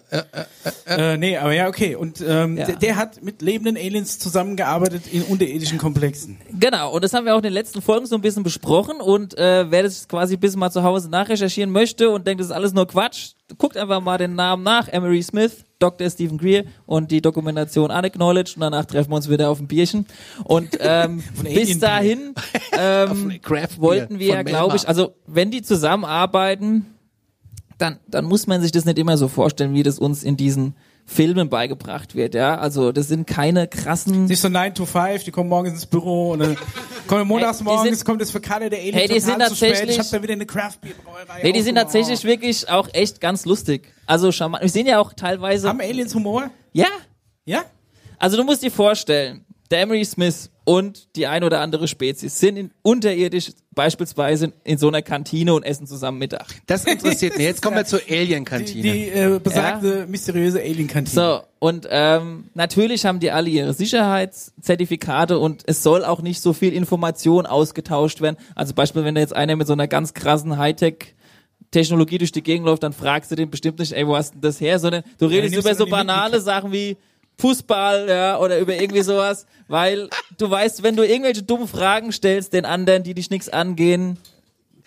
Äh, 0.85 1.17
nee, 1.17 1.37
aber 1.37 1.53
ja, 1.53 1.67
okay. 1.67 1.95
Und 1.95 2.21
ähm, 2.25 2.57
Ja. 2.57 2.65
der, 2.65 2.75
der 2.75 2.95
hat 2.97 3.23
mit 3.23 3.41
lebenden 3.41 3.77
Aliens 3.77 4.19
zusammengearbeitet 4.19 5.03
in 5.11 5.23
unterirdischen 5.23 5.77
Komplexen. 5.77 6.37
Genau, 6.59 6.91
und 6.93 7.03
das 7.03 7.13
haben 7.13 7.25
wir 7.25 7.33
auch 7.33 7.39
in 7.39 7.43
den 7.43 7.53
letzten 7.53 7.81
Folgen 7.81 8.05
so 8.05 8.15
ein 8.15 8.21
bisschen 8.21 8.43
besprochen 8.43 8.99
und 9.01 9.37
äh, 9.37 9.71
wer 9.71 9.83
das 9.83 10.07
quasi 10.07 10.35
ein 10.35 10.39
bisschen 10.39 10.59
mal 10.59 10.69
zu 10.71 10.83
Hause 10.83 11.09
nachrecherchieren 11.09 11.71
möchte 11.71 12.09
und 12.09 12.27
denkt, 12.27 12.41
das 12.41 12.47
ist 12.47 12.53
alles 12.53 12.73
nur 12.73 12.87
Quatsch, 12.87 13.31
guckt 13.57 13.77
einfach 13.77 14.01
mal 14.01 14.17
den 14.17 14.35
Namen 14.35 14.63
nach, 14.63 14.89
Emery 14.89 15.23
Smith, 15.23 15.63
Dr. 15.79 16.09
Stephen 16.09 16.37
Greer 16.37 16.65
und 16.85 17.11
die 17.11 17.21
Dokumentation 17.21 17.89
Unacknowledged 17.91 18.57
und 18.57 18.61
danach 18.61 18.85
treffen 18.85 19.11
wir 19.11 19.15
uns 19.15 19.29
wieder 19.29 19.49
auf 19.49 19.59
ein 19.59 19.67
Bierchen 19.67 20.05
und 20.43 20.75
ähm, 20.81 21.23
bis 21.43 21.79
dahin 21.79 22.33
ähm, 22.77 23.39
wollten 23.77 24.19
wir, 24.19 24.43
glaube 24.43 24.75
ich, 24.75 24.87
also 24.87 25.13
wenn 25.25 25.51
die 25.51 25.61
zusammenarbeiten, 25.61 26.85
dann, 27.77 27.99
dann 28.07 28.25
muss 28.25 28.47
man 28.47 28.61
sich 28.61 28.71
das 28.71 28.85
nicht 28.85 28.97
immer 28.97 29.17
so 29.17 29.27
vorstellen, 29.27 29.73
wie 29.73 29.83
das 29.83 29.99
uns 29.99 30.23
in 30.23 30.35
diesen 30.37 30.75
Filmen 31.05 31.47
beigebracht 31.49 32.15
wird, 32.15 32.35
ja. 32.35 32.57
Also 32.57 32.91
das 32.91 33.07
sind 33.07 33.27
keine 33.27 33.67
krassen 33.67 34.25
Nicht 34.25 34.41
so 34.41 34.49
9 34.49 34.75
to 34.75 34.85
5, 34.85 35.23
die 35.23 35.31
kommen 35.31 35.49
morgens 35.49 35.73
ins 35.73 35.85
Büro 35.85 36.31
und 36.31 36.39
dann 36.39 36.57
kommen 37.07 37.25
montags 37.27 37.61
morgens, 37.63 37.83
sind- 37.99 38.05
kommt 38.05 38.19
das 38.21 38.29
für 38.31 38.41
Kalle 38.41 38.69
der 38.69 38.79
Alien 38.79 38.93
Hey, 38.95 39.07
die 39.07 39.19
sind 39.21 39.41
zu 39.45 39.55
spät. 39.55 39.69
tatsächlich- 39.69 39.95
Ich 39.97 39.99
hab 39.99 40.09
da 40.11 40.21
wieder 40.21 40.33
eine 40.33 40.45
Craft 40.45 40.73
Beer 40.81 40.91
Brauerei. 41.05 41.43
Nee, 41.43 41.53
die 41.53 41.61
sind 41.61 41.75
tatsächlich 41.75 42.23
wirklich 42.25 42.67
auch 42.69 42.89
echt 42.93 43.21
ganz 43.21 43.45
lustig. 43.45 43.93
Also 44.05 44.31
charmant. 44.33 44.63
Wir 44.63 44.69
sehen 44.69 44.85
ja 44.85 44.99
auch 44.99 45.13
teilweise. 45.13 45.69
Haben 45.69 45.79
Aliens 45.79 46.13
Humor? 46.13 46.49
Ja. 46.73 46.87
Ja? 47.45 47.63
Also 48.19 48.35
du 48.35 48.43
musst 48.43 48.61
dir 48.63 48.71
vorstellen, 48.71 49.45
der 49.71 49.81
Emery 49.81 50.03
Smith 50.03 50.49
und 50.67 51.15
die 51.15 51.27
ein 51.27 51.45
oder 51.45 51.61
andere 51.61 51.87
Spezies 51.87 52.39
sind 52.41 52.57
in, 52.57 52.71
unterirdisch 52.81 53.51
beispielsweise 53.73 54.51
in 54.65 54.77
so 54.77 54.89
einer 54.89 55.01
Kantine 55.01 55.53
und 55.53 55.63
essen 55.63 55.87
zusammen 55.87 56.17
Mittag. 56.17 56.47
Das 56.65 56.83
interessiert 56.83 57.37
mich. 57.37 57.45
Jetzt 57.45 57.61
kommen 57.61 57.77
wir 57.77 57.85
zur 57.85 57.99
Die, 57.99 58.13
Alien-Kantine. 58.13 58.81
die 58.81 59.07
äh, 59.07 59.39
besagte 59.41 60.05
mysteriöse 60.09 60.59
Alien-Kantine. 60.59 61.15
So, 61.15 61.39
und 61.59 61.87
ähm, 61.89 62.49
natürlich 62.53 63.05
haben 63.05 63.21
die 63.21 63.31
alle 63.31 63.49
ihre 63.49 63.73
Sicherheitszertifikate 63.73 65.39
und 65.39 65.63
es 65.67 65.83
soll 65.83 66.03
auch 66.03 66.21
nicht 66.21 66.41
so 66.41 66.51
viel 66.51 66.73
Information 66.73 67.45
ausgetauscht 67.45 68.19
werden. 68.19 68.35
Also 68.53 68.73
Beispiel, 68.73 69.05
wenn 69.05 69.15
da 69.15 69.21
jetzt 69.21 69.35
einer 69.37 69.55
mit 69.55 69.67
so 69.67 69.73
einer 69.73 69.87
ganz 69.87 70.13
krassen 70.13 70.57
Hightech 70.57 71.15
Technologie 71.71 72.17
durch 72.17 72.33
die 72.33 72.43
Gegend 72.43 72.65
läuft, 72.65 72.83
dann 72.83 72.91
fragst 72.91 73.31
du 73.31 73.35
den 73.35 73.49
bestimmt 73.49 73.79
nicht, 73.79 73.93
ey, 73.93 74.05
wo 74.05 74.17
hast 74.17 74.33
denn 74.33 74.41
das 74.41 74.59
her, 74.59 74.79
sondern 74.79 75.03
du 75.17 75.27
redest 75.27 75.55
über 75.55 75.73
so 75.75 75.85
die 75.85 75.91
banale 75.91 76.41
Sachen 76.41 76.73
wie 76.73 76.97
Fußball, 77.39 78.07
ja, 78.09 78.39
oder 78.39 78.57
über 78.59 78.75
irgendwie 78.75 79.01
sowas, 79.03 79.45
weil 79.67 80.09
du 80.37 80.49
weißt, 80.49 80.81
wenn 80.83 80.95
du 80.95 81.03
irgendwelche 81.03 81.43
dummen 81.43 81.67
Fragen 81.67 82.11
stellst 82.11 82.53
den 82.53 82.65
anderen, 82.65 83.03
die 83.03 83.13
dich 83.13 83.29
nichts 83.29 83.47
angehen, 83.49 84.17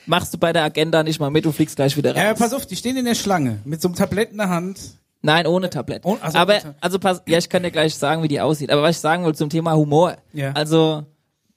machst 0.06 0.34
du 0.34 0.38
bei 0.38 0.52
der 0.52 0.64
Agenda 0.64 1.02
nicht 1.02 1.20
mal 1.20 1.30
mit, 1.30 1.44
du 1.44 1.52
fliegst 1.52 1.76
gleich 1.76 1.96
wieder 1.96 2.10
raus. 2.14 2.22
Ja, 2.22 2.34
pass 2.34 2.52
auf, 2.52 2.66
die 2.66 2.76
stehen 2.76 2.96
in 2.96 3.04
der 3.04 3.14
Schlange 3.14 3.58
mit 3.64 3.80
so 3.80 3.88
einem 3.88 3.94
Tablett 3.94 4.32
in 4.32 4.38
der 4.38 4.48
Hand. 4.48 4.80
Nein, 5.22 5.46
ohne 5.46 5.68
Tablett. 5.70 6.02
Oh, 6.04 6.16
also 6.20 6.38
aber, 6.38 6.58
also 6.80 6.98
pass, 6.98 7.22
ja, 7.26 7.38
ich 7.38 7.48
kann 7.48 7.62
dir 7.62 7.70
gleich 7.70 7.94
sagen, 7.94 8.22
wie 8.22 8.28
die 8.28 8.40
aussieht. 8.40 8.70
Aber 8.70 8.82
was 8.82 8.96
ich 8.96 9.00
sagen 9.00 9.22
wollte 9.24 9.38
zum 9.38 9.50
Thema 9.50 9.74
Humor. 9.74 10.16
Ja. 10.32 10.52
Also, 10.52 11.04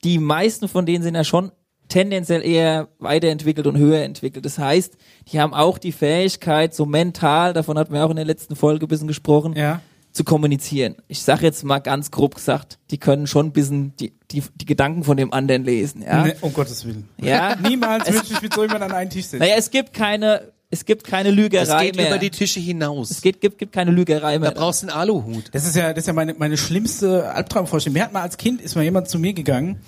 die 0.03 0.19
meisten 0.19 0.67
von 0.67 0.85
denen 0.85 1.01
sind 1.01 1.15
ja 1.15 1.23
schon 1.23 1.51
tendenziell 1.87 2.45
eher 2.45 2.89
weiterentwickelt 2.99 3.65
und 3.67 3.77
höher 3.77 4.01
entwickelt. 4.03 4.45
Das 4.45 4.57
heißt, 4.57 4.97
die 5.31 5.39
haben 5.39 5.53
auch 5.53 5.77
die 5.77 5.91
Fähigkeit, 5.93 6.73
so 6.73 6.85
mental, 6.85 7.53
davon 7.53 7.77
hatten 7.77 7.93
wir 7.93 8.05
auch 8.05 8.09
in 8.09 8.17
der 8.17 8.25
letzten 8.25 8.55
Folge 8.55 8.85
ein 8.85 8.89
bisschen 8.89 9.07
gesprochen, 9.07 9.53
Ja. 9.55 9.81
Zu 10.13 10.23
kommunizieren. 10.23 10.95
Ich 11.07 11.23
sag 11.23 11.41
jetzt 11.41 11.63
mal 11.63 11.79
ganz 11.79 12.11
grob 12.11 12.35
gesagt, 12.35 12.77
die 12.91 12.99
können 12.99 13.25
schon 13.25 13.47
ein 13.47 13.51
bisschen 13.51 13.95
die, 13.97 14.13
die, 14.31 14.43
die 14.55 14.65
Gedanken 14.65 15.03
von 15.03 15.17
dem 15.17 15.33
anderen 15.33 15.63
lesen, 15.63 16.03
ja. 16.03 16.23
Ne, 16.23 16.35
um 16.41 16.53
Gottes 16.53 16.85
Willen. 16.85 17.09
Ja. 17.17 17.55
Niemals 17.67 18.11
würde 18.11 18.27
ich 18.31 18.41
mit 18.41 18.53
so 18.53 18.61
jemandem 18.61 18.91
an 18.91 18.95
einen 18.95 19.09
Tisch 19.09 19.25
setzen. 19.25 19.39
Naja, 19.39 19.55
es 19.57 19.71
gibt 19.71 19.93
keine, 19.93 20.53
es 20.69 20.85
gibt 20.85 21.03
keine 21.03 21.31
Lügerei 21.31 21.87
geht 21.87 21.95
mehr. 21.95 22.09
über 22.09 22.19
die 22.19 22.29
Tische 22.29 22.59
hinaus. 22.59 23.09
es 23.09 23.21
geht, 23.21 23.41
gibt, 23.41 23.57
gibt 23.57 23.73
keine 23.73 23.89
Lügerei 23.89 24.33
da 24.33 24.39
mehr. 24.39 24.51
brauchst 24.51 24.83
du 24.83 24.87
einen 24.87 24.95
Aluhut. 24.95 25.49
Das 25.51 25.65
ist 25.65 25.75
ja, 25.75 25.89
das 25.93 26.03
ist 26.03 26.07
ja 26.07 26.13
meine, 26.13 26.35
meine 26.35 26.57
schlimmste 26.57 27.31
Albtraumvorstellung. 27.31 27.93
Mir 27.93 28.03
hat 28.03 28.13
mal 28.13 28.21
als 28.21 28.37
Kind, 28.37 28.61
ist 28.61 28.75
mal 28.75 28.83
jemand 28.83 29.09
zu 29.09 29.17
mir 29.17 29.33
gegangen 29.33 29.79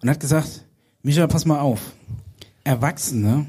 und 0.00 0.08
hat 0.08 0.20
gesagt, 0.20 0.64
Micha, 1.02 1.26
pass 1.26 1.44
mal 1.44 1.60
auf. 1.60 1.80
Erwachsene 2.64 3.46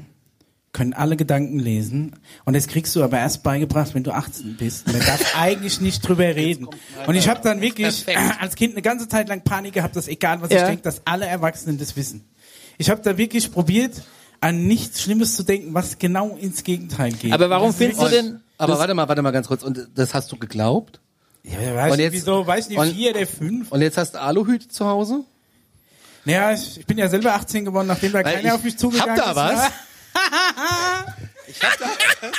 können 0.72 0.92
alle 0.92 1.16
Gedanken 1.16 1.58
lesen 1.58 2.16
und 2.44 2.54
das 2.54 2.66
kriegst 2.66 2.94
du 2.94 3.02
aber 3.02 3.18
erst 3.18 3.42
beigebracht, 3.42 3.94
wenn 3.94 4.04
du 4.04 4.12
18 4.12 4.56
bist. 4.56 4.86
Man 4.86 5.00
darf 5.00 5.34
eigentlich 5.38 5.80
nicht 5.80 6.06
drüber 6.06 6.24
reden. 6.36 6.68
Und 7.06 7.14
ich 7.14 7.28
habe 7.28 7.40
dann 7.42 7.60
wirklich 7.60 8.04
Perfekt. 8.04 8.36
als 8.40 8.54
Kind 8.54 8.74
eine 8.74 8.82
ganze 8.82 9.08
Zeit 9.08 9.28
lang 9.28 9.42
Panik 9.42 9.72
gehabt, 9.74 9.96
dass 9.96 10.08
egal 10.08 10.40
was 10.42 10.50
Ja. 10.50 10.58
ich 10.60 10.64
denke, 10.66 10.82
dass 10.82 11.02
alle 11.06 11.26
Erwachsenen 11.26 11.78
das 11.78 11.96
wissen. 11.96 12.24
Ich 12.76 12.90
habe 12.90 13.00
da 13.02 13.16
wirklich 13.18 13.50
probiert, 13.50 14.02
an 14.40 14.66
nichts 14.66 15.02
Schlimmes 15.02 15.34
zu 15.34 15.42
denken, 15.42 15.74
was 15.74 15.98
genau 15.98 16.36
ins 16.40 16.62
Gegenteil 16.62 17.12
geht. 17.12 17.32
Aber 17.32 17.50
warum 17.50 17.70
ist 17.70 17.78
findest 17.78 18.00
du 18.02 18.08
denn, 18.08 18.40
Aber 18.56 18.78
warte 18.78 18.94
mal, 18.94 19.08
warte 19.08 19.22
mal 19.22 19.32
ganz 19.32 19.48
kurz. 19.48 19.62
Und 19.64 19.88
das 19.96 20.14
hast 20.14 20.30
du 20.30 20.36
geglaubt? 20.36 21.00
Ja, 21.42 21.60
ja, 21.60 21.74
weiß 21.74 21.90
Und 21.92 21.96
nicht, 21.96 22.04
jetzt- 22.04 22.12
wieso, 22.12 22.46
weiß 22.46 22.68
nicht, 22.68 22.78
und- 22.78 22.92
vier 22.92 23.12
der 23.14 23.26
fünf. 23.26 23.72
Und 23.72 23.80
jetzt 23.80 23.96
hast 23.96 24.14
du 24.14 24.20
Aluhüte 24.20 24.68
zu 24.68 24.86
Hause? 24.86 25.24
Naja, 26.24 26.52
ich, 26.52 26.78
ich 26.80 26.86
bin 26.86 26.98
ja 26.98 27.08
selber 27.08 27.32
18 27.34 27.64
geworden, 27.64 27.86
nachdem 27.86 28.12
da 28.12 28.22
Weil 28.22 28.34
keiner 28.34 28.54
auf 28.54 28.62
mich 28.62 28.76
zugegangen 28.76 29.16
hab 29.18 29.34
da 29.34 29.68
ist. 31.46 31.62
was. 31.62 31.78
Ja, 31.80 32.30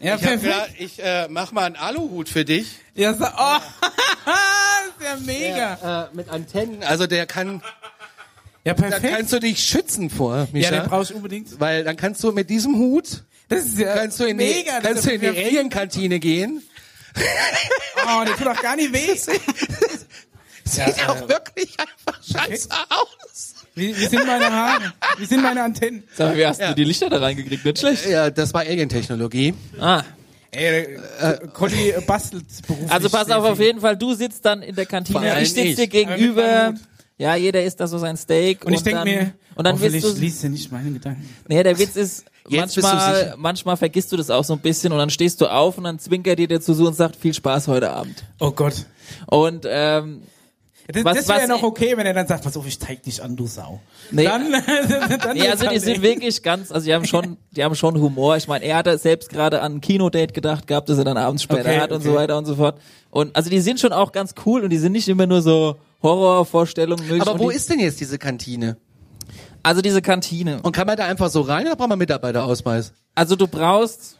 Ich, 0.00 0.10
hab 0.12 0.20
perfekt. 0.20 0.42
gedacht, 0.42 0.70
ich 0.78 1.02
äh, 1.02 1.28
mach 1.28 1.52
mal 1.52 1.64
einen 1.64 1.76
Aluhut 1.76 2.28
für 2.28 2.44
dich. 2.44 2.66
Ja, 2.94 3.14
so, 3.14 3.24
oh, 3.24 3.56
ist 4.98 5.04
ja 5.04 5.16
mega. 5.24 6.08
Äh, 6.12 6.14
mit 6.16 6.28
Antennen. 6.28 6.82
Also 6.82 7.06
der 7.06 7.26
kann, 7.26 7.62
Ja, 8.64 8.74
da 8.74 8.82
perfekt. 8.82 9.14
kannst 9.16 9.32
du 9.32 9.40
dich 9.40 9.62
schützen 9.64 10.10
vor, 10.10 10.36
Ja, 10.36 10.46
Micha. 10.52 10.70
den 10.70 10.88
brauche 10.88 11.04
ich 11.04 11.14
unbedingt. 11.14 11.58
weil 11.60 11.84
dann 11.84 11.96
kannst 11.96 12.22
du 12.22 12.32
mit 12.32 12.50
diesem 12.50 12.76
Hut, 12.76 13.24
Das 13.48 13.64
ist 13.64 13.78
ja 13.78 13.94
kannst 13.94 14.20
du 14.20 14.24
in 14.24 14.36
die, 14.38 14.44
mega. 14.44 14.80
das 14.80 14.92
kannst 14.92 15.06
du 15.06 15.10
in 15.12 15.20
die 15.20 15.26
ja 15.26 15.32
Alien-Kantine 15.32 16.18
gehen. 16.20 16.62
Oh, 18.06 18.24
der 18.24 18.36
tut 18.36 18.46
doch 18.46 18.60
gar 18.62 18.76
nicht 18.76 18.92
weh. 18.92 19.14
Sieht 20.64 21.08
auch 21.08 21.28
wirklich 21.28 21.76
einfach 21.78 22.20
scheiße 22.22 22.68
aus. 22.90 23.53
Wie, 23.74 23.96
wie 23.96 24.06
sind 24.06 24.26
meine 24.26 24.50
Haare? 24.52 24.92
Wie 25.18 25.24
sind 25.26 25.42
meine 25.42 25.62
Antennen? 25.62 26.04
Sag 26.14 26.28
mal, 26.30 26.36
wie 26.36 26.46
hast 26.46 26.60
Ja. 26.60 26.68
du 26.68 26.74
die 26.76 26.84
Lichter 26.84 27.10
da 27.10 27.18
reingekriegt? 27.18 27.64
Nicht 27.64 27.78
schlecht. 27.78 28.06
Ja, 28.08 28.30
das 28.30 28.54
war 28.54 28.60
Alien-Technologie. 28.62 29.54
Ah. 29.80 30.02
Ey, 30.52 30.96
äh, 31.20 31.38
Conny 31.52 31.92
bastelt 32.06 32.44
beruflich. 32.66 32.90
Also 32.90 33.10
pass 33.10 33.28
auf, 33.30 33.44
auf 33.44 33.58
jeden 33.58 33.80
Fall, 33.80 33.96
du 33.96 34.14
sitzt 34.14 34.44
dann 34.44 34.62
in 34.62 34.76
der 34.76 34.86
Kantine, 34.86 35.42
ich 35.42 35.52
sitze 35.52 35.74
dir 35.74 35.86
gegenüber. 35.88 36.74
Ja, 37.18 37.34
jeder 37.36 37.62
isst 37.64 37.80
da 37.80 37.86
so 37.88 37.98
sein 37.98 38.16
Steak. 38.16 38.64
Und 38.64 38.72
ich 38.72 38.82
denke 38.82 38.98
dann, 39.00 39.08
mir, 39.08 39.32
und 39.56 39.64
dann 39.64 39.80
willst 39.80 40.04
du, 40.04 40.12
liest 40.20 40.42
du 40.42 40.48
nicht 40.48 40.70
meine 40.70 40.90
Gedanken. 40.90 41.28
nee, 41.48 41.62
der 41.62 41.78
Witz 41.78 41.96
ist, 41.96 42.24
Jetzt 42.48 42.76
manchmal, 42.80 43.34
manchmal 43.38 43.76
vergisst 43.76 44.12
du 44.12 44.16
das 44.16 44.30
auch 44.30 44.44
so 44.44 44.52
ein 44.52 44.58
bisschen 44.58 44.92
und 44.92 44.98
dann 44.98 45.10
stehst 45.10 45.40
du 45.40 45.46
auf 45.46 45.78
und 45.78 45.84
dann 45.84 45.98
zwinkert 45.98 46.38
dir 46.38 46.46
der 46.46 46.60
zu 46.60 46.74
so 46.74 46.86
und 46.86 46.94
sagt, 46.94 47.16
viel 47.16 47.32
Spaß 47.32 47.68
heute 47.68 47.90
Abend. 47.90 48.22
Oh 48.38 48.50
Gott. 48.50 48.84
Und, 49.26 49.64
ähm, 49.68 50.22
Das, 50.92 51.04
Was- 51.04 51.16
das 51.16 51.28
wäre 51.28 51.40
was- 51.42 51.48
noch 51.48 51.62
okay, 51.62 51.96
wenn 51.96 52.04
er 52.06 52.12
dann 52.12 52.26
sagt, 52.26 52.44
pass 52.44 52.56
auf, 52.56 52.66
ich 52.66 52.78
zeig 52.78 53.02
dich 53.02 53.22
an, 53.22 53.36
du 53.36 53.46
Sau. 53.46 53.80
Nee. 54.10 54.24
Dann, 54.24 54.52
dann 55.22 55.36
Nee, 55.36 55.48
also 55.48 55.66
die 55.66 55.78
sind 55.78 56.02
wirklich 56.02 56.42
ganz, 56.42 56.70
also 56.70 56.84
die 56.84 56.92
haben 56.94 57.06
schon, 57.06 57.38
die 57.52 57.64
haben 57.64 57.74
schon 57.74 57.98
Humor. 57.98 58.36
Ich 58.36 58.48
meine, 58.48 58.64
er 58.66 58.76
hatte 58.76 58.96
selbst 58.98 59.30
gerade 59.30 59.62
an 59.62 59.76
ein 59.76 59.80
Kinodate 59.80 60.34
gedacht 60.34 60.66
gehabt, 60.66 60.88
das 60.90 60.98
er 60.98 61.04
dann 61.04 61.16
abends 61.16 61.42
später 61.42 61.60
Okay, 61.70 61.80
hat 61.80 61.90
und 61.90 61.98
okay. 62.00 62.08
so 62.08 62.14
weiter 62.14 62.36
und 62.36 62.44
so 62.44 62.56
fort. 62.56 62.78
Und 63.10 63.34
also 63.34 63.48
die 63.48 63.60
sind 63.60 63.80
schon 63.80 63.92
auch 63.92 64.12
ganz 64.12 64.34
cool 64.44 64.62
und 64.62 64.70
die 64.70 64.76
sind 64.78 64.92
nicht 64.92 65.08
immer 65.08 65.26
nur 65.26 65.40
so 65.40 65.76
Horrorvorstellungen 66.02 67.06
möglich. 67.06 67.22
Aber 67.26 67.38
wo 67.38 67.50
die, 67.50 67.56
ist 67.56 67.70
denn 67.70 67.78
jetzt 67.78 68.00
diese 68.00 68.18
Kantine? 68.18 68.76
also 69.62 69.80
diese 69.80 70.02
Kantine? 70.02 70.60
Und 70.62 70.72
kann 70.72 70.86
man 70.86 70.96
da 70.98 71.06
einfach 71.06 71.30
so 71.30 71.40
rein 71.40 71.66
oder 71.66 71.76
braucht 71.76 71.88
man 71.88 71.98
Mitarbeiterausweis? 71.98 72.92
Also 73.14 73.36
du 73.36 73.46
brauchst, 73.48 74.18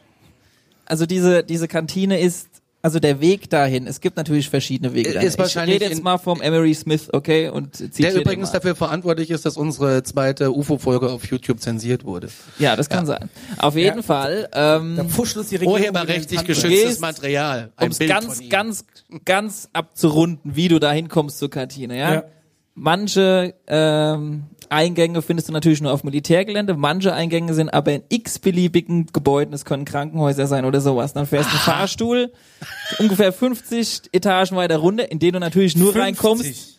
also 0.85 1.05
diese 1.05 1.43
diese 1.43 1.67
Kantine 1.67 2.19
ist 2.19 2.47
also 2.85 2.99
der 2.99 3.19
Weg 3.19 3.49
dahin, 3.49 3.87
es 3.87 3.99
gibt 3.99 4.15
natürlich 4.15 4.47
verschiedene 4.47 4.93
Wege 4.93 5.09
Ist 5.09 5.15
dahin. 5.15 5.29
Ich 5.29 5.37
wahrscheinlich 5.39 5.81
rede 5.81 5.85
jetzt 5.91 6.03
mal 6.03 6.19
vom 6.19 6.39
Emery 6.39 6.75
Smith, 6.75 7.09
okay? 7.11 7.49
Und 7.49 7.79
Der 7.79 7.91
zitiere 7.91 8.19
übrigens 8.21 8.49
den 8.51 8.53
mal. 8.53 8.59
dafür 8.59 8.75
verantwortlich 8.75 9.31
ist, 9.31 9.43
dass 9.43 9.57
unsere 9.57 10.03
zweite 10.03 10.51
UFO-Folge 10.55 11.09
auf 11.09 11.25
YouTube 11.25 11.59
zensiert 11.59 12.05
wurde. 12.05 12.27
Ja, 12.59 12.75
das 12.75 12.87
kann 12.87 13.07
sein. 13.07 13.29
Auf 13.57 13.75
jeden 13.75 13.97
Ja. 13.97 14.03
Fall, 14.03 14.49
ähm, 14.53 14.97
Da 14.97 15.03
uns 15.39 15.49
die 15.49 15.55
Regierung 15.55 15.73
Urheberrechtlich 15.73 16.45
geschütztes 16.45 16.99
Material. 16.99 17.71
um 17.81 17.87
es 17.89 17.97
ganz, 17.97 18.47
ganz, 18.49 18.85
ganz 19.25 19.67
abzurunden, 19.73 20.55
wie 20.55 20.67
du 20.67 20.77
da 20.77 20.91
hinkommst 20.91 21.39
zur 21.39 21.49
Kantine, 21.49 21.97
ja? 21.97 22.13
Ja. 22.13 22.23
Manche 22.75 23.55
ähm, 23.65 24.43
Eingänge 24.71 25.21
findest 25.21 25.47
du 25.49 25.53
natürlich 25.53 25.81
nur 25.81 25.91
auf 25.93 26.03
Militärgelände, 26.03 26.73
manche 26.75 27.13
Eingänge 27.13 27.53
sind 27.53 27.69
aber 27.69 27.93
in 27.93 28.03
x-beliebigen 28.09 29.07
Gebäuden, 29.13 29.53
es 29.53 29.65
können 29.65 29.85
Krankenhäuser 29.85 30.47
sein 30.47 30.65
oder 30.65 30.81
sowas. 30.81 31.13
Dann 31.13 31.25
fährst 31.25 31.49
du 31.49 31.53
einen 31.53 31.61
Fahrstuhl, 31.61 32.31
ungefähr 32.99 33.31
50 33.33 34.09
Etagen 34.11 34.55
weiter 34.55 34.77
runter, 34.77 35.11
in 35.11 35.19
den 35.19 35.33
du 35.33 35.39
natürlich 35.39 35.75
nur 35.75 35.93
50. 35.93 36.01
reinkommst. 36.03 36.71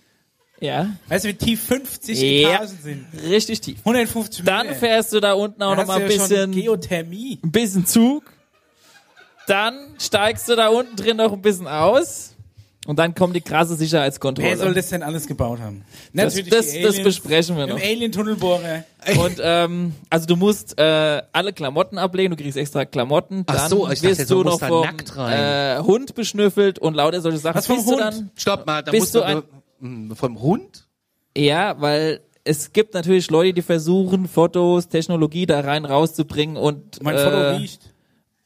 Ja, 0.59 0.89
Weißt 1.09 1.27
du, 1.27 1.29
wie 1.29 1.35
tief 1.35 1.63
50 1.65 2.19
Ja. 2.21 2.49
Etagen 2.55 2.79
sind? 2.83 3.07
richtig 3.29 3.61
tief. 3.61 3.79
150 3.81 4.45
Dann 4.45 4.67
Meter. 4.69 4.79
fährst 4.79 5.13
du 5.13 5.21
da 5.21 5.35
unten 5.35 5.63
auch 5.63 5.77
Da 5.77 5.83
noch 5.83 5.87
mal 5.87 5.97
ein 5.97 6.03
ja 6.03 6.07
bisschen, 6.09 6.53
Geothermie. 6.53 7.39
ein 7.45 7.53
bisschen 7.53 7.85
Zug. 7.85 8.23
Dann 9.47 9.75
steigst 10.01 10.49
du 10.49 10.57
da 10.57 10.69
unten 10.69 10.97
drin 10.97 11.19
noch 11.19 11.33
ein 11.33 11.43
bisschen 11.43 11.69
aus. 11.69 12.35
Und 12.87 12.99
dann 12.99 13.15
kommt 13.15 13.35
die 13.37 13.41
krasse 13.41 13.75
Sicherheitskontrolle. 13.75 14.51
Wer 14.51 14.57
soll 14.59 14.73
das 14.75 14.89
denn 14.91 15.03
alles 15.03 15.27
gebaut 15.27 15.59
haben? 15.61 15.85
Das- 16.15 16.35
Natürlich 16.35 16.51
das- 16.51 16.71
die 16.71 16.83
das 16.83 16.91
Aliens 16.95 17.05
besprechen 17.05 17.57
wir 17.57 17.67
noch. 17.67 17.77
dem 17.79 17.85
Alien-Tunnelbohrer. 17.85 18.85
Und 19.19 19.41
ähm, 19.43 19.95
also 20.09 20.27
du 20.27 20.37
musst 20.37 20.79
äh, 20.79 21.23
alle 21.33 21.53
Klamotten 21.53 21.99
ablegen, 21.99 22.35
du 22.35 22.43
kriegst 22.43 22.57
extra 22.57 22.85
Klamotten, 22.85 23.45
Ach 23.47 23.55
dann 23.57 23.71
so, 23.71 23.91
ich 23.91 24.03
wirst 24.03 24.21
dachte, 24.21 24.35
du 24.35 24.45
noch 24.45 24.59
da 24.61 24.69
vom 24.69 24.83
nackt 24.83 25.17
rein. 25.17 25.81
Äh, 25.81 25.83
Hund 25.83 26.15
beschnüffelt 26.15 26.79
und 26.79 26.95
lauter 26.95 27.21
solche 27.21 27.39
Sachen. 27.39 27.57
Was 27.57 27.67
vom 27.67 27.77
Bist 27.77 27.89
du 27.89 27.93
Hund? 27.93 28.01
Dann, 28.01 28.31
Stopp 28.37 28.67
mal, 28.67 28.83
da 28.83 28.91
Bist 28.91 29.01
musst 29.03 29.15
du 29.15 29.19
du 29.19 29.25
ein- 29.25 29.43
Hm, 29.81 30.17
vom 30.17 30.41
Hund? 30.41 30.87
ja, 31.37 31.81
weil 31.81 32.21
es 32.45 32.73
gibt 32.73 32.95
natürlich 32.95 33.29
Leute, 33.31 33.53
die 33.55 33.63
versuchen, 33.63 34.29
Fotos, 34.29 34.89
Technologie 34.89 35.47
da 35.47 35.61
rein 35.61 35.85
rauszubringen 35.85 36.57
und 36.57 37.03
Mein 37.03 37.17
äh, 37.17 37.25
Foto 37.25 37.57
riecht. 37.59 37.81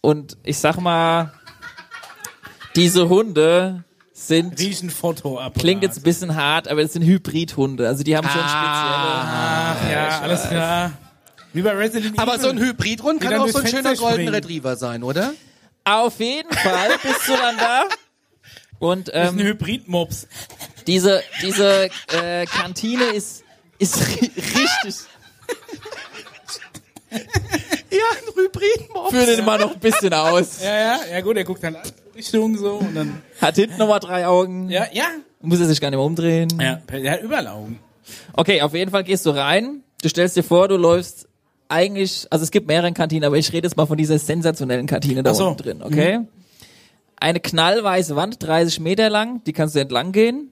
und 0.00 0.38
ich 0.42 0.58
sag 0.58 0.80
mal, 0.80 1.32
diese 2.76 3.08
Hunde 3.08 3.84
sind 4.28 4.56
klingt 4.56 5.82
jetzt 5.82 5.98
ein 5.98 6.02
bisschen 6.02 6.34
hart, 6.36 6.68
aber 6.68 6.82
es 6.82 6.92
sind 6.92 7.02
Hybridhunde, 7.02 7.86
also 7.88 8.02
die 8.04 8.16
haben 8.16 8.28
schon 8.28 8.40
spezielle. 8.40 8.54
Ach 8.54 9.90
ja, 9.90 10.20
alles 10.20 10.48
klar. 10.48 10.92
Wie 11.52 11.62
bei 11.62 11.72
Resident 11.72 12.18
Aber 12.18 12.34
Evil. 12.34 12.42
so 12.42 12.48
ein 12.50 12.58
Hybridhund 12.58 13.20
kann 13.20 13.34
auch 13.40 13.48
so 13.48 13.58
ein 13.58 13.66
schöner 13.66 13.94
Golden. 13.96 14.28
Retriever 14.28 14.76
sein, 14.76 15.02
oder? 15.02 15.32
Auf 15.84 16.20
jeden 16.20 16.52
Fall 16.52 16.90
bist 17.02 17.26
du 17.26 17.32
dann 17.36 17.56
da. 17.58 17.82
Und 18.78 19.08
Das 19.08 19.14
ist 19.14 19.32
ein 19.32 19.38
ähm, 19.40 19.46
Hybrid-Mops. 19.46 20.28
diese 20.86 21.22
diese 21.42 21.88
äh, 22.12 22.46
Kantine 22.46 23.04
ist 23.04 23.42
ist 23.78 23.96
ri- 23.96 24.30
richtig. 24.36 24.94
Ja, 28.00 28.18
ein 28.18 28.44
Hybridmob. 28.44 29.10
Führt 29.10 29.28
den 29.28 29.38
immer 29.40 29.58
noch 29.58 29.74
ein 29.74 29.80
bisschen 29.80 30.12
aus. 30.14 30.62
Ja, 30.62 30.78
ja, 30.78 31.00
ja 31.12 31.20
gut, 31.20 31.36
er 31.36 31.44
guckt 31.44 31.62
dann 31.62 31.76
Richtung 32.16 32.56
so 32.56 32.74
und 32.74 32.94
dann. 32.94 33.22
Hat 33.40 33.56
hinten 33.56 33.78
nochmal 33.78 34.00
drei 34.00 34.26
Augen. 34.26 34.68
Ja, 34.70 34.86
ja. 34.92 35.06
Muss 35.42 35.60
er 35.60 35.66
sich 35.66 35.80
gar 35.80 35.90
nicht 35.90 35.98
mehr 35.98 36.06
umdrehen. 36.06 36.48
Ja, 36.60 36.80
er 36.90 37.12
hat 37.12 37.22
überall 37.22 37.46
Augen. 37.46 37.78
Okay, 38.32 38.62
auf 38.62 38.74
jeden 38.74 38.90
Fall 38.90 39.04
gehst 39.04 39.26
du 39.26 39.30
rein. 39.30 39.82
Du 40.02 40.08
stellst 40.08 40.36
dir 40.36 40.42
vor, 40.42 40.68
du 40.68 40.76
läufst 40.76 41.28
eigentlich, 41.68 42.26
also 42.30 42.42
es 42.42 42.50
gibt 42.50 42.66
mehrere 42.66 42.92
Kantinen, 42.92 43.24
aber 43.24 43.36
ich 43.36 43.52
rede 43.52 43.66
jetzt 43.66 43.76
mal 43.76 43.86
von 43.86 43.96
dieser 43.96 44.18
sensationellen 44.18 44.86
Kantine 44.86 45.22
da 45.22 45.34
so. 45.34 45.46
unten 45.46 45.62
drin, 45.62 45.82
okay? 45.82 46.20
Eine 47.16 47.40
knallweiße 47.40 48.16
Wand, 48.16 48.42
30 48.42 48.80
Meter 48.80 49.10
lang, 49.10 49.44
die 49.44 49.52
kannst 49.52 49.74
du 49.74 49.80
entlang 49.80 50.12
gehen. 50.12 50.50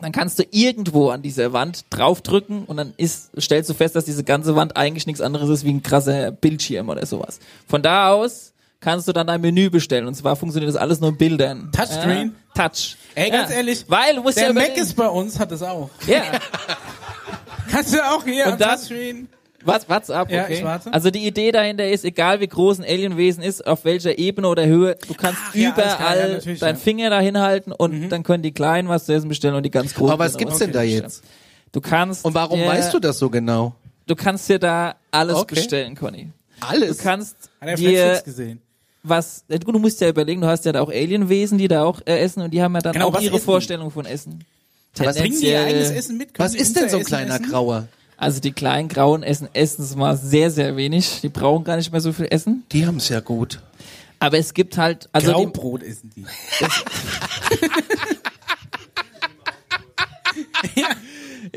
Dann 0.00 0.12
kannst 0.12 0.38
du 0.38 0.44
irgendwo 0.50 1.10
an 1.10 1.22
dieser 1.22 1.52
Wand 1.52 1.84
draufdrücken 1.90 2.64
und 2.64 2.76
dann 2.76 2.94
ist, 2.96 3.30
stellst 3.40 3.68
du 3.68 3.74
fest, 3.74 3.96
dass 3.96 4.04
diese 4.04 4.24
ganze 4.24 4.54
Wand 4.56 4.76
eigentlich 4.76 5.06
nichts 5.06 5.20
anderes 5.20 5.48
ist 5.48 5.64
wie 5.64 5.70
ein 5.72 5.82
krasser 5.82 6.30
Bildschirm 6.30 6.88
oder 6.88 7.04
sowas. 7.06 7.40
Von 7.66 7.82
da 7.82 8.10
aus 8.12 8.52
kannst 8.80 9.08
du 9.08 9.12
dann 9.12 9.26
dein 9.26 9.40
Menü 9.40 9.70
bestellen 9.70 10.06
und 10.06 10.14
zwar 10.14 10.36
funktioniert 10.36 10.72
das 10.72 10.80
alles 10.80 11.00
nur 11.00 11.10
in 11.10 11.16
Bildern. 11.16 11.70
Touchscreen? 11.72 12.34
Ja, 12.56 12.68
Touch. 12.68 12.96
Ey, 13.16 13.30
ganz 13.30 13.50
ja. 13.50 13.56
ehrlich, 13.56 13.84
Weil 13.88 14.14
du 14.16 14.22
musst 14.22 14.36
Der 14.38 14.46
ja 14.48 14.52
Mac 14.52 14.76
ist 14.76 14.94
bei 14.94 15.08
uns, 15.08 15.38
hat 15.38 15.50
das 15.50 15.62
auch. 15.62 15.90
ja. 16.06 16.22
Kannst 17.70 17.92
du 17.92 18.02
auch 18.02 18.24
hier 18.24 18.46
Und 18.46 18.52
am 18.52 18.58
dann- 18.58 18.70
Touchscreen? 18.78 19.28
Was, 19.64 19.88
what's 19.88 20.08
up? 20.08 20.30
Ja, 20.30 20.44
okay. 20.44 20.54
ich 20.58 20.62
warte. 20.64 20.92
Also 20.92 21.10
die 21.10 21.26
Idee 21.26 21.50
dahinter 21.50 21.88
ist, 21.88 22.04
egal 22.04 22.40
wie 22.40 22.46
groß 22.46 22.78
ein 22.78 22.84
Alienwesen 22.84 23.42
ist, 23.42 23.66
auf 23.66 23.84
welcher 23.84 24.16
Ebene 24.18 24.48
oder 24.48 24.66
Höhe, 24.66 24.96
du 25.08 25.14
kannst 25.14 25.40
Ach, 25.48 25.54
ja, 25.54 25.70
überall 25.70 26.40
ja, 26.44 26.54
deinen 26.54 26.76
ja. 26.76 26.80
Finger 26.80 27.10
dahin 27.10 27.38
halten 27.38 27.72
und 27.72 28.08
dann 28.10 28.22
können 28.22 28.42
die 28.42 28.52
Kleinen 28.52 28.88
was 28.88 29.06
zu 29.06 29.12
essen 29.14 29.28
bestellen 29.28 29.54
und 29.56 29.64
die 29.64 29.70
ganz 29.70 29.94
Großen. 29.94 30.12
Aber 30.12 30.24
was 30.24 30.36
gibt's 30.36 30.54
was 30.54 30.58
denn 30.60 30.72
da 30.72 30.80
bestellen. 30.82 31.02
jetzt? 31.02 31.24
Du 31.72 31.80
kannst. 31.80 32.24
Und 32.24 32.34
warum 32.34 32.58
dir, 32.60 32.66
weißt 32.66 32.94
du 32.94 32.98
das 33.00 33.18
so 33.18 33.28
genau? 33.30 33.74
Du 34.06 34.14
kannst 34.14 34.48
dir 34.48 34.58
da 34.58 34.94
alles 35.10 35.36
Okay. 35.36 35.56
bestellen, 35.56 35.94
Conny. 35.96 36.30
Du 36.60 36.66
Alles. 36.66 36.98
kannst 36.98 37.36
Hat 37.60 37.68
er 37.68 37.74
dir 37.76 38.22
gesehen? 38.24 38.60
was, 39.02 39.44
gut, 39.48 39.74
du 39.74 39.78
musst 39.78 40.00
ja 40.00 40.08
überlegen, 40.08 40.40
du 40.40 40.46
hast 40.46 40.64
ja 40.64 40.72
da 40.72 40.80
auch 40.80 40.88
Alienwesen, 40.88 41.58
die 41.58 41.68
da 41.68 41.84
auch 41.84 42.00
äh, 42.06 42.18
essen 42.20 42.42
und 42.42 42.52
die 42.52 42.62
haben 42.62 42.74
ja 42.74 42.80
dann 42.80 42.92
Genau, 42.94 43.08
auch 43.08 43.20
ihre 43.20 43.36
essen? 43.36 43.44
Vorstellung 43.44 43.90
von 43.90 44.06
Essen. 44.06 44.44
Was 44.96 45.18
bringen 45.18 45.38
die 45.40 45.46
ihr 45.48 45.60
eigenes 45.60 45.90
Essen 45.90 46.16
mit? 46.16 46.32
Können 46.34 46.48
Was 46.48 46.54
ist 46.54 46.74
denn 46.76 46.88
so 46.88 46.98
ein 46.98 47.04
kleiner 47.04 47.34
essen? 47.34 47.50
Grauer? 47.50 47.86
Also 48.18 48.40
die 48.40 48.50
kleinen 48.50 48.88
Grauen 48.88 49.22
essen 49.22 49.48
erstens 49.54 49.94
mal 49.94 50.16
sehr, 50.16 50.50
sehr 50.50 50.76
wenig. 50.76 51.20
Die 51.22 51.28
brauchen 51.28 51.62
gar 51.62 51.76
nicht 51.76 51.92
mehr 51.92 52.00
so 52.00 52.12
viel 52.12 52.26
Essen. 52.28 52.64
Die 52.72 52.84
haben's 52.84 53.08
ja 53.08 53.20
gut. 53.20 53.60
Aber 54.18 54.38
es 54.38 54.52
gibt 54.54 54.76
halt, 54.76 55.08
also 55.12 55.28
die, 55.28 55.44
Graubrot 55.44 55.84
essen 55.84 56.10
die. 56.16 56.26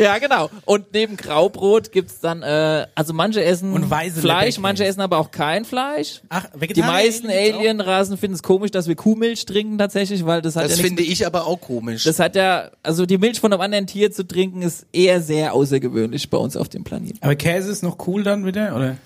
ja 0.01 0.17
genau. 0.17 0.49
Und 0.65 0.93
neben 0.93 1.17
Graubrot 1.17 1.91
gibt's 1.91 2.19
dann, 2.19 2.41
äh, 2.41 2.87
also 2.95 3.13
manche 3.13 3.43
essen 3.43 3.73
Und 3.73 3.89
weiße 3.89 4.19
Fleisch, 4.19 4.57
manche 4.57 4.85
essen 4.85 5.01
aber 5.01 5.17
auch 5.17 5.31
kein 5.31 5.65
Fleisch. 5.65 6.21
Ach, 6.29 6.47
Die 6.55 6.81
meisten? 6.81 7.29
Alienrasen 7.29 8.17
finden 8.17 8.35
es 8.35 8.43
komisch, 8.43 8.71
dass 8.71 8.87
wir 8.87 8.95
Kuhmilch 8.95 9.45
trinken 9.45 9.77
tatsächlich, 9.77 10.25
weil 10.25 10.41
das 10.41 10.55
hat 10.55 10.63
Das 10.65 10.71
ja 10.71 10.77
nichts 10.77 10.87
finde 10.87 11.03
ich 11.03 11.25
aber 11.25 11.45
auch 11.45 11.59
komisch. 11.59 12.03
Das 12.03 12.19
hat 12.19 12.35
ja, 12.35 12.71
also 12.83 13.05
die 13.05 13.17
Milch 13.17 13.39
von 13.39 13.53
einem 13.53 13.61
anderen 13.61 13.87
Tier 13.87 14.11
zu 14.11 14.27
trinken, 14.27 14.61
ist 14.61 14.85
eher 14.91 15.21
sehr 15.21 15.53
außergewöhnlich 15.53 16.29
bei 16.29 16.37
uns 16.37 16.57
auf 16.57 16.69
dem 16.69 16.83
Planeten. 16.83 17.19
Aber 17.21 17.35
Käse 17.35 17.71
ist 17.71 17.83
noch 17.83 18.07
cool 18.07 18.23
dann 18.23 18.45
wieder, 18.45 18.75
oder? 18.75 18.97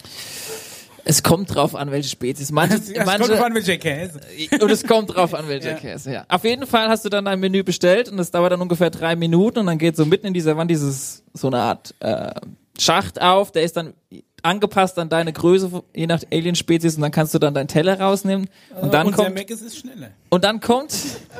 Es 1.07 1.21
kommt 1.23 1.53
drauf 1.53 1.75
an, 1.75 1.91
welche 1.91 2.09
Spezies. 2.09 2.51
Manche, 2.51 2.75
Es 2.77 2.93
kommt 2.93 3.05
manche, 3.05 3.29
drauf 3.31 3.41
an, 3.41 3.53
welcher 3.55 3.77
Käse. 3.77 4.19
und 4.59 4.71
es 4.71 4.83
kommt 4.85 5.15
drauf 5.15 5.33
an, 5.33 5.47
welcher 5.47 5.69
Ja. 5.71 5.77
Käse, 5.77 6.11
ja. 6.11 6.25
Auf 6.27 6.43
jeden 6.43 6.65
Fall 6.67 6.89
hast 6.89 7.05
du 7.05 7.09
dann 7.09 7.25
dein 7.25 7.39
Menü 7.39 7.63
bestellt 7.63 8.09
und 8.09 8.17
das 8.17 8.31
dauert 8.31 8.51
dann 8.51 8.61
ungefähr 8.61 8.89
drei 8.89 9.15
Minuten 9.15 9.59
und 9.59 9.67
dann 9.67 9.77
geht 9.77 9.95
so 9.95 10.05
mitten 10.05 10.27
in 10.27 10.33
dieser 10.33 10.57
Wand 10.57 10.69
dieses, 10.71 11.23
so 11.33 11.47
eine 11.47 11.59
Art, 11.59 11.93
äh, 11.99 12.31
Schacht 12.77 13.21
auf, 13.21 13.53
der 13.53 13.63
ist 13.63 13.77
dann 13.77 13.93
angepasst 14.45 14.97
an 14.99 15.09
deine 15.09 15.33
Größe, 15.33 15.83
je 15.95 16.07
nach 16.07 16.21
Alien-Spezies 16.31 16.95
und 16.95 17.01
dann 17.01 17.11
kannst 17.11 17.33
du 17.33 17.39
dann 17.39 17.53
deinen 17.53 17.67
Teller 17.67 17.99
rausnehmen 17.99 18.47
und 18.81 18.93
dann 18.93 19.07
Unser 19.07 19.23
kommt 19.23 19.35
Mac 19.35 19.49
ist 19.49 19.61
es 19.61 19.77
schneller. 19.77 20.11
Und 20.29 20.43
dann 20.43 20.59
kommt 20.61 20.93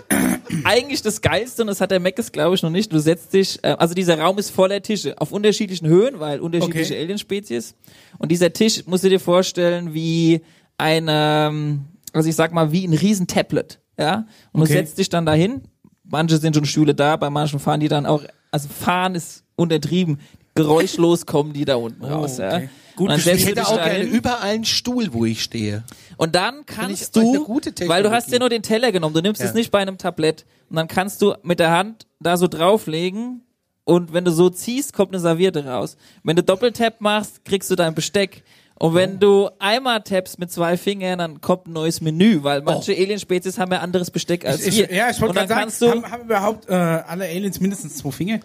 eigentlich 0.64 1.02
das 1.02 1.22
Geilste, 1.22 1.62
und 1.62 1.68
das 1.68 1.80
hat 1.82 1.92
der 1.92 2.00
Meckes, 2.00 2.32
glaube 2.32 2.56
ich, 2.56 2.64
noch 2.64 2.70
nicht. 2.70 2.92
Du 2.92 3.00
setzt 3.00 3.34
dich, 3.34 3.64
äh, 3.64 3.76
also 3.80 3.94
dieser 3.94 4.20
Raum 4.20 4.38
ist 4.38 4.50
voller 4.50 4.82
Tische 4.82 5.16
auf 5.22 5.32
unterschiedlichen 5.32 5.88
Höhen, 5.88 6.20
weil 6.20 6.40
unterschiedliche 6.40 6.94
Okay. 6.94 7.04
Alienspezies. 7.04 7.76
Und 8.18 8.32
dieser 8.32 8.52
Tisch 8.52 8.86
musst 8.88 9.04
du 9.04 9.10
dir 9.10 9.20
vorstellen 9.20 9.94
wie 9.94 10.42
eine, 10.78 11.48
ähm, 11.50 11.86
also 12.14 12.28
ich 12.28 12.36
sag 12.36 12.52
mal, 12.54 12.72
wie 12.72 12.86
ein 12.86 12.94
riesen 12.94 13.28
Tablet. 13.28 13.80
Ja? 13.98 14.26
Und 14.52 14.62
Okay. 14.62 14.74
du 14.74 14.80
setzt 14.80 14.98
dich 14.98 15.10
dann 15.10 15.26
dahin. 15.26 15.62
Manche 16.04 16.38
sind 16.38 16.56
schon 16.56 16.66
Stühle 16.66 16.94
da, 16.94 17.16
bei 17.18 17.30
manchen 17.30 17.60
fahren 17.60 17.80
die 17.80 17.88
dann 17.88 18.06
auch, 18.06 18.24
also 18.52 18.68
fahren 18.70 19.16
ist 19.16 19.44
untertrieben. 19.56 20.20
Geräuschlos 20.54 21.26
kommen 21.26 21.54
die 21.54 21.66
da 21.66 21.76
unten 21.76 22.04
raus. 22.06 22.38
Ja? 22.38 22.52
Oh, 22.52 22.56
okay. 22.56 22.70
Gut 22.96 23.10
und 23.10 23.26
dann 23.28 23.36
Ich 23.36 23.46
hätte 23.46 23.68
auch 23.68 23.76
gerne 23.76 24.04
überall 24.04 24.42
einen 24.42 24.66
Stuhl, 24.66 25.12
wo 25.14 25.26
ich 25.26 25.44
stehe. 25.44 25.84
Und 26.18 26.36
dann 26.36 26.66
kannst 26.66 27.16
du, 27.16 27.44
gute 27.44 27.74
weil 27.90 28.04
du 28.04 28.12
hast 28.12 28.32
ja 28.32 28.40
nur 28.40 28.50
den 28.50 28.62
Teller 28.64 28.92
genommen, 28.92 29.14
du 29.14 29.22
nimmst 29.22 29.42
Ja. 29.42 29.48
es 29.48 29.54
nicht 29.54 29.72
bei 29.72 29.80
einem 29.80 29.98
Tablett. 29.98 30.46
Und 30.70 30.78
dann 30.78 30.88
kannst 30.88 31.22
du 31.22 31.34
mit 31.44 31.60
der 31.60 31.72
Hand 31.72 32.08
da 32.20 32.38
so 32.38 32.48
drauflegen 32.48 33.42
und 33.84 34.14
wenn 34.14 34.26
du 34.26 34.32
so 34.32 34.50
ziehst, 34.50 34.94
kommt 34.94 35.12
eine 35.12 35.20
Serviette 35.20 35.66
raus. 35.66 35.98
Wenn 36.24 36.36
du 36.36 36.44
Doppeltap 36.44 37.02
machst, 37.02 37.46
kriegst 37.46 37.70
du 37.70 37.76
dein 37.76 37.94
Besteck. 37.96 38.44
Und 38.80 38.94
wenn 38.94 39.20
du 39.20 39.50
einmal 39.60 40.02
tappst 40.02 40.38
mit 40.40 40.52
zwei 40.52 40.76
Fingern, 40.76 41.20
dann 41.20 41.40
kommt 41.40 41.68
ein 41.68 41.74
neues 41.74 42.02
Menü, 42.02 42.44
weil 42.44 42.62
manche 42.62 42.92
Alienspezies 42.94 43.58
haben 43.58 43.72
ja 43.72 43.80
anderes 43.80 44.12
Besteck 44.12 44.46
als 44.46 44.66
Ich, 44.66 44.76
wir. 44.78 44.94
ja, 44.94 45.10
ich 45.10 45.22
wollte 45.22 45.36
gerade 45.36 45.54
kannst 45.54 45.80
sagen, 45.80 46.02
du, 46.02 46.04
haben, 46.04 46.12
haben 46.12 46.24
überhaupt 46.24 46.68
äh, 46.70 46.74
alle 46.74 47.26
Aliens 47.26 47.60
mindestens 47.62 47.98
zwei 47.98 48.12
Finger? 48.12 48.40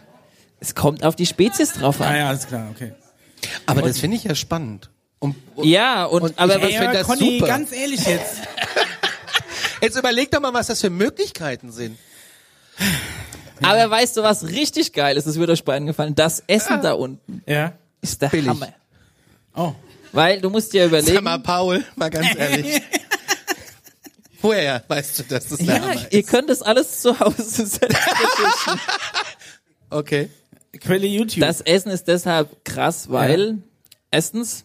es 0.61 0.75
kommt 0.75 1.03
auf 1.05 1.17
die 1.17 1.25
Spezies 1.27 1.73
drauf 1.73 2.01
Ah 2.01 2.09
an. 2.09 2.17
ja, 2.17 2.29
alles 2.29 2.47
klar, 2.47 2.69
okay. 2.71 2.93
Aber 3.67 3.83
das 3.83 3.99
finde 3.99 4.17
ich 4.17 4.25
ja 4.25 4.35
spannend. 4.35 4.91
Und, 5.19 5.37
und 5.55 5.67
Ja, 5.67 6.05
und, 6.07 6.23
Und 6.23 6.39
aber 6.39 6.57
ich- 6.57 6.63
was, 6.63 6.71
ich 6.71 6.79
find 6.79 6.95
das 6.95 7.07
Conny, 7.07 7.39
super. 7.39 7.47
ganz 7.47 7.73
ehrlich 7.73 8.05
jetzt. 8.07 8.37
jetzt 9.83 9.97
überleg 9.99 10.31
doch 10.31 10.41
mal, 10.41 10.53
was 10.55 10.69
das 10.69 10.81
für 10.81 10.91
Möglichkeiten 10.91 11.71
sind. 11.73 11.99
aber 13.63 13.91
weißt 13.91 14.17
du, 14.17 14.23
was 14.23 14.45
richtig 14.47 14.93
geil 14.93 15.17
ist? 15.17 15.27
Das 15.27 15.37
wird 15.39 15.51
euch 15.51 15.65
beiden 15.65 15.87
gefallen. 15.87 16.15
Das 16.15 16.43
Essen 16.47 16.81
da 16.83 16.93
unten 16.95 17.43
Ja. 17.47 17.73
ist 18.01 18.23
der 18.23 18.29
Billig. 18.29 18.49
Hammer. 18.49 18.73
Oh. 19.55 19.75
Weil 20.13 20.41
du 20.41 20.49
musst 20.51 20.73
dir 20.73 20.83
Sag 20.83 20.89
überlegen, 20.89 21.25
mal, 21.25 21.39
Paul, 21.39 21.85
mal 21.97 22.09
ganz 22.11 22.35
ehrlich. 22.37 22.81
Woher 24.43 24.83
weißt 24.89 25.19
du, 25.19 25.23
dass 25.25 25.49
das 25.49 25.61
Ja, 25.61 25.77
Lama 25.77 25.93
ihr 26.11 26.21
ist? 26.21 26.29
könnt 26.31 26.49
das 26.49 26.63
alles 26.63 27.01
zu 27.03 27.19
Hause 27.21 27.67
selbst. 27.67 27.99
Okay. 29.93 30.31
Quelle 30.79 31.07
YouTube. 31.07 31.41
Das 31.41 31.61
Essen 31.61 31.91
ist 31.91 32.07
deshalb 32.07 32.65
krass, 32.65 33.11
weil 33.11 33.59
erstens 34.11 34.65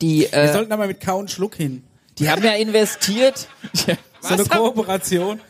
die 0.00 0.28
Wir 0.30 0.34
äh, 0.34 0.52
sollten 0.52 0.70
da 0.70 0.76
mal 0.76 0.88
mit 0.88 1.00
Kau 1.00 1.18
und 1.18 1.30
Schluck 1.30 1.54
hin. 1.54 1.82
die 2.18 2.28
haben 2.28 2.42
ja 2.42 2.52
investiert. 2.52 3.48
So 4.20 4.34
eine? 4.34 4.44
Kooperation. 4.46 5.40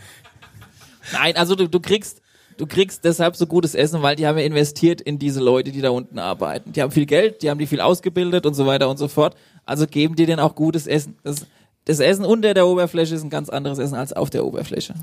Nein, 1.10 1.36
also 1.36 1.54
du, 1.54 1.68
du 1.68 1.80
kriegst 1.80 2.20
du 2.58 2.66
kriegst 2.66 3.02
deshalb 3.04 3.34
so 3.34 3.46
gutes 3.46 3.74
Essen, 3.74 4.02
weil 4.02 4.16
die 4.16 4.26
haben 4.26 4.36
ja 4.36 4.44
investiert 4.44 5.00
in 5.00 5.18
diese 5.18 5.40
Leute, 5.40 5.70
die 5.72 5.80
da 5.80 5.90
unten 5.90 6.18
arbeiten. 6.18 6.72
Die 6.72 6.82
haben 6.82 6.90
viel 6.90 7.06
Geld, 7.06 7.42
die 7.42 7.48
haben 7.48 7.58
die 7.58 7.66
viel 7.66 7.80
ausgebildet 7.80 8.44
und 8.44 8.54
so 8.54 8.66
weiter 8.66 8.90
und 8.90 8.98
so 8.98 9.08
fort. 9.08 9.36
Also 9.64 9.86
geben 9.86 10.16
die 10.16 10.26
denen 10.26 10.40
auch 10.40 10.54
gutes 10.54 10.86
Essen. 10.86 11.16
Das, 11.22 11.46
das 11.86 12.00
Essen 12.00 12.24
unter 12.24 12.52
der 12.52 12.66
Oberfläche 12.66 13.14
ist 13.14 13.22
ein 13.22 13.30
ganz 13.30 13.48
anderes 13.48 13.78
Essen 13.78 13.94
als 13.94 14.12
auf 14.12 14.28
der 14.28 14.44
Oberfläche. 14.44 14.94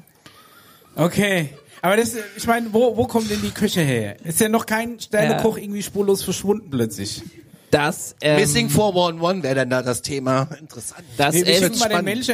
Okay. 0.95 1.49
Aber 1.85 1.97
das, 1.97 2.15
ich 2.35 2.47
meine, 2.47 2.73
wo, 2.73 2.97
wo 2.97 3.05
kommt 3.05 3.29
denn 3.29 3.43
die 3.43 3.51
Küche 3.51 3.81
her? 3.81 4.17
Ist 4.23 4.39
ja 4.39 4.49
noch 4.49 4.65
kein 4.65 4.99
Sternekoch 4.99 5.55
irgendwie 5.55 5.83
spurlos 5.83 6.23
verschwunden 6.23 6.71
plötzlich. 6.71 7.21
Das, 7.69 8.15
ähm, 8.21 8.39
Missing 8.39 8.69
411 8.71 9.43
wäre 9.43 9.53
dann 9.53 9.69
da 9.69 9.83
das 9.83 10.01
Thema. 10.01 10.47
Interessant. 10.59 11.03
das 11.15 11.35
Wir, 11.35 11.45
wir 11.45 11.53
Essen, 11.53 11.63
schicken 11.65 11.79
mal 11.79 11.89
den 11.89 11.91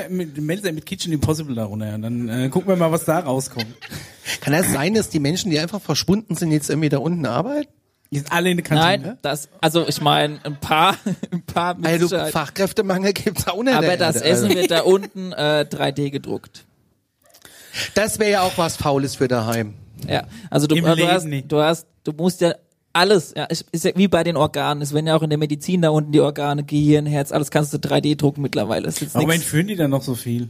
spannend. 0.07 0.39
Melcher 0.39 0.63
mit, 0.63 0.73
mit 0.75 0.85
Kitchen 0.85 1.11
Impossible 1.11 1.53
da 1.53 1.65
runter 1.65 1.95
und 1.95 2.01
dann 2.01 2.29
äh, 2.29 2.47
gucken 2.47 2.69
wir 2.69 2.77
mal, 2.77 2.93
was 2.93 3.03
da 3.03 3.19
rauskommt. 3.19 3.67
Kann 4.39 4.53
das 4.53 4.71
sein, 4.71 4.93
dass 4.93 5.09
die 5.09 5.19
Menschen, 5.19 5.51
die 5.51 5.59
einfach 5.59 5.81
verschwunden 5.81 6.35
sind, 6.35 6.53
jetzt 6.53 6.69
irgendwie 6.69 6.87
da 6.87 6.99
unten 6.99 7.25
arbeiten? 7.25 7.67
Die 8.09 8.19
sind 8.19 8.31
alle 8.31 8.51
in 8.51 8.57
der 8.57 8.63
Kantine. 8.63 9.05
Nein, 9.05 9.17
das, 9.21 9.49
also 9.59 9.85
ich 9.85 9.99
meine, 9.99 10.39
ein 10.45 10.61
paar, 10.61 10.95
ein 11.31 11.41
paar 11.41 11.77
Also. 11.83 12.07
Fachkräftemangel 12.07 13.11
gibt's 13.11 13.49
auch 13.49 13.61
nicht. 13.63 13.75
Aber 13.75 13.97
das 13.97 14.15
Essen 14.15 14.47
wird 14.55 14.71
da 14.71 14.83
unten 14.83 15.33
äh, 15.33 15.65
3D 15.69 16.09
gedruckt. 16.09 16.63
Das 17.95 18.19
wäre 18.19 18.31
ja 18.31 18.41
auch 18.41 18.57
was 18.57 18.75
Faules 18.77 19.15
für 19.15 19.27
daheim. 19.27 19.73
Ja, 20.07 20.23
also 20.49 20.67
du, 20.67 20.75
Im 20.75 20.85
du, 20.85 21.07
hast, 21.07 21.25
nicht. 21.25 21.51
du 21.51 21.61
hast, 21.61 21.87
du 22.03 22.11
musst 22.13 22.41
ja 22.41 22.55
alles, 22.93 23.33
ja, 23.35 23.45
es 23.49 23.63
ist 23.71 23.85
ja 23.85 23.91
wie 23.95 24.07
bei 24.07 24.23
den 24.23 24.35
Organen. 24.35 24.81
Es 24.81 24.93
werden 24.93 25.07
ja 25.07 25.15
auch 25.15 25.21
in 25.21 25.29
der 25.29 25.39
Medizin 25.39 25.81
da 25.81 25.89
unten 25.89 26.11
die 26.11 26.19
Organe, 26.19 26.63
Gehirn, 26.63 27.05
Herz, 27.05 27.31
alles 27.31 27.51
kannst 27.51 27.73
du 27.73 27.77
3D 27.77 28.17
drucken 28.17 28.41
mittlerweile. 28.41 28.85
Das 28.85 29.01
ist 29.01 29.15
Warum 29.15 29.29
entführen 29.29 29.67
die 29.67 29.75
dann 29.75 29.91
noch 29.91 30.01
so 30.01 30.15
viel? 30.15 30.49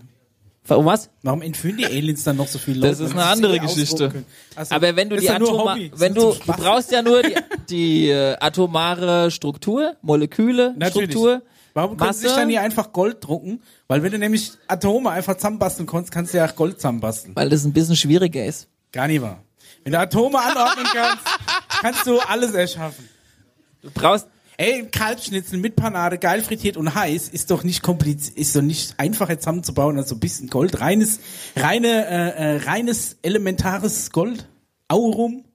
Warum 0.67 0.86
was? 0.86 1.09
Warum 1.24 1.41
entführen 1.41 1.78
die 1.78 1.86
Aliens 1.86 2.24
dann 2.24 2.38
noch 2.38 2.47
so 2.47 2.59
viele 2.59 2.82
Das 2.82 2.99
Leute? 2.99 3.09
ist 3.09 3.15
wenn 3.15 3.19
eine 3.22 3.32
andere 3.32 3.59
Geschichte. 3.59 4.24
Also, 4.55 4.76
Aber 4.76 4.95
wenn 4.95 5.09
du 5.09 5.15
ist 5.15 5.24
die 5.24 5.30
Atoma. 5.32 5.76
Das 5.76 5.99
wenn 5.99 6.15
ist 6.15 6.22
du, 6.22 6.34
du 6.34 6.53
brauchst 6.53 6.91
ja 6.91 7.01
nur 7.01 7.24
die, 7.24 7.36
die 7.69 8.09
äh, 8.09 8.36
atomare 8.39 9.32
Struktur, 9.32 9.95
Moleküle, 10.03 10.76
Natürlich. 10.78 11.09
Struktur, 11.11 11.41
Warum 11.74 11.97
können 11.97 12.13
sie 12.13 12.19
sich 12.19 12.30
Masse. 12.30 12.39
dann 12.41 12.49
hier 12.49 12.61
einfach 12.61 12.91
Gold 12.91 13.17
drucken? 13.26 13.61
Weil 13.88 14.03
wenn 14.03 14.11
du 14.11 14.17
nämlich 14.19 14.51
Atome 14.67 15.09
einfach 15.09 15.36
zusammenbasteln 15.36 15.88
kannst, 15.88 16.11
kannst 16.11 16.34
du 16.34 16.38
ja 16.38 16.45
auch 16.49 16.55
Gold 16.55 16.78
zusammenbasteln. 16.78 17.36
weil 17.36 17.49
das 17.49 17.63
ein 17.65 17.74
bisschen 17.74 17.95
schwieriger 17.95 18.45
ist. 18.45 18.67
Gar 18.91 19.07
nicht 19.07 19.22
wahr. 19.22 19.41
Wenn 19.84 19.93
du 19.93 19.99
Atome 19.99 20.38
anordnen 20.39 20.86
kannst, 20.93 21.24
kannst 21.82 22.05
du 22.07 22.19
alles 22.19 22.53
erschaffen. 22.53 23.07
Du 23.82 23.89
brauchst 23.93 24.28
Ey, 24.57 24.86
Kalbschnitzel 24.91 25.57
mit 25.57 25.76
Panade, 25.76 26.19
geil 26.19 26.43
frittiert 26.43 26.78
und 26.78 26.93
heiß, 26.93 27.30
ist 27.30 27.49
doch 27.49 27.63
nicht 27.63 27.82
kompliziert, 27.82 28.38
ist 28.38 28.55
doch 28.55 28.61
nicht 28.61 28.93
einfacher 28.99 29.39
zusammenzubauen 29.39 29.97
als 29.97 30.09
so 30.09 30.15
ein 30.15 30.19
bisschen 30.19 30.49
Gold. 30.49 30.80
Reines, 30.82 31.19
reine, 31.55 32.05
äh, 32.05 32.30
äh, 32.30 32.57
reines, 32.57 33.17
elementares 33.24 34.11
Gold. 34.11 34.47
Aurum. 34.88 35.45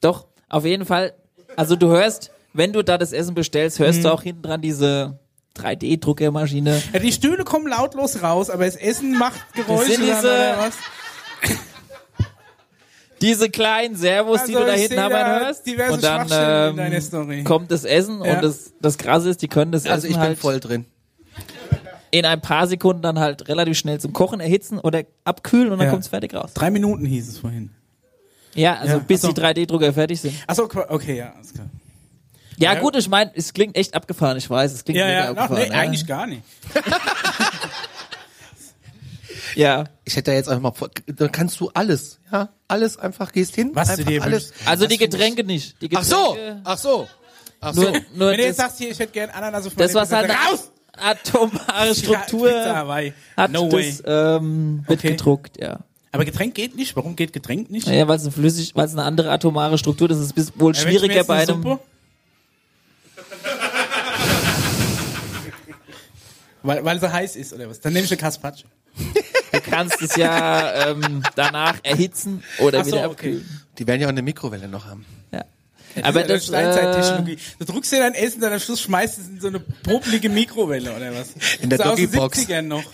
Doch, 0.00 0.28
auf 0.48 0.64
jeden 0.64 0.84
Fall. 0.86 1.12
Also 1.56 1.74
du 1.74 1.88
hörst, 1.88 2.30
wenn 2.52 2.72
du 2.72 2.84
da 2.84 2.98
das 2.98 3.12
Essen 3.12 3.34
bestellst, 3.34 3.80
hörst 3.80 3.98
Mhm. 4.00 4.02
du 4.04 4.12
auch 4.12 4.22
hinten 4.22 4.42
dran 4.42 4.60
diese 4.60 5.18
3D-Druckermaschine. 5.56 6.82
Ja, 6.92 6.98
die 6.98 7.12
Stühle 7.12 7.44
kommen 7.44 7.66
lautlos 7.68 8.22
raus, 8.22 8.50
aber 8.50 8.64
das 8.64 8.76
Essen 8.76 9.16
macht 9.18 9.40
Geräusche. 9.54 9.92
sind 9.92 10.08
dann, 10.08 10.16
diese- 10.16 10.28
oder 10.28 10.58
was? 10.58 10.74
Diese 13.20 13.50
kleinen 13.50 13.94
Servos, 13.94 14.44
die 14.44 14.56
Also, 14.56 14.66
du 14.66 14.66
da 14.66 14.74
ich 14.74 14.80
hinten 14.82 15.00
haben 15.00 15.12
da 15.12 15.40
hörst. 15.40 15.64
diverse 15.64 15.92
Und 15.92 16.02
dann 16.02 16.20
Schwachstellen 16.26 16.64
in 16.64 16.70
ähm, 16.70 16.76
deiner 16.90 17.00
Story. 17.00 17.44
kommt 17.44 17.70
das 17.70 17.84
Essen 17.84 18.24
Ja. 18.24 18.34
und 18.34 18.42
das, 18.42 18.72
das 18.80 18.98
Krasse 18.98 19.28
ist, 19.30 19.42
die 19.42 19.48
können 19.48 19.70
das 19.70 19.86
Also 19.86 20.06
ich 20.08 20.12
Essen 20.14 20.20
bin 20.20 20.28
halt 20.28 20.38
voll 20.38 20.58
drin. 20.58 20.86
in 22.10 22.24
ein 22.24 22.40
paar 22.40 22.66
Sekunden 22.66 23.00
dann 23.02 23.20
halt 23.20 23.48
relativ 23.48 23.78
schnell 23.78 24.00
zum 24.00 24.12
Kochen 24.12 24.40
erhitzen 24.40 24.80
oder 24.80 25.04
abkühlen 25.24 25.70
und 25.70 25.78
dann 25.78 25.86
Ja. 25.86 25.92
kommt's 25.92 26.08
fertig 26.08 26.34
raus. 26.34 26.50
Drei 26.54 26.70
Minuten 26.70 27.06
hieß 27.06 27.28
es 27.28 27.38
vorhin. 27.38 27.70
Ja, 28.54 28.74
also 28.78 28.94
Ja, 28.94 28.98
bis 28.98 29.20
so. 29.22 29.28
die 29.32 29.40
3D-Drucker 29.40 29.92
fertig 29.92 30.20
sind. 30.20 30.34
Achso, 30.48 30.64
okay, 30.88 31.16
ja, 31.16 31.32
alles 31.34 31.54
klar. 31.54 31.66
Ja, 32.62 32.74
Ja. 32.74 32.80
gut, 32.80 32.96
ich 32.96 33.08
meine, 33.08 33.30
es 33.34 33.52
klingt 33.52 33.76
echt 33.76 33.94
abgefahren, 33.94 34.36
ich 34.38 34.48
weiß, 34.48 34.72
es 34.72 34.84
klingt 34.84 34.98
Ja, 35.00 35.06
mega 35.06 35.18
ja, 35.18 35.24
ach, 35.24 35.28
abgefahren. 35.36 35.62
nee, 35.68 35.74
ja. 35.74 35.80
eigentlich 35.80 36.06
gar 36.06 36.26
nicht. 36.26 36.42
Ja, 39.54 39.84
Ich 40.04 40.16
hätte 40.16 40.30
da 40.30 40.36
jetzt 40.36 40.48
einfach 40.48 40.62
mal, 40.62 40.72
vor- 40.72 40.90
dann 41.06 41.30
kannst 41.30 41.60
du 41.60 41.70
alles, 41.74 42.18
ja, 42.32 42.48
alles 42.68 42.96
einfach 42.98 43.32
gehst 43.32 43.54
hin, 43.54 43.70
Was 43.74 43.94
du 43.96 44.04
dir 44.04 44.22
alles. 44.22 44.48
wünschst. 44.50 44.68
also 44.68 44.86
die 44.86 44.96
Getränke 44.96 45.44
nicht. 45.44 45.80
Die 45.82 45.90
Ach 45.94 46.00
Getränke, 46.02 46.08
so, 46.08 46.60
ach 46.64 46.78
so, 46.78 47.08
ach 47.60 47.74
so. 47.74 47.82
Nur, 47.82 47.90
nur 48.14 48.30
Wenn 48.30 48.38
du 48.38 48.44
jetzt 48.44 48.56
sagst, 48.56 48.78
hier, 48.78 48.90
ich 48.90 48.98
hätte 48.98 49.12
gern 49.12 49.30
Ananas 49.30 49.66
auf 49.66 49.74
das 49.74 49.92
was 49.94 50.10
halt 50.10 50.30
raus! 50.30 50.70
atomare 50.96 51.94
Struktur 51.94 52.50
hat, 52.50 53.50
No 53.52 53.70
way. 53.72 53.90
das 53.90 54.02
ähm, 54.06 54.84
wird 54.86 55.00
Okay. 55.00 55.10
gedruckt, 55.12 55.58
ja. 55.60 55.80
Aber 56.12 56.24
Getränk 56.26 56.54
geht 56.54 56.76
nicht. 56.76 56.94
Warum 56.96 57.16
geht 57.16 57.32
Getränk 57.32 57.70
nicht? 57.70 57.86
Naja, 57.86 58.06
weil 58.08 58.16
es 58.16 58.22
eine 58.22 58.32
flüssig, 58.32 58.72
weil 58.74 58.84
es 58.86 58.92
eine 58.92 59.02
andere 59.04 59.30
atomare 59.30 59.78
Struktur 59.78 60.10
ist, 60.10 60.18
ist 60.18 60.36
es 60.38 60.52
wohl 60.60 60.72
ich 60.72 60.84
mir 60.84 60.90
schwieriger 60.90 61.24
bei 61.24 61.42
eine 61.42 61.52
einem. 61.52 61.62
Suppe- 61.62 61.78
Weil, 66.62 66.84
weil 66.84 67.00
sie 67.00 67.12
heiß 67.12 67.36
ist 67.36 67.52
oder 67.52 67.68
was? 67.68 67.80
Dann 67.80 67.92
nehme 67.92 68.04
ich 68.04 68.10
eine 68.10 68.18
Caspacho. 68.20 68.66
Du 69.52 69.60
kannst 69.60 70.00
es 70.02 70.16
ja 70.16 70.90
ähm, 70.90 71.22
danach 71.34 71.76
erhitzen 71.82 72.42
oder 72.58 72.80
Ach 72.80 72.84
so, 72.84 72.92
wieder 72.92 72.98
okay. 73.10 73.12
abkühlen. 73.12 73.60
Die 73.78 73.86
werden 73.86 74.00
ja 74.00 74.06
auch 74.06 74.12
eine 74.12 74.22
Mikrowelle 74.22 74.68
noch 74.68 74.86
haben. 74.86 75.04
Ja. 75.32 75.44
Das 75.94 76.04
Aber 76.04 76.22
ist 76.22 76.28
ja 76.28 76.34
das, 76.36 76.46
Steinzeittechnologie. 76.46 77.32
äh, 77.34 77.36
Du 77.58 77.64
drückst 77.66 77.92
dir 77.92 77.98
dein 78.00 78.14
Essen, 78.14 78.40
dann 78.40 78.52
am 78.52 78.58
Schluss 78.60 78.80
schmeißt 78.80 79.18
es 79.18 79.28
in 79.28 79.40
so 79.40 79.48
eine 79.48 79.60
popelige 79.60 80.28
Mikrowelle 80.30 80.94
oder 80.96 81.14
was? 81.14 81.30
In 81.60 81.68
der 81.68 81.78
so 81.78 81.84
aus 81.84 81.96
den 81.96 82.06
Doggybox. 82.06 82.38
70ern 82.38 82.62
noch. 82.62 82.84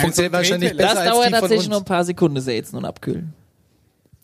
Funktioniert 0.00 0.32
wahrscheinlich 0.32 0.70
Drehteller. 0.72 0.94
das 0.94 0.94
besser 0.94 1.00
als 1.00 1.10
dauert 1.10 1.26
die 1.26 1.30
von 1.30 1.40
tatsächlich 1.40 1.58
uns. 1.66 1.68
nur 1.70 1.78
ein 1.78 1.84
paar 1.84 2.04
Sekunden, 2.04 2.34
das 2.36 2.46
Erhitzen 2.46 2.76
und 2.76 2.84
Abkühlen. 2.84 3.32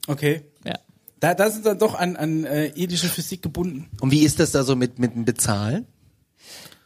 Okay. 0.06 0.42
Ja. 0.64 0.74
Da, 1.20 1.34
da 1.34 1.50
sind 1.50 1.64
dann 1.64 1.78
doch 1.78 1.94
an, 1.94 2.16
an 2.16 2.44
äh, 2.44 2.66
irdische 2.74 3.08
Physik 3.08 3.40
gebunden. 3.42 3.88
Und 4.00 4.10
wie 4.10 4.20
ist 4.22 4.38
das 4.40 4.50
da 4.50 4.64
so 4.64 4.76
mit, 4.76 4.98
mit 4.98 5.14
dem 5.14 5.24
Bezahlen? 5.24 5.86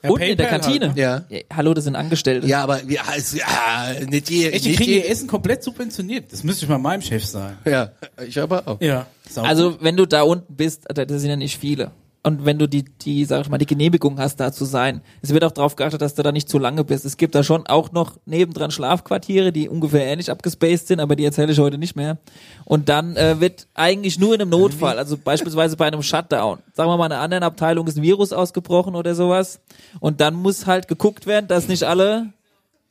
Ja, 0.03 0.11
Unten 0.11 0.23
in 0.23 0.37
der 0.37 0.45
PayPal 0.45 0.61
Kantine. 0.61 0.87
Halt, 0.89 1.31
ne? 1.31 1.37
Ja. 1.39 1.57
Hallo, 1.57 1.75
das 1.75 1.85
sind 1.85 1.97
Angestellte. 1.97 2.47
Ja, 2.47 2.63
aber 2.63 2.81
wie, 2.87 3.01
ah, 3.01 3.15
ist, 3.17 3.35
ja, 3.35 3.95
nicht 4.09 4.31
je, 4.31 4.51
die 4.51 4.69
nicht 4.69 4.77
kriegen 4.77 4.91
je, 4.93 4.99
ihr 4.99 5.11
Essen 5.11 5.27
komplett 5.27 5.65
subventioniert. 5.65 6.33
Das 6.33 6.45
müsste 6.45 6.65
ich 6.65 6.69
mal 6.69 6.79
meinem 6.79 7.03
Chef 7.03 7.25
sagen. 7.25 7.59
Ja, 7.65 7.91
ich 8.25 8.39
aber 8.39 8.69
auch. 8.69 8.81
Ja. 8.81 9.07
Sau 9.29 9.43
Also 9.43 9.79
wenn 9.81 9.97
du 9.97 10.07
da 10.07 10.23
unten 10.23 10.55
bist, 10.55 10.85
da 10.89 11.05
das 11.05 11.21
sind 11.21 11.31
ja 11.31 11.37
nicht 11.37 11.59
viele. 11.59 11.91
Und 12.29 12.45
wenn 12.45 12.59
du 12.59 12.69
die, 12.69 12.85
die, 12.85 13.25
sag 13.25 13.41
ich 13.41 13.49
mal, 13.49 13.57
die 13.57 13.65
Genehmigung 13.65 14.19
hast, 14.19 14.37
da 14.39 14.53
zu 14.53 14.67
sein, 14.67 15.01
es 15.23 15.33
wird 15.33 15.45
auch 15.45 15.51
darauf 15.51 15.77
geachtet, 15.77 16.03
dass 16.03 16.15
du 16.15 16.23
da 16.23 16.31
nicht 16.31 16.47
zu 16.51 16.59
lange 16.59 16.85
bist. 16.85 17.07
Es 17.07 17.17
gibt 17.17 17.35
da 17.35 17.43
schon 17.43 17.67
auch 17.67 17.91
noch 17.93 18.19
nebendran 18.27 18.71
Schlafquartiere, 18.71 19.51
die 19.51 19.67
ungefähr 19.67 20.05
ähnlich 20.05 20.31
abgespaced 20.31 20.89
sind, 20.89 21.01
aber 21.01 21.17
die 21.17 21.25
erzähle 21.25 21.53
ich 21.53 21.59
heute 21.59 21.79
nicht 21.79 21.97
mehr. 21.97 22.19
Und 22.67 22.91
dann 22.91 23.17
äh, 23.17 23.41
wird 23.41 23.67
eigentlich 23.73 24.19
nur 24.19 24.35
in 24.35 24.43
einem 24.43 24.51
Notfall, 24.51 24.99
also 24.99 25.17
beispielsweise 25.17 25.79
bei 25.79 25.87
einem 25.87 26.03
Shutdown, 26.03 26.59
sagen 26.75 26.91
wir 26.91 26.99
mal, 26.99 27.07
in 27.07 27.13
einer 27.13 27.23
anderen 27.23 27.45
Abteilung 27.45 27.87
ist 27.87 27.97
ein 27.97 28.03
Virus 28.03 28.35
ausgebrochen 28.35 28.95
oder 28.95 29.15
sowas, 29.15 29.61
und 29.99 30.21
dann 30.21 30.35
muss 30.35 30.67
halt 30.67 30.87
geguckt 30.87 31.27
werden, 31.27 31.49
dass 31.49 31.67
nicht 31.67 31.85
alle 31.85 32.35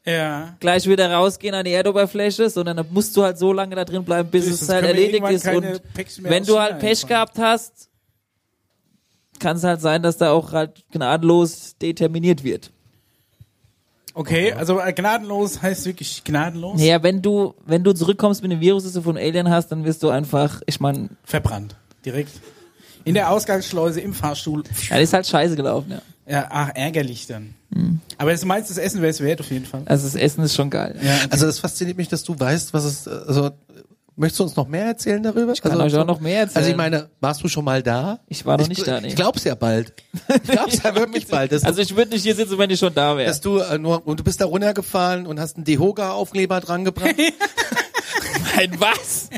Ja. 0.03 0.55
gleich 0.59 0.87
wieder 0.87 1.11
rausgehen 1.11 1.53
an 1.53 1.63
die 1.65 1.73
Erdoberfläche, 1.73 2.49
sondern 2.49 2.77
dann 2.77 2.87
musst 2.89 3.15
du 3.15 3.21
halt 3.23 3.37
so 3.37 3.53
lange 3.53 3.75
da 3.75 3.85
drin 3.85 4.03
bleiben, 4.03 4.29
bis 4.31 4.45
Sonst 4.45 4.63
es 4.63 4.69
halt 4.69 4.85
erledigt 4.85 5.29
ist. 5.29 5.47
Und 5.47 5.81
wenn 6.23 6.43
du 6.43 6.57
halt 6.57 6.79
Pech 6.79 7.05
gehabt 7.05 7.37
hast, 7.37 7.86
kann 9.39 9.57
es 9.57 9.63
halt 9.63 9.81
sein, 9.81 10.03
dass 10.03 10.17
da 10.17 10.31
auch 10.31 10.53
halt 10.53 10.83
gnadenlos 10.91 11.75
determiniert 11.81 12.43
wird. 12.43 12.71
Okay, 14.13 14.51
also 14.53 14.79
äh, 14.79 14.93
gnadenlos 14.93 15.61
heißt 15.61 15.85
wirklich 15.85 16.23
gnadenlos? 16.23 16.79
Naja, 16.79 17.03
wenn 17.03 17.21
du, 17.21 17.53
wenn 17.67 17.83
du 17.83 17.93
zurückkommst 17.93 18.41
mit 18.41 18.51
einem 18.51 18.61
Virus, 18.61 18.83
das 18.83 18.93
du 18.93 19.01
von 19.01 19.15
Alien 19.15 19.49
hast, 19.49 19.67
dann 19.67 19.85
wirst 19.85 20.01
du 20.01 20.09
einfach, 20.09 20.61
ich 20.65 20.79
meine, 20.79 21.09
Verbrannt. 21.23 21.75
Direkt. 22.03 22.31
In 23.03 23.13
der 23.13 23.29
Ausgangsschleuse 23.29 24.01
im 24.01 24.13
Fahrstuhl. 24.13 24.63
ja, 24.89 24.95
das 24.95 25.03
ist 25.03 25.13
halt 25.13 25.27
scheiße 25.27 25.55
gelaufen, 25.55 25.91
ja. 25.91 26.01
Ja, 26.29 26.47
ach, 26.49 26.71
ärgerlich 26.73 27.27
dann. 27.27 27.53
Mhm. 27.69 28.01
Aber 28.17 28.31
das 28.31 28.43
meinst 28.43 28.69
das 28.69 28.77
Essen 28.77 29.01
wäre 29.01 29.11
es 29.11 29.21
wert 29.21 29.39
auf 29.39 29.49
jeden 29.51 29.65
Fall. 29.65 29.83
Also 29.85 30.05
das 30.05 30.15
Essen 30.15 30.43
ist 30.43 30.55
schon 30.55 30.69
geil. 30.69 30.99
Ja, 31.01 31.19
Also 31.29 31.45
das 31.45 31.59
fasziniert 31.59 31.97
mich, 31.97 32.09
dass 32.09 32.23
du 32.23 32.37
weißt, 32.37 32.73
was 32.73 32.83
es, 32.85 33.07
also, 33.07 33.51
möchtest 34.17 34.39
du 34.39 34.43
uns 34.43 34.55
noch 34.57 34.67
mehr 34.67 34.85
erzählen 34.85 35.23
darüber? 35.23 35.53
Ich 35.53 35.61
kann 35.61 35.79
euch 35.79 35.95
auch 35.95 36.05
noch 36.05 36.19
mehr 36.19 36.39
erzählen. 36.41 36.57
Also 36.57 36.69
ich 36.71 36.75
meine, 36.75 37.09
warst 37.21 37.41
du 37.43 37.47
schon 37.47 37.63
mal 37.63 37.81
da? 37.81 38.19
Ich 38.27 38.45
war 38.45 38.57
noch 38.57 38.63
ich, 38.63 38.69
nicht 38.69 38.85
da, 38.87 38.99
nee. 38.99 39.07
Ich 39.07 39.15
glaub's 39.15 39.43
ja 39.45 39.55
bald. 39.55 39.93
Ich 40.43 40.49
glaub's 40.51 40.81
ja 40.83 40.93
wirklich 40.95 41.27
bald. 41.27 41.53
Also 41.53 41.81
ich 41.81 41.95
würde 41.95 42.11
nicht 42.11 42.23
hier 42.23 42.35
sitzen, 42.35 42.57
wenn 42.57 42.69
ich 42.69 42.79
schon 42.79 42.93
da 42.93 43.15
wäre. 43.15 43.27
dass 43.27 43.39
du 43.39 43.59
äh, 43.59 43.77
nur, 43.77 44.05
und 44.05 44.19
du 44.19 44.23
bist 44.25 44.41
da 44.41 44.45
runtergefahren 44.45 45.25
und 45.27 45.39
hast 45.39 45.55
einen 45.55 45.63
Dehoga-Aufkleber 45.65 46.59
dran 46.59 46.83
gebracht. 46.83 47.15
Ein 48.57 48.79
was? 48.79 49.29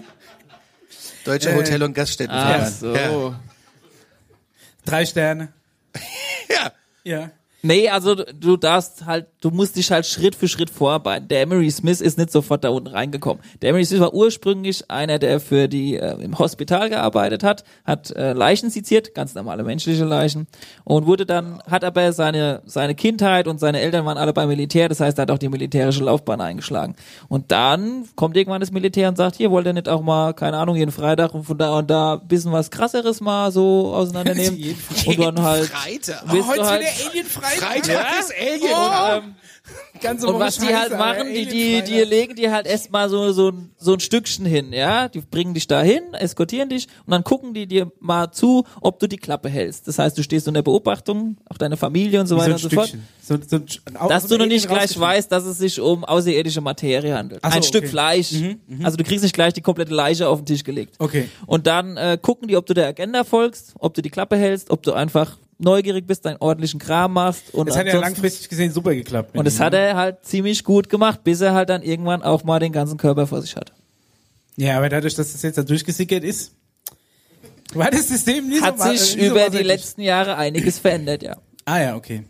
Deutsche 1.25 1.49
Äh, 1.49 1.55
Hotel- 1.57 1.83
und 1.83 1.91
Ach 1.91 1.95
Gaststättenverein. 1.95 2.71
so. 2.71 2.95
Ja. 2.95 3.39
Drei 4.85 5.05
Sterne. 5.05 5.49
ja. 6.49 6.71
Ja. 7.03 7.31
Nee, 7.61 7.89
also 7.89 8.15
du- 8.15 8.57
darfst 8.57 9.05
halt, 9.05 9.27
du 9.41 9.49
musst 9.51 9.75
dich 9.75 9.91
halt 9.91 10.05
Schritt 10.05 10.35
für 10.35 10.47
Schritt 10.47 10.69
vorarbeiten. 10.69 11.27
Der 11.27 11.41
Emery 11.41 11.69
Smith 11.71 11.99
ist 12.01 12.17
nicht 12.17 12.31
sofort 12.31 12.63
da 12.63 12.69
unten 12.69 12.87
reingekommen. 12.87 13.43
Der 13.61 13.69
Emery 13.71 13.85
Smith 13.85 13.99
war 13.99 14.13
ursprünglich 14.13 14.89
einer, 14.89 15.19
der 15.19 15.39
für 15.39 15.67
die 15.67 15.95
äh, 15.97 16.21
im 16.23 16.39
Hospital 16.39 16.89
gearbeitet 16.89 17.43
hat, 17.43 17.63
hat 17.85 18.11
äh, 18.11 18.33
Leichen 18.33 18.69
seziert, 18.69 19.13
ganz 19.13 19.35
normale 19.35 19.63
menschliche 19.63 20.05
Leichen 20.05 20.47
und 20.85 21.05
wurde 21.05 21.25
dann, 21.25 21.61
hat 21.69 21.83
aber 21.83 22.13
seine 22.13 22.61
seine 22.65 22.95
Kindheit 22.95 23.47
und 23.47 23.59
seine 23.59 23.79
Eltern 23.81 24.05
waren 24.05 24.17
alle 24.17 24.31
beim 24.33 24.47
Militär, 24.47 24.87
das 24.89 24.99
heißt, 24.99 25.17
er 25.19 25.23
hat 25.23 25.31
auch 25.31 25.37
die 25.37 25.49
militärische 25.49 26.03
Laufbahn 26.03 26.39
eingeschlagen. 26.41 26.95
Und 27.27 27.51
dann 27.51 28.05
kommt 28.15 28.37
irgendwann 28.37 28.61
das 28.61 28.71
Militär 28.71 29.09
und 29.09 29.17
sagt, 29.17 29.35
hier 29.35 29.51
wollt 29.51 29.65
ihr 29.65 29.73
nicht 29.73 29.89
auch 29.89 30.01
mal, 30.01 30.33
keine 30.33 30.57
Ahnung, 30.57 30.75
jeden 30.75 30.91
Freitag 30.91 31.33
und 31.33 31.43
von 31.43 31.57
da 31.57 31.77
und 31.77 31.89
da 31.89 32.13
ein 32.13 32.27
bisschen 32.27 32.51
was 32.51 32.71
krasseres 32.71 33.19
mal 33.21 33.51
so 33.51 33.93
auseinandernehmen 33.93 34.57
Jeden 34.57 34.77
und 35.07 35.19
dann 35.19 35.41
halt 35.41 35.65
Freitag. 35.67 36.23
heute 36.47 36.65
halt 36.65 36.81
wieder 36.81 37.09
Alien 37.11 37.25
Freitag. 37.25 37.48
Freitag 37.57 38.19
ist 38.19 38.33
Alien. 38.39 38.73
Oh, 38.73 39.17
ähm, 39.27 39.35
ganze 40.01 40.27
Und 40.27 40.39
was 40.39 40.57
die 40.57 40.73
halt 40.75 40.97
machen, 40.97 41.27
die, 41.33 41.45
die, 41.45 41.83
die 41.83 41.99
legen 42.01 42.35
dir 42.35 42.51
halt 42.51 42.65
erstmal 42.65 43.09
so, 43.09 43.31
so, 43.33 43.49
ein- 43.51 43.71
so 43.77 43.93
ein 43.93 43.99
Stückchen 43.99 44.45
hin, 44.45 44.73
ja. 44.73 45.07
Die 45.09 45.19
bringen 45.21 45.53
dich 45.53 45.67
da 45.67 45.81
hin, 45.83 46.01
eskortieren 46.13 46.69
dich 46.69 46.87
und 47.05 47.11
dann 47.11 47.23
gucken 47.23 47.53
die 47.53 47.67
dir 47.67 47.91
mal 47.99 48.31
zu, 48.31 48.65
ob 48.81 48.99
du 48.99 49.07
die 49.07 49.17
Klappe 49.17 49.49
hältst. 49.49 49.87
Das 49.87 49.99
heißt, 49.99 50.17
du 50.17 50.23
stehst 50.23 50.47
unter 50.47 50.61
Beobachtung, 50.63 51.37
auch 51.49 51.57
deine 51.57 51.77
Familie 51.77 52.19
und 52.21 52.27
so 52.27 52.35
Wie 52.37 52.39
weiter 52.41 52.57
so 52.57 52.65
und 52.67 52.71
so 52.71 52.75
fort. 52.75 52.87
Stückchen. 52.87 53.07
So, 53.21 53.37
so 53.47 53.57
ein, 53.57 54.09
Dass 54.09 54.23
so 54.23 54.29
du 54.29 54.37
noch 54.39 54.47
nicht 54.47 54.67
gleich 54.67 54.99
weißt, 54.99 55.31
dass 55.31 55.43
es 55.45 55.57
sich 55.59 55.79
um 55.79 56.03
außerirdische 56.03 56.61
Materie 56.61 57.15
handelt. 57.15 57.41
So, 57.43 57.49
Ein 57.51 57.61
Stück 57.63 57.81
okay. 57.83 57.87
Mhm, 57.87 57.91
Fleisch. 57.91 58.33
Also 58.83 58.97
du 58.97 59.03
kriegst 59.03 59.23
nicht 59.23 59.33
gleich 59.35 59.53
die 59.53 59.61
komplette 59.61 59.93
Leiche 59.93 60.27
auf 60.27 60.39
den 60.39 60.45
Tisch 60.47 60.63
gelegt. 60.63 60.95
Okay. 60.97 61.29
Und 61.45 61.67
dann 61.67 61.95
äh, 61.97 62.17
gucken 62.19 62.47
die, 62.47 62.57
ob 62.57 62.65
du 62.65 62.73
der 62.73 62.87
Agenda 62.87 63.23
folgst, 63.23 63.73
ob 63.77 63.93
du 63.93 64.01
die 64.01 64.09
Klappe 64.09 64.35
hältst, 64.37 64.71
ob 64.71 64.81
du 64.81 64.93
einfach 64.93 65.37
neugierig 65.59 66.07
bist, 66.07 66.25
deinen 66.25 66.37
ordentlichen 66.39 66.79
Kram 66.79 67.13
machst. 67.13 67.53
Und 67.53 67.67
Das 67.69 67.77
hat 67.77 67.87
ja 67.87 67.99
langfristig 67.99 68.49
gesehen 68.49 68.71
super 68.71 68.95
geklappt. 68.95 69.37
und 69.37 69.45
das 69.45 69.55
ihm, 69.57 69.59
hat 69.65 69.73
er 69.73 69.95
halt 69.95 70.25
ziemlich 70.25 70.63
gut 70.63 70.89
gemacht, 70.89 71.23
bis 71.23 71.41
er 71.41 71.53
halt 71.53 71.69
dann 71.69 71.81
irgendwann 71.83 72.23
auch 72.23 72.43
mal 72.43 72.59
den 72.59 72.71
ganzen 72.71 72.97
Körper 72.97 73.27
vor 73.27 73.41
sich 73.41 73.55
hat. 73.55 73.73
Ja, 74.55 74.77
aber 74.77 74.89
dadurch, 74.89 75.15
dass 75.15 75.31
das 75.31 75.41
jetzt 75.41 75.57
da 75.57 75.63
durchgesickert 75.63 76.23
ist, 76.23 76.53
war 77.73 77.91
das 77.91 78.07
System 78.07 78.49
nie 78.49 78.61
Hat 78.61 78.79
so 78.79 78.89
sich 78.89 78.99
so 79.11 79.17
über 79.19 79.49
die 79.49 79.59
letzten 79.63 80.01
Jahre 80.01 80.35
einiges 80.37 80.79
verändert, 80.79 81.21
ja. 81.23 81.37
Ah 81.65 81.79
ja, 81.79 81.95
okay. 81.95 82.23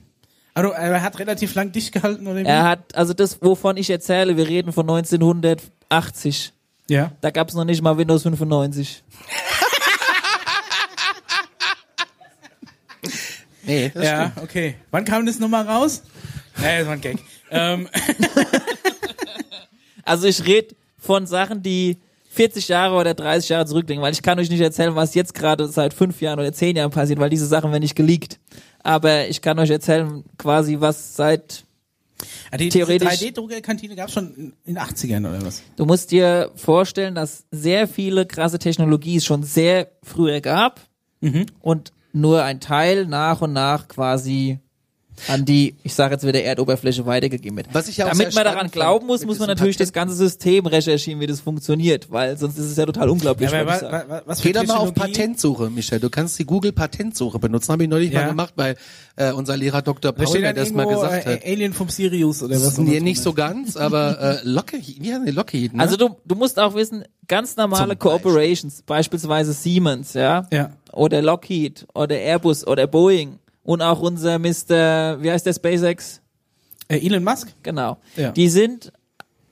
Also 0.54 0.72
er 0.72 1.02
hat 1.02 1.18
relativ 1.20 1.56
lang 1.56 1.72
dicht 1.72 1.94
gehalten 1.94 2.28
oder 2.28 2.40
wie? 2.40 2.44
Er 2.44 2.64
hat, 2.64 2.94
also 2.96 3.14
das, 3.14 3.42
wovon 3.42 3.78
ich 3.78 3.90
erzähle, 3.90 4.36
wir 4.36 4.48
reden 4.48 4.74
von 4.74 4.90
1980. 4.90 6.52
ja. 6.90 7.12
Da 7.22 7.30
gab's 7.32 7.54
noch 7.54 7.64
nicht 7.64 7.82
mal 7.82 7.98
Windows 7.98 8.24
95. 8.24 9.04
Nee, 13.64 13.92
das 13.94 14.04
Ja, 14.06 14.32
okay. 14.42 14.76
Wann 14.92 15.06
kam 15.06 15.26
das 15.26 15.40
nochmal 15.40 15.68
raus? 15.68 16.04
Ja, 16.62 16.78
das 16.80 16.86
war 16.88 16.94
ein 16.94 17.02
Gag. 17.02 17.18
ähm, 17.52 17.88
Also 20.04 20.28
ich 20.28 20.46
rede 20.46 20.76
von 20.98 21.28
Sachen, 21.28 21.62
die 21.62 21.98
40 22.32 22.68
Jahre 22.68 22.96
oder 22.96 23.14
30 23.14 23.50
Jahre 23.50 23.66
zurückliegen, 23.66 24.02
weil 24.02 24.14
ich 24.14 24.22
kann 24.22 24.40
euch 24.40 24.50
nicht 24.50 24.62
erzählen, 24.62 24.96
was 24.96 25.14
jetzt 25.16 25.34
gerade 25.34 25.68
seit 25.68 25.94
fünf 25.94 26.22
Jahren 26.22 26.40
oder 26.40 26.52
zehn 26.54 26.76
Jahren 26.76 26.92
passiert, 26.92 27.20
weil 27.20 27.30
diese 27.30 27.46
Sachen 27.46 27.72
werden 27.72 27.82
nicht 27.84 27.96
geleakt. 27.96 28.40
Aber 28.82 29.28
ich 29.28 29.42
kann 29.42 29.60
euch 29.60 29.70
erzählen, 29.70 30.24
quasi 30.38 30.78
was 30.80 31.16
seit 31.16 31.64
ah, 32.52 32.58
die, 32.58 32.70
Theoretisch- 32.70 33.08
3D-Druckerkantine 33.08 33.96
gab 33.96 34.08
es 34.08 34.14
schon 34.14 34.54
in 34.66 34.76
den 34.76 34.78
80ern 34.80 35.28
oder 35.30 35.44
was? 35.46 35.64
Du 35.76 35.86
musst 35.86 36.12
dir 36.12 36.52
vorstellen, 36.56 37.14
dass 37.16 37.44
sehr 37.52 37.88
viele 37.88 38.26
krasse 38.26 38.58
Technologie 38.60 39.18
es 39.18 39.26
schon 39.26 39.44
sehr 39.44 39.90
früher 40.04 40.40
gab 40.42 40.82
und 41.60 41.92
nur 42.12 42.44
ein 42.44 42.60
Teil 42.60 43.06
nach 43.06 43.42
und 43.42 43.54
nach 43.54 43.88
quasi 43.88 44.60
an 45.28 45.46
die, 45.46 45.76
ich 45.84 45.94
sage 45.94 46.14
jetzt 46.16 46.26
wieder 46.26 46.42
Erdoberfläche 46.42 47.06
weitergegeben 47.06 47.58
wird. 47.58 47.68
Was 47.74 47.88
ich 47.88 47.98
ja 47.98 48.06
auch 48.06 48.12
Damit 48.12 48.34
man 48.34 48.44
daran 48.44 48.72
glauben 48.72 49.08
muss, 49.08 49.26
muss 49.26 49.40
man 49.40 49.48
natürlich 49.48 49.78
das 49.78 49.90
Patent- 49.92 50.00
ganze 50.10 50.16
System 50.16 50.66
recherchieren, 50.66 51.20
wie 51.20 51.28
das 51.28 51.42
funktioniert, 51.42 52.10
weil 52.12 52.38
sonst 52.38 52.58
ist 52.58 52.66
es 52.68 52.78
ja 52.78 52.86
total 52.86 53.10
unglaublich. 53.10 53.52
Ja, 53.52 53.66
was 53.66 53.84
was 54.26 54.42
für 54.42 54.48
Geh 54.48 54.54
doch 54.54 54.66
mal 54.66 54.78
auf 54.78 54.94
Patentsuche, 54.94 55.70
Michael. 55.70 56.00
Du 56.00 56.10
kannst 56.10 56.40
die 56.40 56.46
Google 56.46 56.72
Patentsuche 56.72 57.38
benutzen. 57.40 57.72
Habe 57.72 57.84
ich 57.84 57.90
neulich 57.90 58.12
Ja. 58.12 58.22
mal 58.22 58.28
gemacht, 58.30 58.54
weil 58.56 58.76
äh, 59.18 59.32
unser 59.34 59.58
Lehrer 59.58 59.82
Dr. 59.82 60.12
Paul 60.14 60.34
mir 60.34 60.42
dann 60.44 60.56
das 60.56 60.72
mal 60.72 60.86
gesagt 60.88 61.26
hat. 61.26 61.44
äh, 61.46 61.52
Alien 61.52 61.74
vom 61.74 61.90
Sirius 61.90 62.42
oder 62.42 62.54
Das 62.54 62.66
was? 62.66 62.78
nee, 62.78 63.00
nicht 63.02 63.22
so 63.22 63.34
ganz, 63.34 63.76
aber 63.76 64.40
äh, 64.44 64.48
Lockheed, 64.48 65.02
wie 65.02 65.12
heißen 65.12 65.26
die 65.26 65.32
Lockheed, 65.32 65.74
ne? 65.74 65.82
Also 65.84 65.98
du, 65.98 66.16
du 66.26 66.36
musst 66.36 66.58
auch 66.60 66.74
wissen, 66.76 67.04
ganz 67.28 67.58
normale 67.58 67.82
Zum 67.82 67.90
Beispiel. 67.90 68.32
Corporations, 68.32 68.82
beispielsweise 68.86 69.52
Siemens, 69.54 70.14
ja, 70.14 70.48
Ja. 70.52 70.72
oder 70.94 71.22
Lockheed 71.22 71.86
oder 71.94 72.16
Airbus 72.16 72.66
oder 72.66 72.88
Boeing 72.88 73.40
und 73.64 73.82
auch 73.82 74.00
unser 74.00 74.40
Mr., 74.40 75.22
wie 75.22 75.32
heißt 75.32 75.46
der 75.46 75.54
SpaceX? 75.54 76.22
Äh, 76.88 77.06
Elon 77.06 77.24
Musk? 77.24 77.54
Genau. 77.64 77.98
Ja. 78.16 78.32
Die 78.32 78.50
sind 78.50 78.92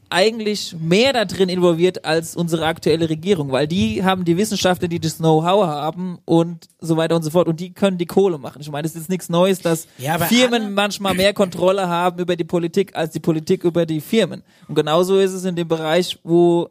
eigentlich 0.10 0.76
mehr 0.80 1.14
da 1.14 1.26
drin 1.26 1.50
involviert 1.50 2.06
als 2.06 2.36
unsere 2.36 2.66
aktuelle 2.66 3.10
Regierung, 3.10 3.52
weil 3.52 3.68
die 3.68 4.04
haben 4.04 4.24
die 4.26 4.38
Wissenschaftler, 4.38 4.88
die 4.88 5.00
das 5.00 5.18
Know-how 5.18 5.66
haben 5.66 6.20
und 6.26 6.68
so 6.80 6.96
weiter 6.98 7.16
und 7.16 7.24
so 7.24 7.30
fort 7.30 7.48
und 7.48 7.60
die 7.60 7.74
können 7.74 7.98
die 7.98 8.06
Kohle 8.06 8.38
machen. 8.38 8.62
Ich 8.62 8.72
meine, 8.72 8.88
es 8.88 8.96
ist 8.96 9.10
nichts 9.10 9.30
Neues, 9.30 9.60
dass 9.60 9.88
Ja, 9.98 10.18
Firmen 10.18 10.74
manchmal 10.74 11.14
mehr 11.14 11.34
Kontrolle 11.34 11.88
haben 11.88 12.20
über 12.20 12.36
die 12.36 12.46
Politik 12.46 12.96
als 12.96 13.12
die 13.12 13.20
Politik 13.20 13.64
über 13.64 13.86
die 13.86 14.02
Firmen. 14.02 14.44
Und 14.68 14.76
genauso 14.76 15.20
ist 15.20 15.34
es 15.34 15.44
in 15.44 15.56
dem 15.56 15.68
Bereich, 15.68 16.18
wo 16.24 16.70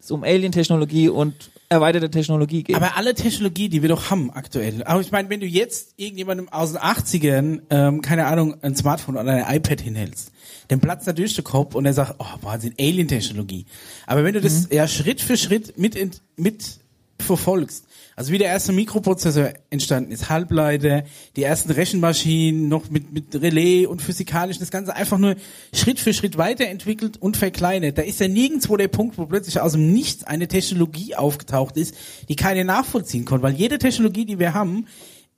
es 0.00 0.10
um 0.10 0.22
Alien-Technologie 0.22 1.08
und 1.08 1.50
erweiterte 1.68 2.10
Technologie 2.10 2.62
geht. 2.62 2.76
Aber 2.76 2.96
alle 2.96 3.14
Technologie, 3.14 3.68
die 3.68 3.82
wir 3.82 3.88
doch 3.88 4.10
haben 4.10 4.30
aktuell. 4.30 4.82
Aber 4.84 5.00
ich 5.00 5.10
meine, 5.10 5.28
wenn 5.28 5.40
du 5.40 5.46
jetzt 5.46 5.94
irgendjemandem 5.96 6.48
aus 6.48 6.72
den 6.72 6.80
80ern, 6.80 7.60
ähm, 7.70 8.02
keine 8.02 8.26
Ahnung, 8.26 8.56
ein 8.62 8.74
Smartphone 8.74 9.16
oder 9.16 9.46
ein 9.46 9.56
iPad 9.56 9.80
hinhältst, 9.80 10.32
dann 10.68 10.80
platzt 10.80 11.06
er 11.06 11.12
durch 11.14 11.34
den 11.34 11.44
Kopf 11.44 11.74
und 11.74 11.84
er 11.84 11.92
sagt, 11.92 12.16
oh, 12.18 12.42
Wahnsinn, 12.42 12.74
Alien-Technologie. 12.78 13.66
Aber 14.06 14.24
wenn 14.24 14.34
du 14.34 14.40
das 14.40 14.68
ja 14.70 14.86
Schritt 14.86 15.20
für 15.20 15.36
Schritt 15.36 15.78
mit, 15.78 15.96
mit 16.36 16.78
verfolgst, 17.20 17.84
also 18.16 18.32
wie 18.32 18.38
der 18.38 18.48
erste 18.48 18.72
Mikroprozessor 18.72 19.50
entstanden 19.70 20.10
ist, 20.10 20.28
Halbleiter, 20.28 21.04
die 21.36 21.44
ersten 21.44 21.70
Rechenmaschinen 21.70 22.68
noch 22.68 22.90
mit, 22.90 23.12
mit 23.12 23.34
Relais 23.40 23.86
und 23.86 24.02
physikalisch, 24.02 24.58
das 24.58 24.70
Ganze 24.70 24.96
einfach 24.96 25.18
nur 25.18 25.36
Schritt 25.72 26.00
für 26.00 26.12
Schritt 26.12 26.36
weiterentwickelt 26.36 27.16
und 27.16 27.36
verkleinert. 27.36 27.96
Da 27.98 28.02
ist 28.02 28.18
ja 28.20 28.28
nirgendwo 28.28 28.76
der 28.76 28.88
Punkt, 28.88 29.18
wo 29.18 29.26
plötzlich 29.26 29.60
aus 29.60 29.72
dem 29.72 29.92
Nichts 29.92 30.24
eine 30.24 30.48
Technologie 30.48 31.14
aufgetaucht 31.14 31.76
ist, 31.76 31.94
die 32.28 32.36
keiner 32.36 32.64
nachvollziehen 32.64 33.24
konnte. 33.24 33.42
Weil 33.44 33.54
jede 33.54 33.78
Technologie, 33.78 34.24
die 34.24 34.38
wir 34.38 34.54
haben, 34.54 34.86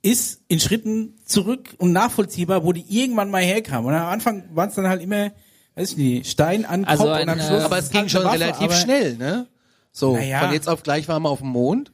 ist 0.01 0.41
in 0.47 0.59
Schritten 0.59 1.15
zurück 1.25 1.75
und 1.77 1.91
nachvollziehbar, 1.91 2.63
wo 2.63 2.73
die 2.73 2.85
irgendwann 2.89 3.29
mal 3.29 3.43
herkam. 3.43 3.85
Und 3.85 3.93
am 3.93 4.07
Anfang 4.07 4.43
waren 4.53 4.69
es 4.69 4.75
dann 4.75 4.87
halt 4.87 5.01
immer, 5.01 5.31
weiß 5.75 5.91
ich 5.91 5.97
nicht, 5.97 6.27
Stein 6.27 6.65
an 6.65 6.85
Also 6.85 7.03
Kopf 7.03 7.13
ein, 7.13 7.23
und 7.23 7.29
am 7.29 7.39
äh, 7.39 7.43
Schluss. 7.47 7.63
aber 7.63 7.77
es 7.77 7.89
ging 7.91 8.09
schon 8.09 8.23
Waffe, 8.23 8.39
relativ 8.39 8.73
schnell, 8.73 9.17
ne? 9.17 9.47
So, 9.91 10.15
Naja. 10.15 10.39
von 10.41 10.53
jetzt 10.53 10.67
auf 10.69 10.83
gleich 10.83 11.07
waren 11.07 11.21
wir 11.23 11.29
auf 11.29 11.39
dem 11.39 11.49
Mond. 11.49 11.91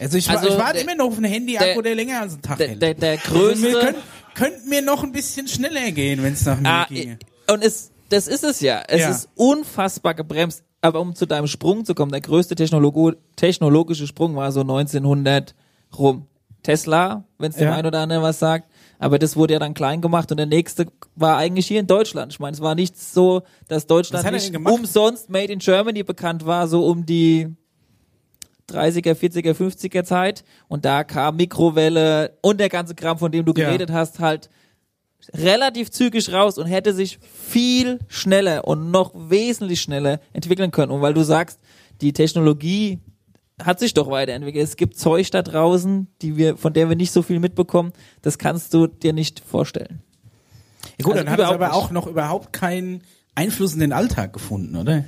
Also 0.00 0.16
ich, 0.18 0.28
Also 0.28 0.42
also 0.46 0.54
ich 0.56 0.62
warte 0.62 0.78
immer 0.80 0.94
noch 0.94 1.06
auf 1.06 1.18
ein 1.18 1.24
Handy-Akku, 1.24 1.82
der, 1.82 1.94
länger 1.94 2.20
als 2.20 2.34
einen 2.34 2.42
Tag 2.42 2.58
der, 2.58 2.68
hält. 2.68 2.82
der, 2.82 2.94
der 2.94 3.10
Also 3.12 3.32
größte... 3.32 3.72
können, 3.72 3.96
könnten 4.34 4.70
wir 4.70 4.82
noch 4.82 5.02
ein 5.02 5.12
bisschen 5.12 5.48
schneller 5.48 5.90
gehen, 5.92 6.22
wenn 6.22 6.32
es 6.34 6.44
nach 6.44 6.60
mir 6.60 6.68
Ah, 6.68 6.86
ginge. 6.88 7.18
und 7.50 7.62
es, 7.64 7.90
das 8.08 8.28
ist 8.28 8.44
es 8.44 8.60
ja. 8.60 8.82
Es 8.86 9.00
Ja. 9.00 9.10
ist 9.10 9.28
unfassbar 9.34 10.14
gebremst. 10.14 10.62
Aber 10.80 11.00
um 11.00 11.16
zu 11.16 11.26
deinem 11.26 11.48
Sprung 11.48 11.84
zu 11.84 11.94
kommen, 11.96 12.12
der 12.12 12.20
größte 12.20 12.54
Technologo 12.54 13.12
technologische 13.34 14.06
Sprung 14.06 14.36
war 14.36 14.52
so 14.52 14.60
1900 14.60 15.56
rum. 15.98 16.26
Tesla, 16.62 17.24
wenn 17.38 17.50
es 17.50 17.56
dem 17.56 17.66
Ja. 17.68 17.74
einen 17.74 17.86
oder 17.88 17.98
anderen 18.00 18.22
was 18.22 18.38
sagt. 18.38 18.68
Aber 18.98 19.18
das 19.18 19.36
wurde 19.36 19.54
ja 19.54 19.58
dann 19.60 19.74
klein 19.74 20.00
gemacht 20.00 20.30
und 20.30 20.38
der 20.38 20.46
nächste 20.46 20.86
war 21.14 21.36
eigentlich 21.36 21.66
hier 21.66 21.80
in 21.80 21.86
Deutschland. 21.86 22.32
Ich 22.32 22.40
meine, 22.40 22.54
es 22.54 22.60
war 22.60 22.74
nicht 22.74 22.98
so, 23.00 23.42
dass 23.68 23.86
Deutschland 23.86 24.28
nicht 24.32 24.56
umsonst 24.66 25.30
Made 25.30 25.52
in 25.52 25.60
Germany 25.60 26.02
bekannt 26.02 26.44
war, 26.46 26.66
so 26.66 26.84
um 26.86 27.06
die 27.06 27.48
30er, 28.68 29.14
40er, 29.14 29.54
50er 29.54 30.04
Zeit. 30.04 30.44
Und 30.68 30.84
da 30.84 31.04
kam 31.04 31.36
Mikrowelle 31.36 32.36
und 32.42 32.58
der 32.60 32.68
ganze 32.68 32.94
Kram, 32.94 33.18
von 33.18 33.30
dem 33.32 33.44
du 33.44 33.52
Ja. 33.56 33.66
geredet 33.66 33.90
hast, 33.92 34.18
halt 34.18 34.50
relativ 35.34 35.90
zügig 35.90 36.32
raus 36.32 36.58
und 36.58 36.66
hätte 36.66 36.92
sich 36.92 37.18
viel 37.22 37.98
schneller 38.08 38.66
und 38.66 38.90
noch 38.90 39.12
wesentlich 39.14 39.80
schneller 39.80 40.20
entwickeln 40.32 40.70
können. 40.70 40.92
Und 40.92 41.02
weil 41.02 41.14
du 41.14 41.22
sagst, 41.22 41.60
die 42.00 42.12
Technologie 42.12 42.98
hat 43.62 43.80
sich 43.80 43.94
doch 43.94 44.10
weiterentwickelt. 44.10 44.64
Es 44.64 44.76
gibt 44.76 44.98
Zeug 44.98 45.30
da 45.30 45.42
draußen, 45.42 46.06
die 46.22 46.36
wir, 46.36 46.56
von 46.56 46.72
der 46.72 46.88
wir 46.88 46.96
nicht 46.96 47.12
so 47.12 47.22
viel 47.22 47.40
mitbekommen. 47.40 47.92
Das 48.22 48.38
kannst 48.38 48.72
du 48.74 48.86
dir 48.86 49.12
nicht 49.12 49.40
vorstellen. 49.40 50.02
Ja, 50.98 51.04
gut, 51.04 51.14
also 51.14 51.24
dann 51.24 51.32
hat 51.32 51.40
es 51.40 51.46
aber 51.46 51.66
nicht. 51.66 51.74
auch 51.76 51.90
noch 51.90 52.06
überhaupt 52.06 52.52
keinen 52.52 53.02
Einfluss 53.34 53.74
in 53.74 53.80
den 53.80 53.92
Alltag 53.92 54.32
gefunden, 54.32 54.76
oder? 54.76 55.04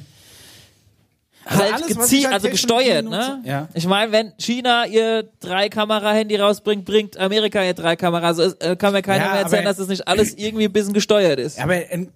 Also 1.44 1.62
halt 1.62 1.72
alles, 1.72 2.26
also 2.26 2.48
gesteuert, 2.50 3.08
ne? 3.08 3.42
Ja. 3.44 3.68
Ich 3.72 3.86
meine, 3.86 4.12
wenn 4.12 4.32
China 4.38 4.86
ihr 4.86 5.28
drei 5.40 5.68
Kamera 5.68 6.12
Handy 6.12 6.36
rausbringt, 6.36 6.84
bringt 6.84 7.16
Amerika 7.16 7.64
ihr 7.64 7.74
drei 7.74 7.96
Kamera. 7.96 8.26
Also 8.26 8.42
äh, 8.60 8.76
kann 8.76 8.92
mir 8.92 9.02
keiner 9.02 9.24
Ja, 9.24 9.32
mehr 9.32 9.40
erzählen, 9.42 9.64
dass 9.64 9.78
das 9.78 9.88
nicht 9.88 10.06
alles 10.06 10.34
irgendwie 10.34 10.64
ein 10.66 10.72
bisschen 10.72 10.92
gesteuert 10.92 11.40
ist. 11.40 11.58
Aber 11.58 11.72
ein 11.72 12.12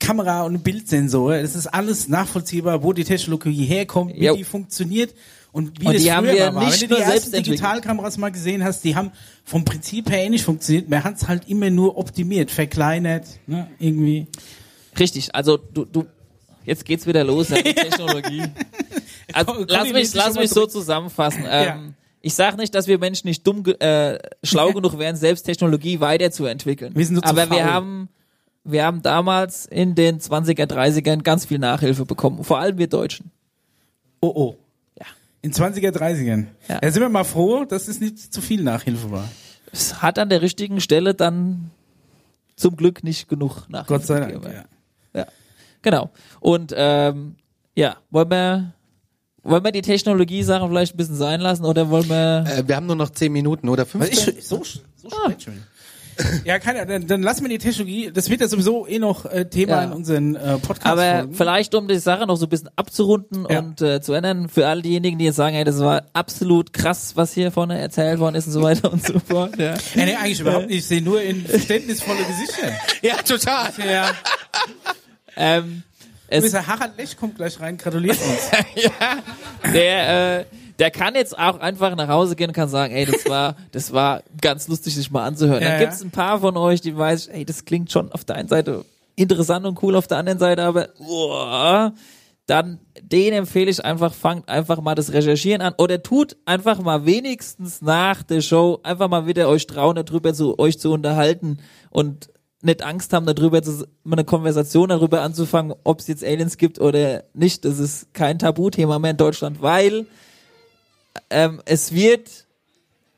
Kamera 0.00 0.42
und 0.44 0.64
Bildsensor. 0.64 1.38
Das 1.38 1.54
ist 1.54 1.66
alles 1.66 2.08
nachvollziehbar, 2.08 2.82
wo 2.82 2.92
die 2.92 3.04
Technologie 3.04 3.66
herkommt, 3.66 4.14
wie 4.14 4.24
Jo. 4.24 4.34
die 4.34 4.44
funktioniert 4.44 5.14
und 5.52 5.80
wie 5.80 5.86
Und 5.86 5.94
das 5.94 6.02
die 6.02 6.12
haben 6.12 6.26
wir 6.26 6.54
war. 6.54 6.64
nicht 6.64 6.80
Wenn 6.82 6.88
du 6.90 6.94
die 6.96 7.02
ersten. 7.02 7.32
Digitalkameras 7.32 8.18
mal 8.18 8.30
gesehen 8.30 8.62
hast, 8.62 8.84
die 8.84 8.94
haben 8.94 9.10
vom 9.44 9.64
Prinzip 9.64 10.10
her 10.10 10.24
ähnlich 10.24 10.44
funktioniert. 10.44 10.88
Man 10.88 11.02
hat 11.02 11.16
es 11.16 11.26
halt 11.28 11.48
immer 11.48 11.70
nur 11.70 11.98
optimiert, 11.98 12.50
verkleinert, 12.50 13.26
ne, 13.46 13.68
irgendwie. 13.78 14.28
Richtig, 14.98 15.34
also 15.34 15.56
du, 15.56 15.84
du 15.84 16.06
jetzt 16.64 16.84
geht's 16.84 17.06
wieder 17.06 17.24
los, 17.24 17.48
ja, 17.48 17.56
die 17.56 17.74
Technologie. 17.74 18.42
Also, 19.32 19.52
Komm, 19.52 19.64
lass 19.68 19.84
komm, 19.84 19.92
mich, 19.92 20.14
lass 20.14 20.26
schon 20.26 20.34
mal 20.34 20.40
mich 20.42 20.50
so 20.50 20.66
zusammenfassen. 20.66 21.44
Ja. 21.44 21.76
Ähm, 21.76 21.94
ich 22.20 22.34
sage 22.34 22.56
nicht, 22.56 22.74
dass 22.74 22.86
wir 22.86 22.98
Menschen 22.98 23.28
nicht 23.28 23.46
dumm, 23.46 23.64
äh, 23.64 24.18
schlau 24.44 24.72
genug 24.72 24.98
wären, 24.98 25.16
selbst 25.16 25.44
Technologie 25.44 26.00
weiterzuentwickeln. 26.00 26.94
Wir 26.94 27.04
sind 27.06 27.14
nur 27.14 27.24
Aber 27.24 27.50
wir 27.50 27.58
faul. 27.58 27.64
haben, 27.64 28.08
wir 28.64 28.84
haben 28.84 29.02
damals 29.02 29.66
in 29.66 29.94
den 29.94 30.20
20er, 30.20 30.66
30ern 30.66 31.22
ganz 31.22 31.46
viel 31.46 31.58
Nachhilfe 31.58 32.04
bekommen. 32.04 32.44
Vor 32.44 32.58
allem 32.58 32.76
wir 32.78 32.88
Deutschen. 32.88 33.30
Oh 34.20 34.32
oh. 34.34 34.56
In 35.42 35.52
20er, 35.52 35.90
30ern. 35.90 36.46
Ja. 36.68 36.78
Da 36.80 36.90
sind 36.90 37.02
wir 37.02 37.08
mal 37.08 37.24
froh, 37.24 37.64
dass 37.64 37.88
es 37.88 38.00
nicht 38.00 38.18
zu 38.32 38.40
viel 38.42 38.62
Nachhilfe 38.62 39.10
war. 39.10 39.28
Es 39.72 40.02
hat 40.02 40.18
an 40.18 40.28
der 40.28 40.42
richtigen 40.42 40.80
Stelle 40.80 41.14
dann 41.14 41.70
zum 42.56 42.76
Glück 42.76 43.02
nicht 43.04 43.28
genug 43.28 43.68
Nachhilfe 43.68 43.92
Gott 43.94 44.06
sei 44.06 44.20
Dank. 44.20 44.32
gegeben. 44.34 44.54
Ja. 45.14 45.20
Ja, 45.20 45.26
genau. 45.80 46.10
Und 46.40 46.74
ähm, 46.76 47.36
ja, 47.74 47.96
wollen 48.10 48.30
wir, 48.30 48.74
wollen 49.42 49.64
wir 49.64 49.72
die 49.72 49.80
Technologie-Sachen 49.82 50.68
vielleicht 50.68 50.94
ein 50.94 50.96
bisschen 50.98 51.16
sein 51.16 51.40
lassen 51.40 51.64
oder 51.64 51.88
wollen 51.88 52.08
wir? 52.08 52.44
Äh, 52.46 52.68
wir 52.68 52.76
haben 52.76 52.86
nur 52.86 52.96
noch 52.96 53.10
10 53.10 53.32
Minuten 53.32 53.68
oder 53.68 53.84
Was 53.84 53.90
15. 53.92 54.36
ist 54.36 54.48
so, 54.48 54.62
so 54.62 55.08
spät 55.08 55.42
schon? 55.42 55.54
Ja, 56.44 56.58
keine, 56.58 56.86
dann, 56.86 57.06
dann 57.06 57.22
lassen 57.22 57.42
wir 57.42 57.48
die 57.48 57.58
Technologie, 57.58 58.10
das 58.12 58.28
wird 58.30 58.40
ja 58.40 58.48
sowieso 58.48 58.86
eh 58.86 58.98
noch 58.98 59.24
äh, 59.26 59.44
Thema 59.46 59.72
Ja. 59.76 59.82
in 59.84 59.92
unseren 59.92 60.36
äh, 60.36 60.58
Podcast 60.58 60.86
Aber 60.86 61.28
vielleicht, 61.32 61.74
um 61.74 61.88
die 61.88 61.98
Sache 61.98 62.26
noch 62.26 62.36
so 62.36 62.46
ein 62.46 62.48
bisschen 62.48 62.70
abzurunden 62.76 63.46
Ja. 63.48 63.58
und 63.60 63.80
äh, 63.82 64.00
zu 64.00 64.12
ändern, 64.12 64.48
für 64.48 64.66
all 64.66 64.82
diejenigen, 64.82 65.18
die 65.18 65.26
jetzt 65.26 65.36
sagen, 65.36 65.54
hey, 65.54 65.64
das 65.64 65.78
war 65.80 66.04
absolut 66.12 66.72
krass, 66.72 67.12
was 67.16 67.32
hier 67.32 67.50
vorne 67.52 67.78
erzählt 67.78 68.18
worden 68.18 68.34
ist 68.36 68.46
und 68.46 68.52
so 68.52 68.62
weiter 68.62 68.92
und 68.92 69.04
so 69.04 69.18
fort. 69.26 69.56
Ja. 69.58 69.74
Ja, 69.94 70.04
nee, 70.04 70.14
eigentlich 70.16 70.40
überhaupt 70.40 70.66
nicht. 70.68 70.78
Ich 70.78 70.86
sehe 70.86 71.02
nur 71.02 71.20
in 71.22 71.44
verständnisvolle 71.46 72.20
Gesichter. 72.24 72.72
Ja, 73.02 73.16
total. 73.22 73.70
Ja, 73.88 74.10
Ähm, 75.36 75.82
es, 76.28 76.52
Mr. 76.52 76.66
Harald 76.66 76.96
Lech 76.96 77.16
kommt 77.16 77.36
gleich 77.36 77.58
rein, 77.60 77.76
gratuliert 77.76 78.16
uns. 78.18 78.50
der, 79.72 80.38
äh, 80.40 80.44
der 80.80 80.90
kann 80.90 81.14
jetzt 81.14 81.38
auch 81.38 81.60
einfach 81.60 81.94
nach 81.94 82.08
Hause 82.08 82.34
gehen 82.34 82.48
und 82.48 82.54
kann 82.54 82.68
sagen, 82.68 82.94
ey, 82.94 83.04
das 83.04 83.28
war, 83.28 83.54
das 83.72 83.92
war 83.92 84.22
ganz 84.40 84.66
lustig, 84.66 84.94
sich 84.94 85.10
mal 85.10 85.24
anzuhören. 85.24 85.62
Ja, 85.62 85.70
Dann 85.70 85.80
gibt's 85.80 86.02
ein 86.02 86.10
paar 86.10 86.40
von 86.40 86.56
euch, 86.56 86.80
die 86.80 86.96
weiß, 86.96 87.28
ey, 87.28 87.44
das 87.44 87.64
klingt 87.66 87.92
schon 87.92 88.10
auf 88.10 88.24
der 88.24 88.36
einen 88.36 88.48
Seite 88.48 88.84
interessant 89.14 89.66
und 89.66 89.80
cool, 89.82 89.94
auf 89.94 90.06
der 90.06 90.18
anderen 90.18 90.38
Seite 90.38 90.62
aber, 90.62 90.88
uah, 90.98 91.92
dann 92.46 92.80
den 93.00 93.32
empfehle 93.34 93.70
ich 93.70 93.84
einfach, 93.84 94.14
fangt 94.14 94.48
einfach 94.48 94.80
mal 94.80 94.94
das 94.94 95.12
Recherchieren 95.12 95.60
an 95.60 95.74
oder 95.76 96.02
tut 96.02 96.36
einfach 96.46 96.80
mal 96.80 97.04
wenigstens 97.04 97.82
nach 97.82 98.22
der 98.22 98.40
Show 98.40 98.80
einfach 98.82 99.08
mal 99.08 99.26
wieder 99.26 99.48
euch 99.48 99.66
trauen, 99.66 99.96
darüber 99.96 100.32
zu 100.32 100.58
euch 100.58 100.78
zu 100.78 100.90
unterhalten 100.90 101.58
und 101.90 102.30
nicht 102.62 102.82
Angst 102.82 103.12
haben, 103.12 103.26
darüber 103.26 103.62
zu, 103.62 103.86
eine 104.10 104.24
Konversation 104.24 104.88
darüber 104.88 105.20
anzufangen, 105.22 105.74
ob 105.84 106.00
es 106.00 106.08
jetzt 106.08 106.24
Aliens 106.24 106.56
gibt 106.56 106.80
oder 106.80 107.24
nicht. 107.34 107.64
Das 107.64 107.78
ist 107.78 108.12
kein 108.14 108.38
Tabuthema 108.38 108.98
mehr 108.98 109.12
in 109.12 109.16
Deutschland, 109.16 109.62
weil 109.62 110.06
ähm, 111.30 111.60
es 111.64 111.92
wird 111.92 112.46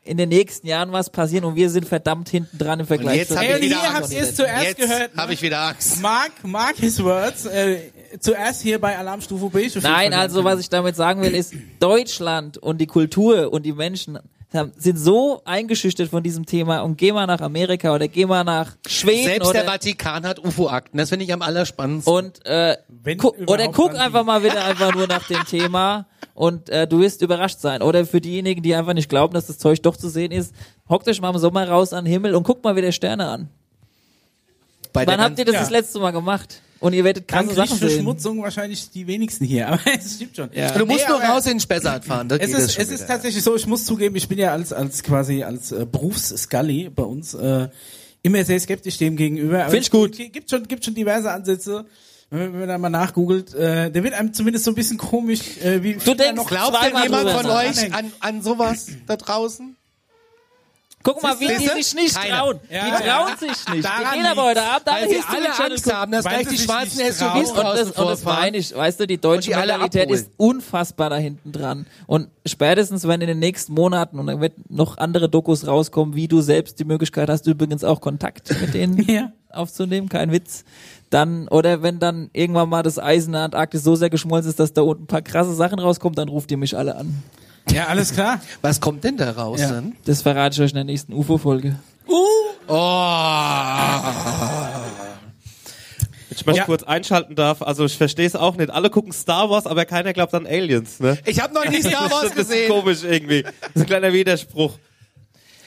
in 0.05 0.17
den 0.17 0.29
nächsten 0.29 0.67
Jahren 0.67 0.91
was 0.91 1.09
passieren 1.09 1.45
und 1.45 1.55
wir 1.55 1.69
sind 1.69 1.87
verdammt 1.87 2.27
hinten 2.27 2.57
dran 2.57 2.79
im 2.81 2.87
Vergleich 2.87 3.19
jetzt 3.19 3.29
zu 3.29 3.37
hab 3.37 3.43
Ey, 3.43 3.55
und 3.55 3.61
wieder 3.61 3.79
hier 3.79 3.89
Angst. 3.89 4.01
habt 4.01 4.13
ihr 4.13 4.21
es 4.21 4.35
zuerst 4.35 4.63
Jetzt 4.65 4.77
gehört. 4.77 5.11
habe 5.15 5.33
ich 5.33 5.41
wieder 5.41 5.59
Angst. 5.61 6.01
Mark, 6.01 6.31
Mark 6.43 6.75
his 6.75 7.01
words. 7.01 7.45
Äh, 7.45 7.89
zuerst 8.19 8.61
hier 8.61 8.81
bei 8.81 8.97
Alarmstufe 8.97 9.49
B. 9.49 9.69
Nein, 9.81 10.13
also 10.13 10.43
was 10.43 10.59
ich 10.59 10.69
damit 10.69 10.95
sagen 10.97 11.21
will, 11.21 11.33
ist, 11.33 11.53
Deutschland 11.79 12.57
und 12.57 12.79
die 12.79 12.87
Kultur 12.87 13.53
und 13.53 13.63
die 13.63 13.71
Menschen 13.71 14.19
sind 14.77 14.97
so 14.97 15.41
eingeschüchtert 15.45 16.09
von 16.09 16.21
diesem 16.21 16.45
Thema 16.45 16.81
und 16.81 16.97
geh 16.97 17.11
mal 17.11 17.25
nach 17.25 17.41
Amerika 17.41 17.93
oder 17.93 18.07
geh 18.07 18.25
mal 18.25 18.43
nach 18.43 18.75
Schweden 18.87 19.23
Selbst 19.23 19.53
der 19.53 19.63
oder, 19.63 19.71
Vatikan 19.71 20.25
hat 20.27 20.39
UFO-Akten. 20.39 20.97
Das 20.97 21.09
finde 21.09 21.25
ich 21.25 21.33
am 21.33 21.41
allerspannendsten. 21.41 22.13
und 22.13 22.45
äh, 22.45 22.77
Wenn 22.87 23.17
gu 23.17 23.29
oder 23.47 23.67
guck 23.69 23.95
einfach 23.95 24.23
mal 24.23 24.43
wieder 24.43 24.63
einfach 24.65 24.93
nur 24.93 25.07
nach 25.07 25.25
dem 25.27 25.43
Thema 25.45 26.05
und 26.35 26.69
äh, 26.69 26.87
du 26.87 26.99
wirst 26.99 27.21
überrascht 27.23 27.59
sein. 27.59 27.81
Oder 27.81 28.05
für 28.05 28.21
diejenigen, 28.21 28.61
die 28.61 28.75
einfach 28.75 28.93
nicht 28.93 29.09
glauben, 29.09 29.33
dass 29.33 29.47
das 29.47 29.57
Zeug 29.57 29.81
doch 29.81 29.97
zu 29.97 30.09
sehen 30.09 30.31
ist, 30.31 30.53
hockt 30.87 31.07
euch 31.07 31.19
mal 31.19 31.31
im 31.31 31.37
Sommer 31.39 31.67
raus 31.67 31.91
an 31.93 32.05
den 32.05 32.11
Himmel 32.11 32.35
und 32.35 32.43
guckt 32.43 32.63
mal 32.63 32.75
wieder 32.75 32.91
Sterne 32.91 33.27
an. 33.27 33.49
Bei 34.93 35.05
der 35.05 35.17
Wann 35.17 35.23
habt 35.23 35.39
ihr 35.39 35.45
das 35.45 35.55
Ja. 35.55 35.61
das 35.61 35.69
letzte 35.71 35.99
Mal 35.99 36.11
gemacht? 36.11 36.61
Und 36.83 36.91
ihr 36.93 37.03
werdet 37.05 37.27
krasse 37.29 37.53
Sachen 37.53 37.77
sehen. 37.77 37.79
Lichtverschmutzung 37.87 38.41
wahrscheinlich 38.43 38.89
die 38.89 39.07
wenigsten 39.07 39.45
hier, 39.45 39.67
aber 39.69 39.79
es 39.97 40.15
stimmt 40.15 40.35
schon. 40.35 40.49
Ja. 40.53 40.69
Du 40.71 40.85
musst 40.85 40.99
Nee, 41.07 41.13
nur 41.13 41.21
raus 41.23 41.45
in 41.45 41.53
den 41.53 41.59
Spessart 41.61 42.03
fahren. 42.09 42.27
Da 42.27 42.35
Es 42.35 42.47
geht 42.51 42.57
ist, 42.59 42.73
schon 42.73 42.83
es 42.83 42.89
ist 42.89 43.07
tatsächlich 43.07 43.41
so, 43.41 43.55
ich 43.55 43.65
muss 43.67 43.85
zugeben, 43.85 44.15
ich 44.17 44.27
bin 44.27 44.37
ja 44.37 44.51
als, 44.51 44.73
als 44.73 45.01
quasi 45.01 45.43
als 45.43 45.71
äh, 45.71 45.85
Berufs-Scully 45.89 46.89
bei 46.89 47.03
uns 47.03 47.33
äh, 47.35 47.69
immer 48.21 48.43
sehr 48.43 48.59
skeptisch 48.59 48.97
dem 48.97 49.15
gegenüber. 49.15 49.61
Aber 49.61 49.69
Find 49.71 49.81
ich 49.81 49.87
es 49.87 49.91
gut. 49.91 50.17
gi- 50.17 50.29
Gibt 50.29 50.49
schon, 50.49 50.67
gibt 50.67 50.83
schon 50.83 50.93
diverse 50.93 51.31
Ansätze. 51.31 51.85
Wenn 52.29 52.51
man, 52.59 52.67
da 52.67 52.77
mal 52.79 52.89
nachgoogelt, 52.89 53.53
äh, 53.53 53.89
der 53.91 54.03
wird 54.03 54.15
einem 54.15 54.33
zumindest 54.33 54.65
so 54.65 54.71
ein 54.71 54.75
bisschen 54.75 54.97
komisch, 54.97 55.39
äh, 55.63 55.83
wie 55.83 55.93
da 55.93 56.13
denkst, 56.15 56.33
noch 56.35 56.47
Glaubt 56.47 56.75
denn 56.83 57.01
jemand 57.03 57.29
von 57.29 57.45
euch 57.45 57.93
an, 57.93 58.11
an 58.19 58.41
sowas 58.41 58.87
da 59.07 59.15
draußen? 59.17 59.75
Guck 61.03 61.21
mal, 61.21 61.37
wie 61.39 61.47
die 61.47 61.67
sich 61.67 61.93
nicht 61.95 62.15
Keiner. 62.15 62.37
trauen. 62.37 62.59
Ja, 62.69 62.85
die 62.85 63.05
ja. 63.05 63.17
trauen 63.17 63.37
sich 63.37 63.73
nicht. 63.73 63.85
Daran 63.85 64.03
die 64.13 64.17
gehen 64.17 64.25
aber 64.25 64.43
heute 64.43 64.63
Abend 64.63 64.87
alle 64.87 65.05
History 65.05 65.37
alle 65.37 65.71
Angst 65.71 65.93
haben, 65.93 66.11
dass 66.13 66.25
gleich 66.25 66.47
die 66.47 66.57
schwarzen. 66.57 66.99
SUVs 66.99 67.51
Und 67.51 67.57
das, 67.57 67.91
und 67.91 68.07
das 68.07 68.23
meine 68.23 68.57
ich, 68.57 68.73
weißt 68.73 69.01
du, 69.01 69.07
die 69.07 69.17
deutsche 69.17 69.51
die 69.51 69.55
Mentalität 69.57 70.09
ist 70.09 70.31
unfassbar 70.37 71.09
da 71.09 71.17
hinten 71.17 71.51
dran. 71.51 71.85
Und 72.07 72.29
spätestens, 72.45 73.05
wenn 73.05 73.19
in 73.19 73.27
den 73.27 73.39
nächsten 73.39 73.73
Monaten, 73.73 74.17
und 74.17 74.27
dann 74.27 74.39
wird 74.39 74.53
noch 74.69 74.97
andere 74.97 75.27
Dokus 75.27 75.67
rauskommen, 75.67 76.15
wie 76.15 76.29
du 76.29 76.39
selbst 76.41 76.79
die 76.79 76.85
Möglichkeit 76.85 77.29
hast, 77.29 77.47
übrigens 77.47 77.83
auch 77.83 77.99
Kontakt 77.99 78.49
mit 78.61 78.73
denen 78.73 79.03
Ja. 79.09 79.31
aufzunehmen, 79.49 80.07
kein 80.07 80.31
Witz, 80.31 80.63
dann, 81.09 81.47
oder 81.49 81.83
wenn 81.83 81.99
dann 81.99 82.29
irgendwann 82.33 82.69
mal 82.69 82.81
das 82.81 82.97
Eis 82.97 83.25
in 83.25 83.33
der 83.33 83.41
Antarktis 83.41 83.83
so 83.83 83.95
sehr 83.95 84.09
geschmolzen 84.09 84.49
ist, 84.49 84.59
dass 84.59 84.73
da 84.73 84.81
unten 84.81 85.03
ein 85.03 85.07
paar 85.07 85.21
krasse 85.21 85.53
Sachen 85.53 85.79
rauskommen, 85.79 86.15
dann 86.15 86.29
ruft 86.29 86.49
ihr 86.49 86.57
mich 86.57 86.77
alle 86.77 86.95
an. 86.95 87.21
Ja, 87.71 87.87
alles 87.87 88.13
klar. 88.13 88.39
Was 88.61 88.79
kommt 88.81 89.03
denn 89.03 89.17
da 89.17 89.31
raus 89.31 89.59
Ja. 89.61 89.71
dann? 89.71 89.95
Das 90.05 90.21
verrate 90.21 90.55
ich 90.55 90.61
euch 90.61 90.71
in 90.71 90.75
der 90.75 90.83
nächsten 90.83 91.13
UFO-Folge. 91.13 91.75
Ich 96.29 96.45
möchte 96.47 96.59
Ja. 96.61 96.65
kurz 96.65 96.83
einschalten 96.83 97.35
darf, 97.35 97.61
also 97.61 97.85
ich 97.85 97.95
verstehe 97.95 98.25
es 98.25 98.35
auch 98.35 98.55
nicht. 98.55 98.71
Alle 98.71 98.89
gucken 98.89 99.11
Star 99.13 99.49
Wars, 99.49 99.67
aber 99.67 99.85
keiner 99.85 100.13
glaubt 100.13 100.33
an 100.33 100.47
Aliens, 100.47 100.99
ne? 100.99 101.17
Ich 101.25 101.39
habe 101.39 101.53
noch 101.53 101.65
nie 101.69 101.81
Star 101.81 102.09
Wars 102.09 102.21
das 102.21 102.29
ist 102.31 102.35
gesehen. 102.35 102.69
komisch 102.71 103.03
irgendwie. 103.03 103.43
Das 103.43 103.51
ist 103.75 103.81
ein 103.81 103.85
kleiner 103.85 104.11
Widerspruch. 104.13 104.77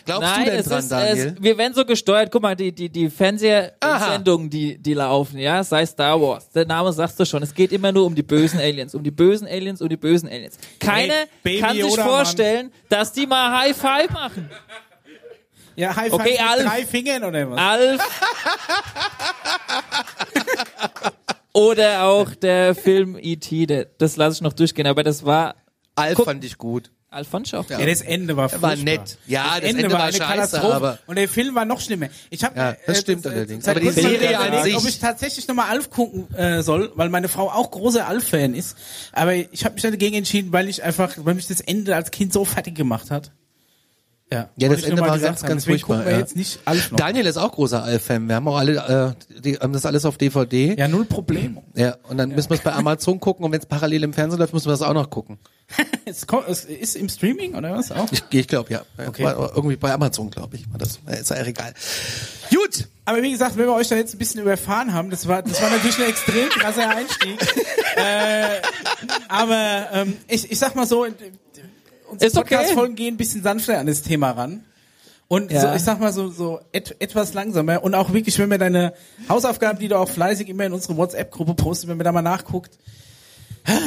Glaubst 0.07 0.23
Nein, 0.23 0.45
du 0.45 0.51
denn 0.53 0.61
es 0.61 0.67
dran, 0.67 0.79
ist, 0.79 0.93
Daniel? 0.93 1.35
Es, 1.37 1.43
wir 1.43 1.59
werden 1.59 1.75
so 1.75 1.85
gesteuert. 1.85 2.31
Guck 2.31 2.43
mal, 2.43 2.55
die, 2.57 2.73
die, 2.73 2.89
die 2.89 3.11
Fernsehsendungen, 3.11 4.49
die, 4.49 4.79
die 4.79 4.95
laufen, 4.95 5.39
ja, 5.39 5.63
sei 5.65 5.85
Star 5.85 6.19
Wars. 6.21 6.49
Der 6.51 6.65
Name 6.65 6.93
sagst 6.93 7.19
du 7.21 7.25
schon. 7.27 7.43
Es 7.43 7.53
geht 7.53 7.73
immer 7.73 7.91
nur 7.93 8.07
um 8.07 8.15
die 8.15 8.23
bösen 8.23 8.61
Aliens, 8.61 8.95
um 8.95 9.03
die 9.03 9.11
bösen 9.11 9.47
Aliens, 9.49 9.83
um 9.83 9.89
die 9.89 9.97
bösen 9.97 10.29
Aliens. 10.29 10.57
Keiner 10.81 11.25
Hey, 11.43 11.61
kann 11.61 11.73
sich 11.75 11.81
Yoda, 11.85 12.05
Mann. 12.05 12.15
vorstellen, 12.15 12.73
dass 12.89 13.13
die 13.13 13.27
mal 13.27 13.61
High 13.63 13.77
Five 13.77 14.11
machen. 14.11 14.49
Ja, 15.75 15.95
High 15.95 16.11
Five 16.11 16.21
Okay, 16.21 16.31
mit 16.33 16.41
Alf. 16.51 16.63
drei 16.65 16.87
Fingern 16.87 17.25
oder 17.25 17.51
was? 17.51 17.59
Alf. 17.59 18.01
Oder 21.53 22.05
auch 22.05 22.35
der 22.35 22.75
Film 22.75 23.17
E.T., 23.19 23.87
das 23.99 24.17
lasse 24.17 24.37
ich 24.37 24.41
noch 24.43 24.53
durchgehen, 24.53 24.87
aber 24.87 25.03
das 25.03 25.25
war 25.25 25.57
Alf 25.95 26.17
guck- 26.17 26.27
fand 26.27 26.45
ich 26.45 26.59
gut. 26.59 26.91
Alfonso. 27.17 27.65
Ja, 27.69 27.85
das 27.85 28.01
Ende 28.03 28.37
war 28.37 28.45
War 28.53 28.59
furchtbar. 28.61 28.77
nett. 28.77 29.19
Ja, 29.27 29.59
das 29.61 29.71
Ende 29.71 29.91
war 29.91 30.03
eine 30.05 30.13
scheiße, 30.13 30.27
Katastrophe. 30.33 30.75
aber- 30.75 30.99
Und 31.07 31.17
der 31.17 31.29
Film 31.29 31.55
war 31.55 31.65
noch 31.65 31.81
schlimmer. 31.81 32.09
Ich 32.31 32.45
hab, 32.45 32.57
Ja, 32.57 32.77
das 32.87 32.99
äh, 32.99 33.01
stimmt 33.01 33.27
äh, 33.27 33.31
allerdings. 33.31 33.67
Aber 33.69 33.81
die 33.81 33.91
Serie 33.91 34.17
überlegt, 34.19 34.39
an 34.39 34.63
sich- 34.65 34.77
Ob 34.77 34.85
ich 34.87 34.99
tatsächlich 34.99 35.49
nochmal 35.49 35.71
Alf 35.71 35.91
gucken 35.91 36.33
äh, 36.37 36.63
soll, 36.63 36.93
weil 36.95 37.09
meine 37.09 37.29
Frau 37.29 37.51
auch 37.51 37.71
großer 37.71 38.07
Alf-Fan 38.07 38.55
ist. 38.55 38.77
Aber 39.13 39.35
ich 39.35 39.65
habe 39.65 39.75
mich 39.75 39.83
dann 39.83 39.93
dagegen 39.93 40.17
entschieden, 40.17 40.53
weil 40.53 40.69
ich 40.69 40.83
einfach, 40.83 41.13
weil 41.17 41.35
mich 41.35 41.47
das 41.47 41.61
Ende 41.61 41.97
als 41.97 42.11
Kind 42.11 42.33
so 42.33 42.45
fertig 42.45 42.75
gemacht 42.75 43.11
hat. 43.11 43.33
Ja, 44.33 44.51
Ja, 44.57 44.69
das 44.69 44.83
Ende 44.83 45.03
war 45.03 45.19
ganz, 45.19 45.41
haben. 45.43 45.49
ganz 45.49 45.65
Deswegen 45.65 45.87
furchtbar, 45.87 46.11
ja. 46.11 46.19
jetzt 46.19 46.35
nicht 46.35 46.59
Alf 46.65 46.91
noch. 46.91 46.99
Daniel 46.99 47.27
ist 47.27 47.37
auch 47.37 47.53
großer 47.53 47.85
Alf-Fan. 47.85 48.27
Wir 48.29 48.35
haben 48.35 48.49
auch 48.49 48.57
alle, 48.57 49.15
äh, 49.31 49.41
die, 49.41 49.57
haben 49.57 49.73
das 49.73 49.87
alles 49.87 50.05
auf 50.05 50.19
DVD. 50.19 50.75
ja, 50.77 50.89
null 50.89 51.05
Problem. 51.05 51.59
Ja, 51.75 51.97
und 52.09 52.19
dann 52.19 52.31
müssen 52.31 52.51
wir 52.51 52.57
es 52.57 52.63
bei 52.63 52.73
Amazon 52.73 53.21
gucken 53.21 53.45
und 53.45 53.53
wenn 53.53 53.61
es 53.61 53.67
parallel 53.67 54.03
im 54.03 54.13
Fernsehen 54.13 54.41
läuft, 54.41 54.53
müssen 54.53 54.67
wir 54.67 54.75
es 54.75 54.83
auch 54.83 54.95
noch 54.95 55.11
gucken. 55.11 55.39
Es, 56.09 56.29
kommt, 56.29 56.47
es 56.49 56.65
ist 56.65 56.95
im 56.95 57.09
Streaming 57.09 57.57
oder 57.57 57.73
was 57.73 57.91
auch? 57.91 58.07
Ich, 58.13 58.23
ich 58.31 58.47
glaube, 58.47 58.73
ja. 58.73 58.83
Okay. 59.09 59.25
War 59.25 59.57
irgendwie 59.57 59.75
bei 59.75 59.93
Amazon, 59.93 60.31
glaube 60.31 60.55
ich. 60.55 60.71
War 60.71 60.79
das 60.79 61.01
ist 61.21 61.31
ja 61.31 61.45
egal. 61.45 61.75
Gut. 62.49 62.87
Aber 63.05 63.21
wie 63.23 63.33
gesagt, 63.33 63.57
wenn 63.57 63.67
wir 63.67 63.75
euch 63.75 63.89
da 63.89 63.97
jetzt 63.97 64.15
ein 64.15 64.19
bisschen 64.19 64.41
überfahren 64.41 64.93
haben, 64.95 65.11
das 65.11 65.27
war, 65.27 65.43
das 65.43 65.61
war 65.61 65.69
natürlich 65.69 65.99
ein 65.99 66.09
extrem 66.09 66.49
krasser 66.49 66.89
Einstieg. 66.89 67.41
äh, 67.97 68.61
aber 69.29 69.89
ähm, 69.93 70.17
ich, 70.29 70.51
ich 70.51 70.59
sag 70.61 70.77
mal 70.77 70.87
so, 70.87 71.07
unsere 72.11 72.27
Ist 72.31 72.37
okay. 72.37 72.55
Podcast-Folgen 72.57 72.95
gehen 72.97 73.15
ein 73.15 73.17
bisschen 73.17 73.43
sanfter 73.43 73.79
an 73.79 73.87
das 73.87 74.03
Thema 74.03 74.31
ran. 74.33 74.65
Und 75.29 75.51
Ja. 75.51 75.61
so, 75.71 75.77
ich 75.77 75.83
sag 75.83 75.99
mal 76.01 76.13
so, 76.13 76.29
so 76.31 76.61
et, 76.73 76.95
etwas 77.01 77.35
langsamer 77.35 77.83
und 77.83 77.95
auch 77.97 78.13
wirklich, 78.13 78.39
wenn 78.39 78.49
man 78.49 78.61
deine 78.61 78.93
Hausaufgaben, 79.29 79.79
die 79.81 79.89
du 79.89 79.99
auch 79.99 80.09
fleißig 80.09 80.49
immer 80.49 80.65
in 80.67 80.73
unsere 80.73 80.97
WhatsApp-Gruppe 80.97 81.55
postest, 81.55 81.89
wenn 81.89 81.97
man 81.97 82.05
da 82.05 82.13
mal 82.13 82.23
nachguckt. 82.23 82.79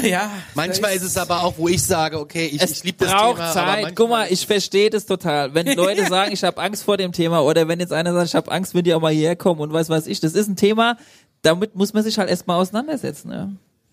Ja. 0.03 0.29
Manchmal 0.55 0.93
ist 0.93 1.03
es 1.03 1.15
aber 1.15 1.41
auch, 1.43 1.53
wo 1.57 1.69
ich 1.69 1.81
sage, 1.81 2.19
okay, 2.19 2.47
ich, 2.47 2.61
ich 2.61 2.83
liebe 2.83 2.97
das 3.05 3.13
braucht 3.13 3.37
Thema. 3.37 3.55
aber 3.55 3.83
Zeit. 3.83 3.95
Guck 3.95 4.09
mal, 4.09 4.27
ich 4.29 4.45
verstehe 4.45 4.89
das 4.89 5.05
total. 5.05 5.53
Wenn 5.53 5.67
Leute 5.77 6.05
sagen, 6.07 6.33
ich 6.33 6.43
habe 6.43 6.61
Angst 6.61 6.83
vor 6.83 6.97
dem 6.97 7.13
Thema 7.13 7.41
oder 7.45 7.69
wenn 7.69 7.79
jetzt 7.79 7.93
einer 7.93 8.11
sagt, 8.11 8.27
ich 8.27 8.35
habe 8.35 8.51
Angst, 8.51 8.75
wenn 8.75 8.83
die 8.83 8.93
auch 8.93 8.99
mal 8.99 9.13
hierher 9.13 9.37
kommen 9.37 9.61
und 9.61 9.71
weiß 9.71 9.87
was 9.87 10.07
ich, 10.07 10.19
das 10.19 10.33
ist 10.33 10.49
ein 10.49 10.57
Thema, 10.57 10.97
damit 11.43 11.75
muss 11.75 11.93
man 11.93 12.03
sich 12.03 12.19
halt 12.19 12.29
erstmal 12.29 12.59
auseinandersetzen. 12.59 13.31
Ja. 13.31 13.49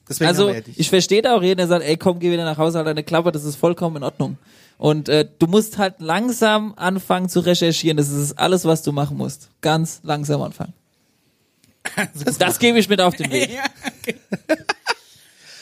Deswegen 0.09 0.28
Also 0.28 0.50
ja 0.50 0.61
ich 0.76 0.88
verstehe 0.88 1.22
da 1.22 1.36
auch 1.36 1.42
jeden, 1.42 1.59
der 1.59 1.66
sagt, 1.66 1.84
ey 1.84 1.96
komm, 1.96 2.18
geh 2.20 2.30
wieder 2.30 2.44
nach 2.44 2.59
Hause, 2.59 2.78
halt 2.78 2.86
deine 2.86 3.02
Klappe, 3.02 3.32
das 3.32 3.44
ist 3.44 3.57
vollkommen 3.57 3.96
in 3.96 4.02
Ordnung. 4.04 4.38
Und 4.78 5.09
äh, 5.09 5.26
du 5.38 5.46
musst 5.46 5.78
halt 5.78 5.94
langsam 6.00 6.74
anfangen 6.76 7.28
zu 7.28 7.40
recherchieren. 7.40 7.96
Das 7.96 8.11
ist 8.11 8.38
alles, 8.38 8.64
was 8.66 8.82
du 8.82 8.92
machen 8.92 9.16
musst. 9.16 9.48
Ganz 9.62 10.00
langsam 10.02 10.42
anfangen. 10.42 10.74
Das 12.38 12.59
gebe 12.59 12.78
ich 12.78 12.88
mit 12.88 13.00
auf 13.00 13.14
den 13.16 13.30
Weg. 13.32 13.50
ja, 13.52 13.62
okay. 14.02 14.16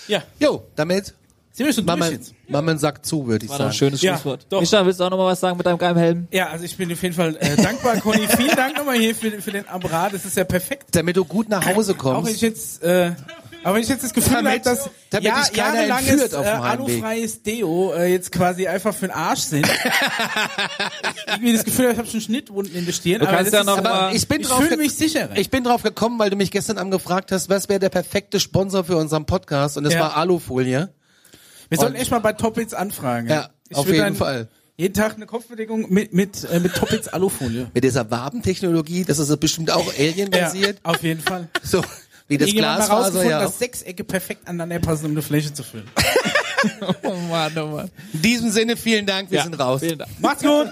ja, 0.09 0.22
Jo, 0.40 0.64
damit 0.74 1.14
sind 1.53 1.66
wir 1.66 1.72
schon 1.72 1.84
machen 1.84 2.01
durch 2.01 2.11
jetzt? 2.12 2.34
einen 2.53 2.78
Sack 2.78 3.07
zu, 3.07 3.26
würde 3.28 3.45
ich 3.45 3.51
War 3.51 3.59
doch 3.59 3.66
ein 3.66 3.68
sagen. 3.68 3.78
schönes 3.78 4.03
Ja, 4.03 4.14
Schlusswort. 4.14 4.47
doch. 4.49 4.61
Micha, 4.61 4.84
willst 4.84 4.99
du 4.99 5.05
auch 5.05 5.11
noch 5.11 5.18
mal 5.18 5.26
was 5.26 5.38
sagen 5.38 5.57
mit 5.57 5.64
deinem 5.66 5.78
geilen 5.78 5.97
Helm? 5.97 6.28
Ja, 6.32 6.49
also 6.49 6.64
ich 6.64 6.76
bin 6.76 6.90
auf 6.92 7.01
jeden 7.03 7.14
Fall 7.14 7.36
äh, 7.38 7.55
dankbar, 7.57 7.97
Conny. 8.01 8.26
Vielen 8.26 8.57
Dank 8.57 8.76
nochmal 8.76 8.97
hier 8.99 9.14
für, 9.14 9.30
für 9.40 9.53
den 9.53 9.68
Apparat. 9.68 10.14
Das 10.14 10.24
ist 10.24 10.36
ja 10.36 10.42
perfekt. 10.45 10.86
Damit 10.92 11.16
du 11.16 11.24
gut 11.24 11.49
nach 11.49 11.64
Hause 11.64 11.92
Auch 11.92 11.99
kommst. 11.99 12.26
wenn 12.28 12.34
ich 12.34 12.40
jetzt, 12.40 12.82
äh, 12.82 13.12
aber 13.65 13.75
wenn 13.75 13.83
ich 13.83 13.89
jetzt 13.89 14.05
das 14.05 14.12
Gefühl 14.15 14.37
habe, 14.37 14.61
dass 14.61 14.91
damit 15.11 15.25
ja, 15.25 15.43
jahrelanges 15.55 16.33
äh, 16.33 16.37
alufreies 16.37 17.43
Deo 17.43 17.93
äh, 17.95 18.12
jetzt 18.12 18.31
quasi 18.31 18.67
einfach 18.69 18.95
für 18.95 19.07
den 19.09 19.15
Arsch 19.17 19.41
sind. 19.41 19.67
ich 19.67 19.73
irgendwie 21.29 21.53
das 21.53 21.65
Gefühl, 21.65 21.85
habe, 21.87 21.93
ich 21.95 21.99
habe 21.99 22.09
schon 22.09 22.21
Schnittwunden 22.21 22.75
in 22.75 22.85
der 22.87 22.93
Stirn. 22.93 23.21
Du 23.21 23.27
aber 23.27 23.37
kannst 23.39 23.53
das 23.53 23.55
ja 23.55 23.61
ist, 23.61 23.67
noch 23.67 23.79
aber 23.79 23.89
mal- 23.89 24.15
ich 24.17 24.29
bin 24.29 24.41
ich 24.43 24.47
drauf 24.49 24.62
fühle 24.62 24.77
mich 24.77 24.95
sicherer. 24.95 25.37
Ich 25.37 25.51
bin 25.51 25.65
drauf 25.65 25.83
gekommen, 25.83 26.19
weil 26.19 26.31
du 26.31 26.37
mich 26.37 26.51
gestern 26.51 26.79
Abend 26.79 26.93
gefragt 26.93 27.33
hast, 27.33 27.49
was 27.49 27.69
wäre 27.69 27.81
der 27.81 27.89
perfekte 27.91 28.41
Sponsor 28.41 28.85
für 28.85 28.97
unseren 28.97 29.27
Podcast 29.27 29.77
und 29.77 29.85
es 29.87 29.95
Ja. 29.95 30.01
war 30.01 30.17
Alufolie. 30.17 30.93
Wir 31.69 31.79
sollten 31.79 31.97
echt 31.97 32.11
mal 32.11 32.21
bei 32.21 32.33
Toppits 32.35 32.75
anfragen. 32.75 33.29
Ja, 33.29 33.49
ich 33.69 33.77
auf 33.77 33.89
jeden 33.91 34.15
Fall. 34.17 34.49
Jeden 34.77 34.93
Tag 34.95 35.15
eine 35.15 35.27
Kopfbedeckung 35.27 35.87
mit 35.93 36.12
mit 36.12 36.49
äh, 36.51 36.59
mit 36.59 36.75
Toppits 36.75 37.07
Alufolie. 37.07 37.71
Mit 37.73 37.85
dieser 37.85 38.11
Wabentechnologie, 38.11 39.05
das 39.05 39.21
ist 39.21 39.35
bestimmt 39.39 39.71
auch 39.71 39.87
Alien-basiert. 39.97 40.79
auf 40.83 41.01
jeden 41.05 41.21
Fall. 41.21 41.49
So, 41.62 41.81
wie 42.29 42.39
das 42.39 42.53
mal 42.53 42.59
Glasfaser 42.59 42.93
rausgefunden, 42.95 43.31
ja 43.31 43.41
dass 43.41 43.59
Sechsecke 43.59 44.05
perfekt 44.05 44.49
aneinander 44.49 44.79
passen, 44.79 45.07
um 45.07 45.11
eine 45.12 45.22
Fläche 45.22 45.53
zu 45.53 45.62
füllen. 45.62 45.89
Oh 47.03 47.14
Mann, 47.29 47.53
oh 47.59 47.66
Mann. 47.66 47.91
In 48.14 48.22
diesem 48.22 48.51
Sinne, 48.51 48.79
vielen 48.79 49.05
Dank, 49.05 49.31
wir 49.31 49.43
sind 49.43 49.61
raus. 49.61 49.83
Macht's 50.18 50.43
gut! 50.43 50.68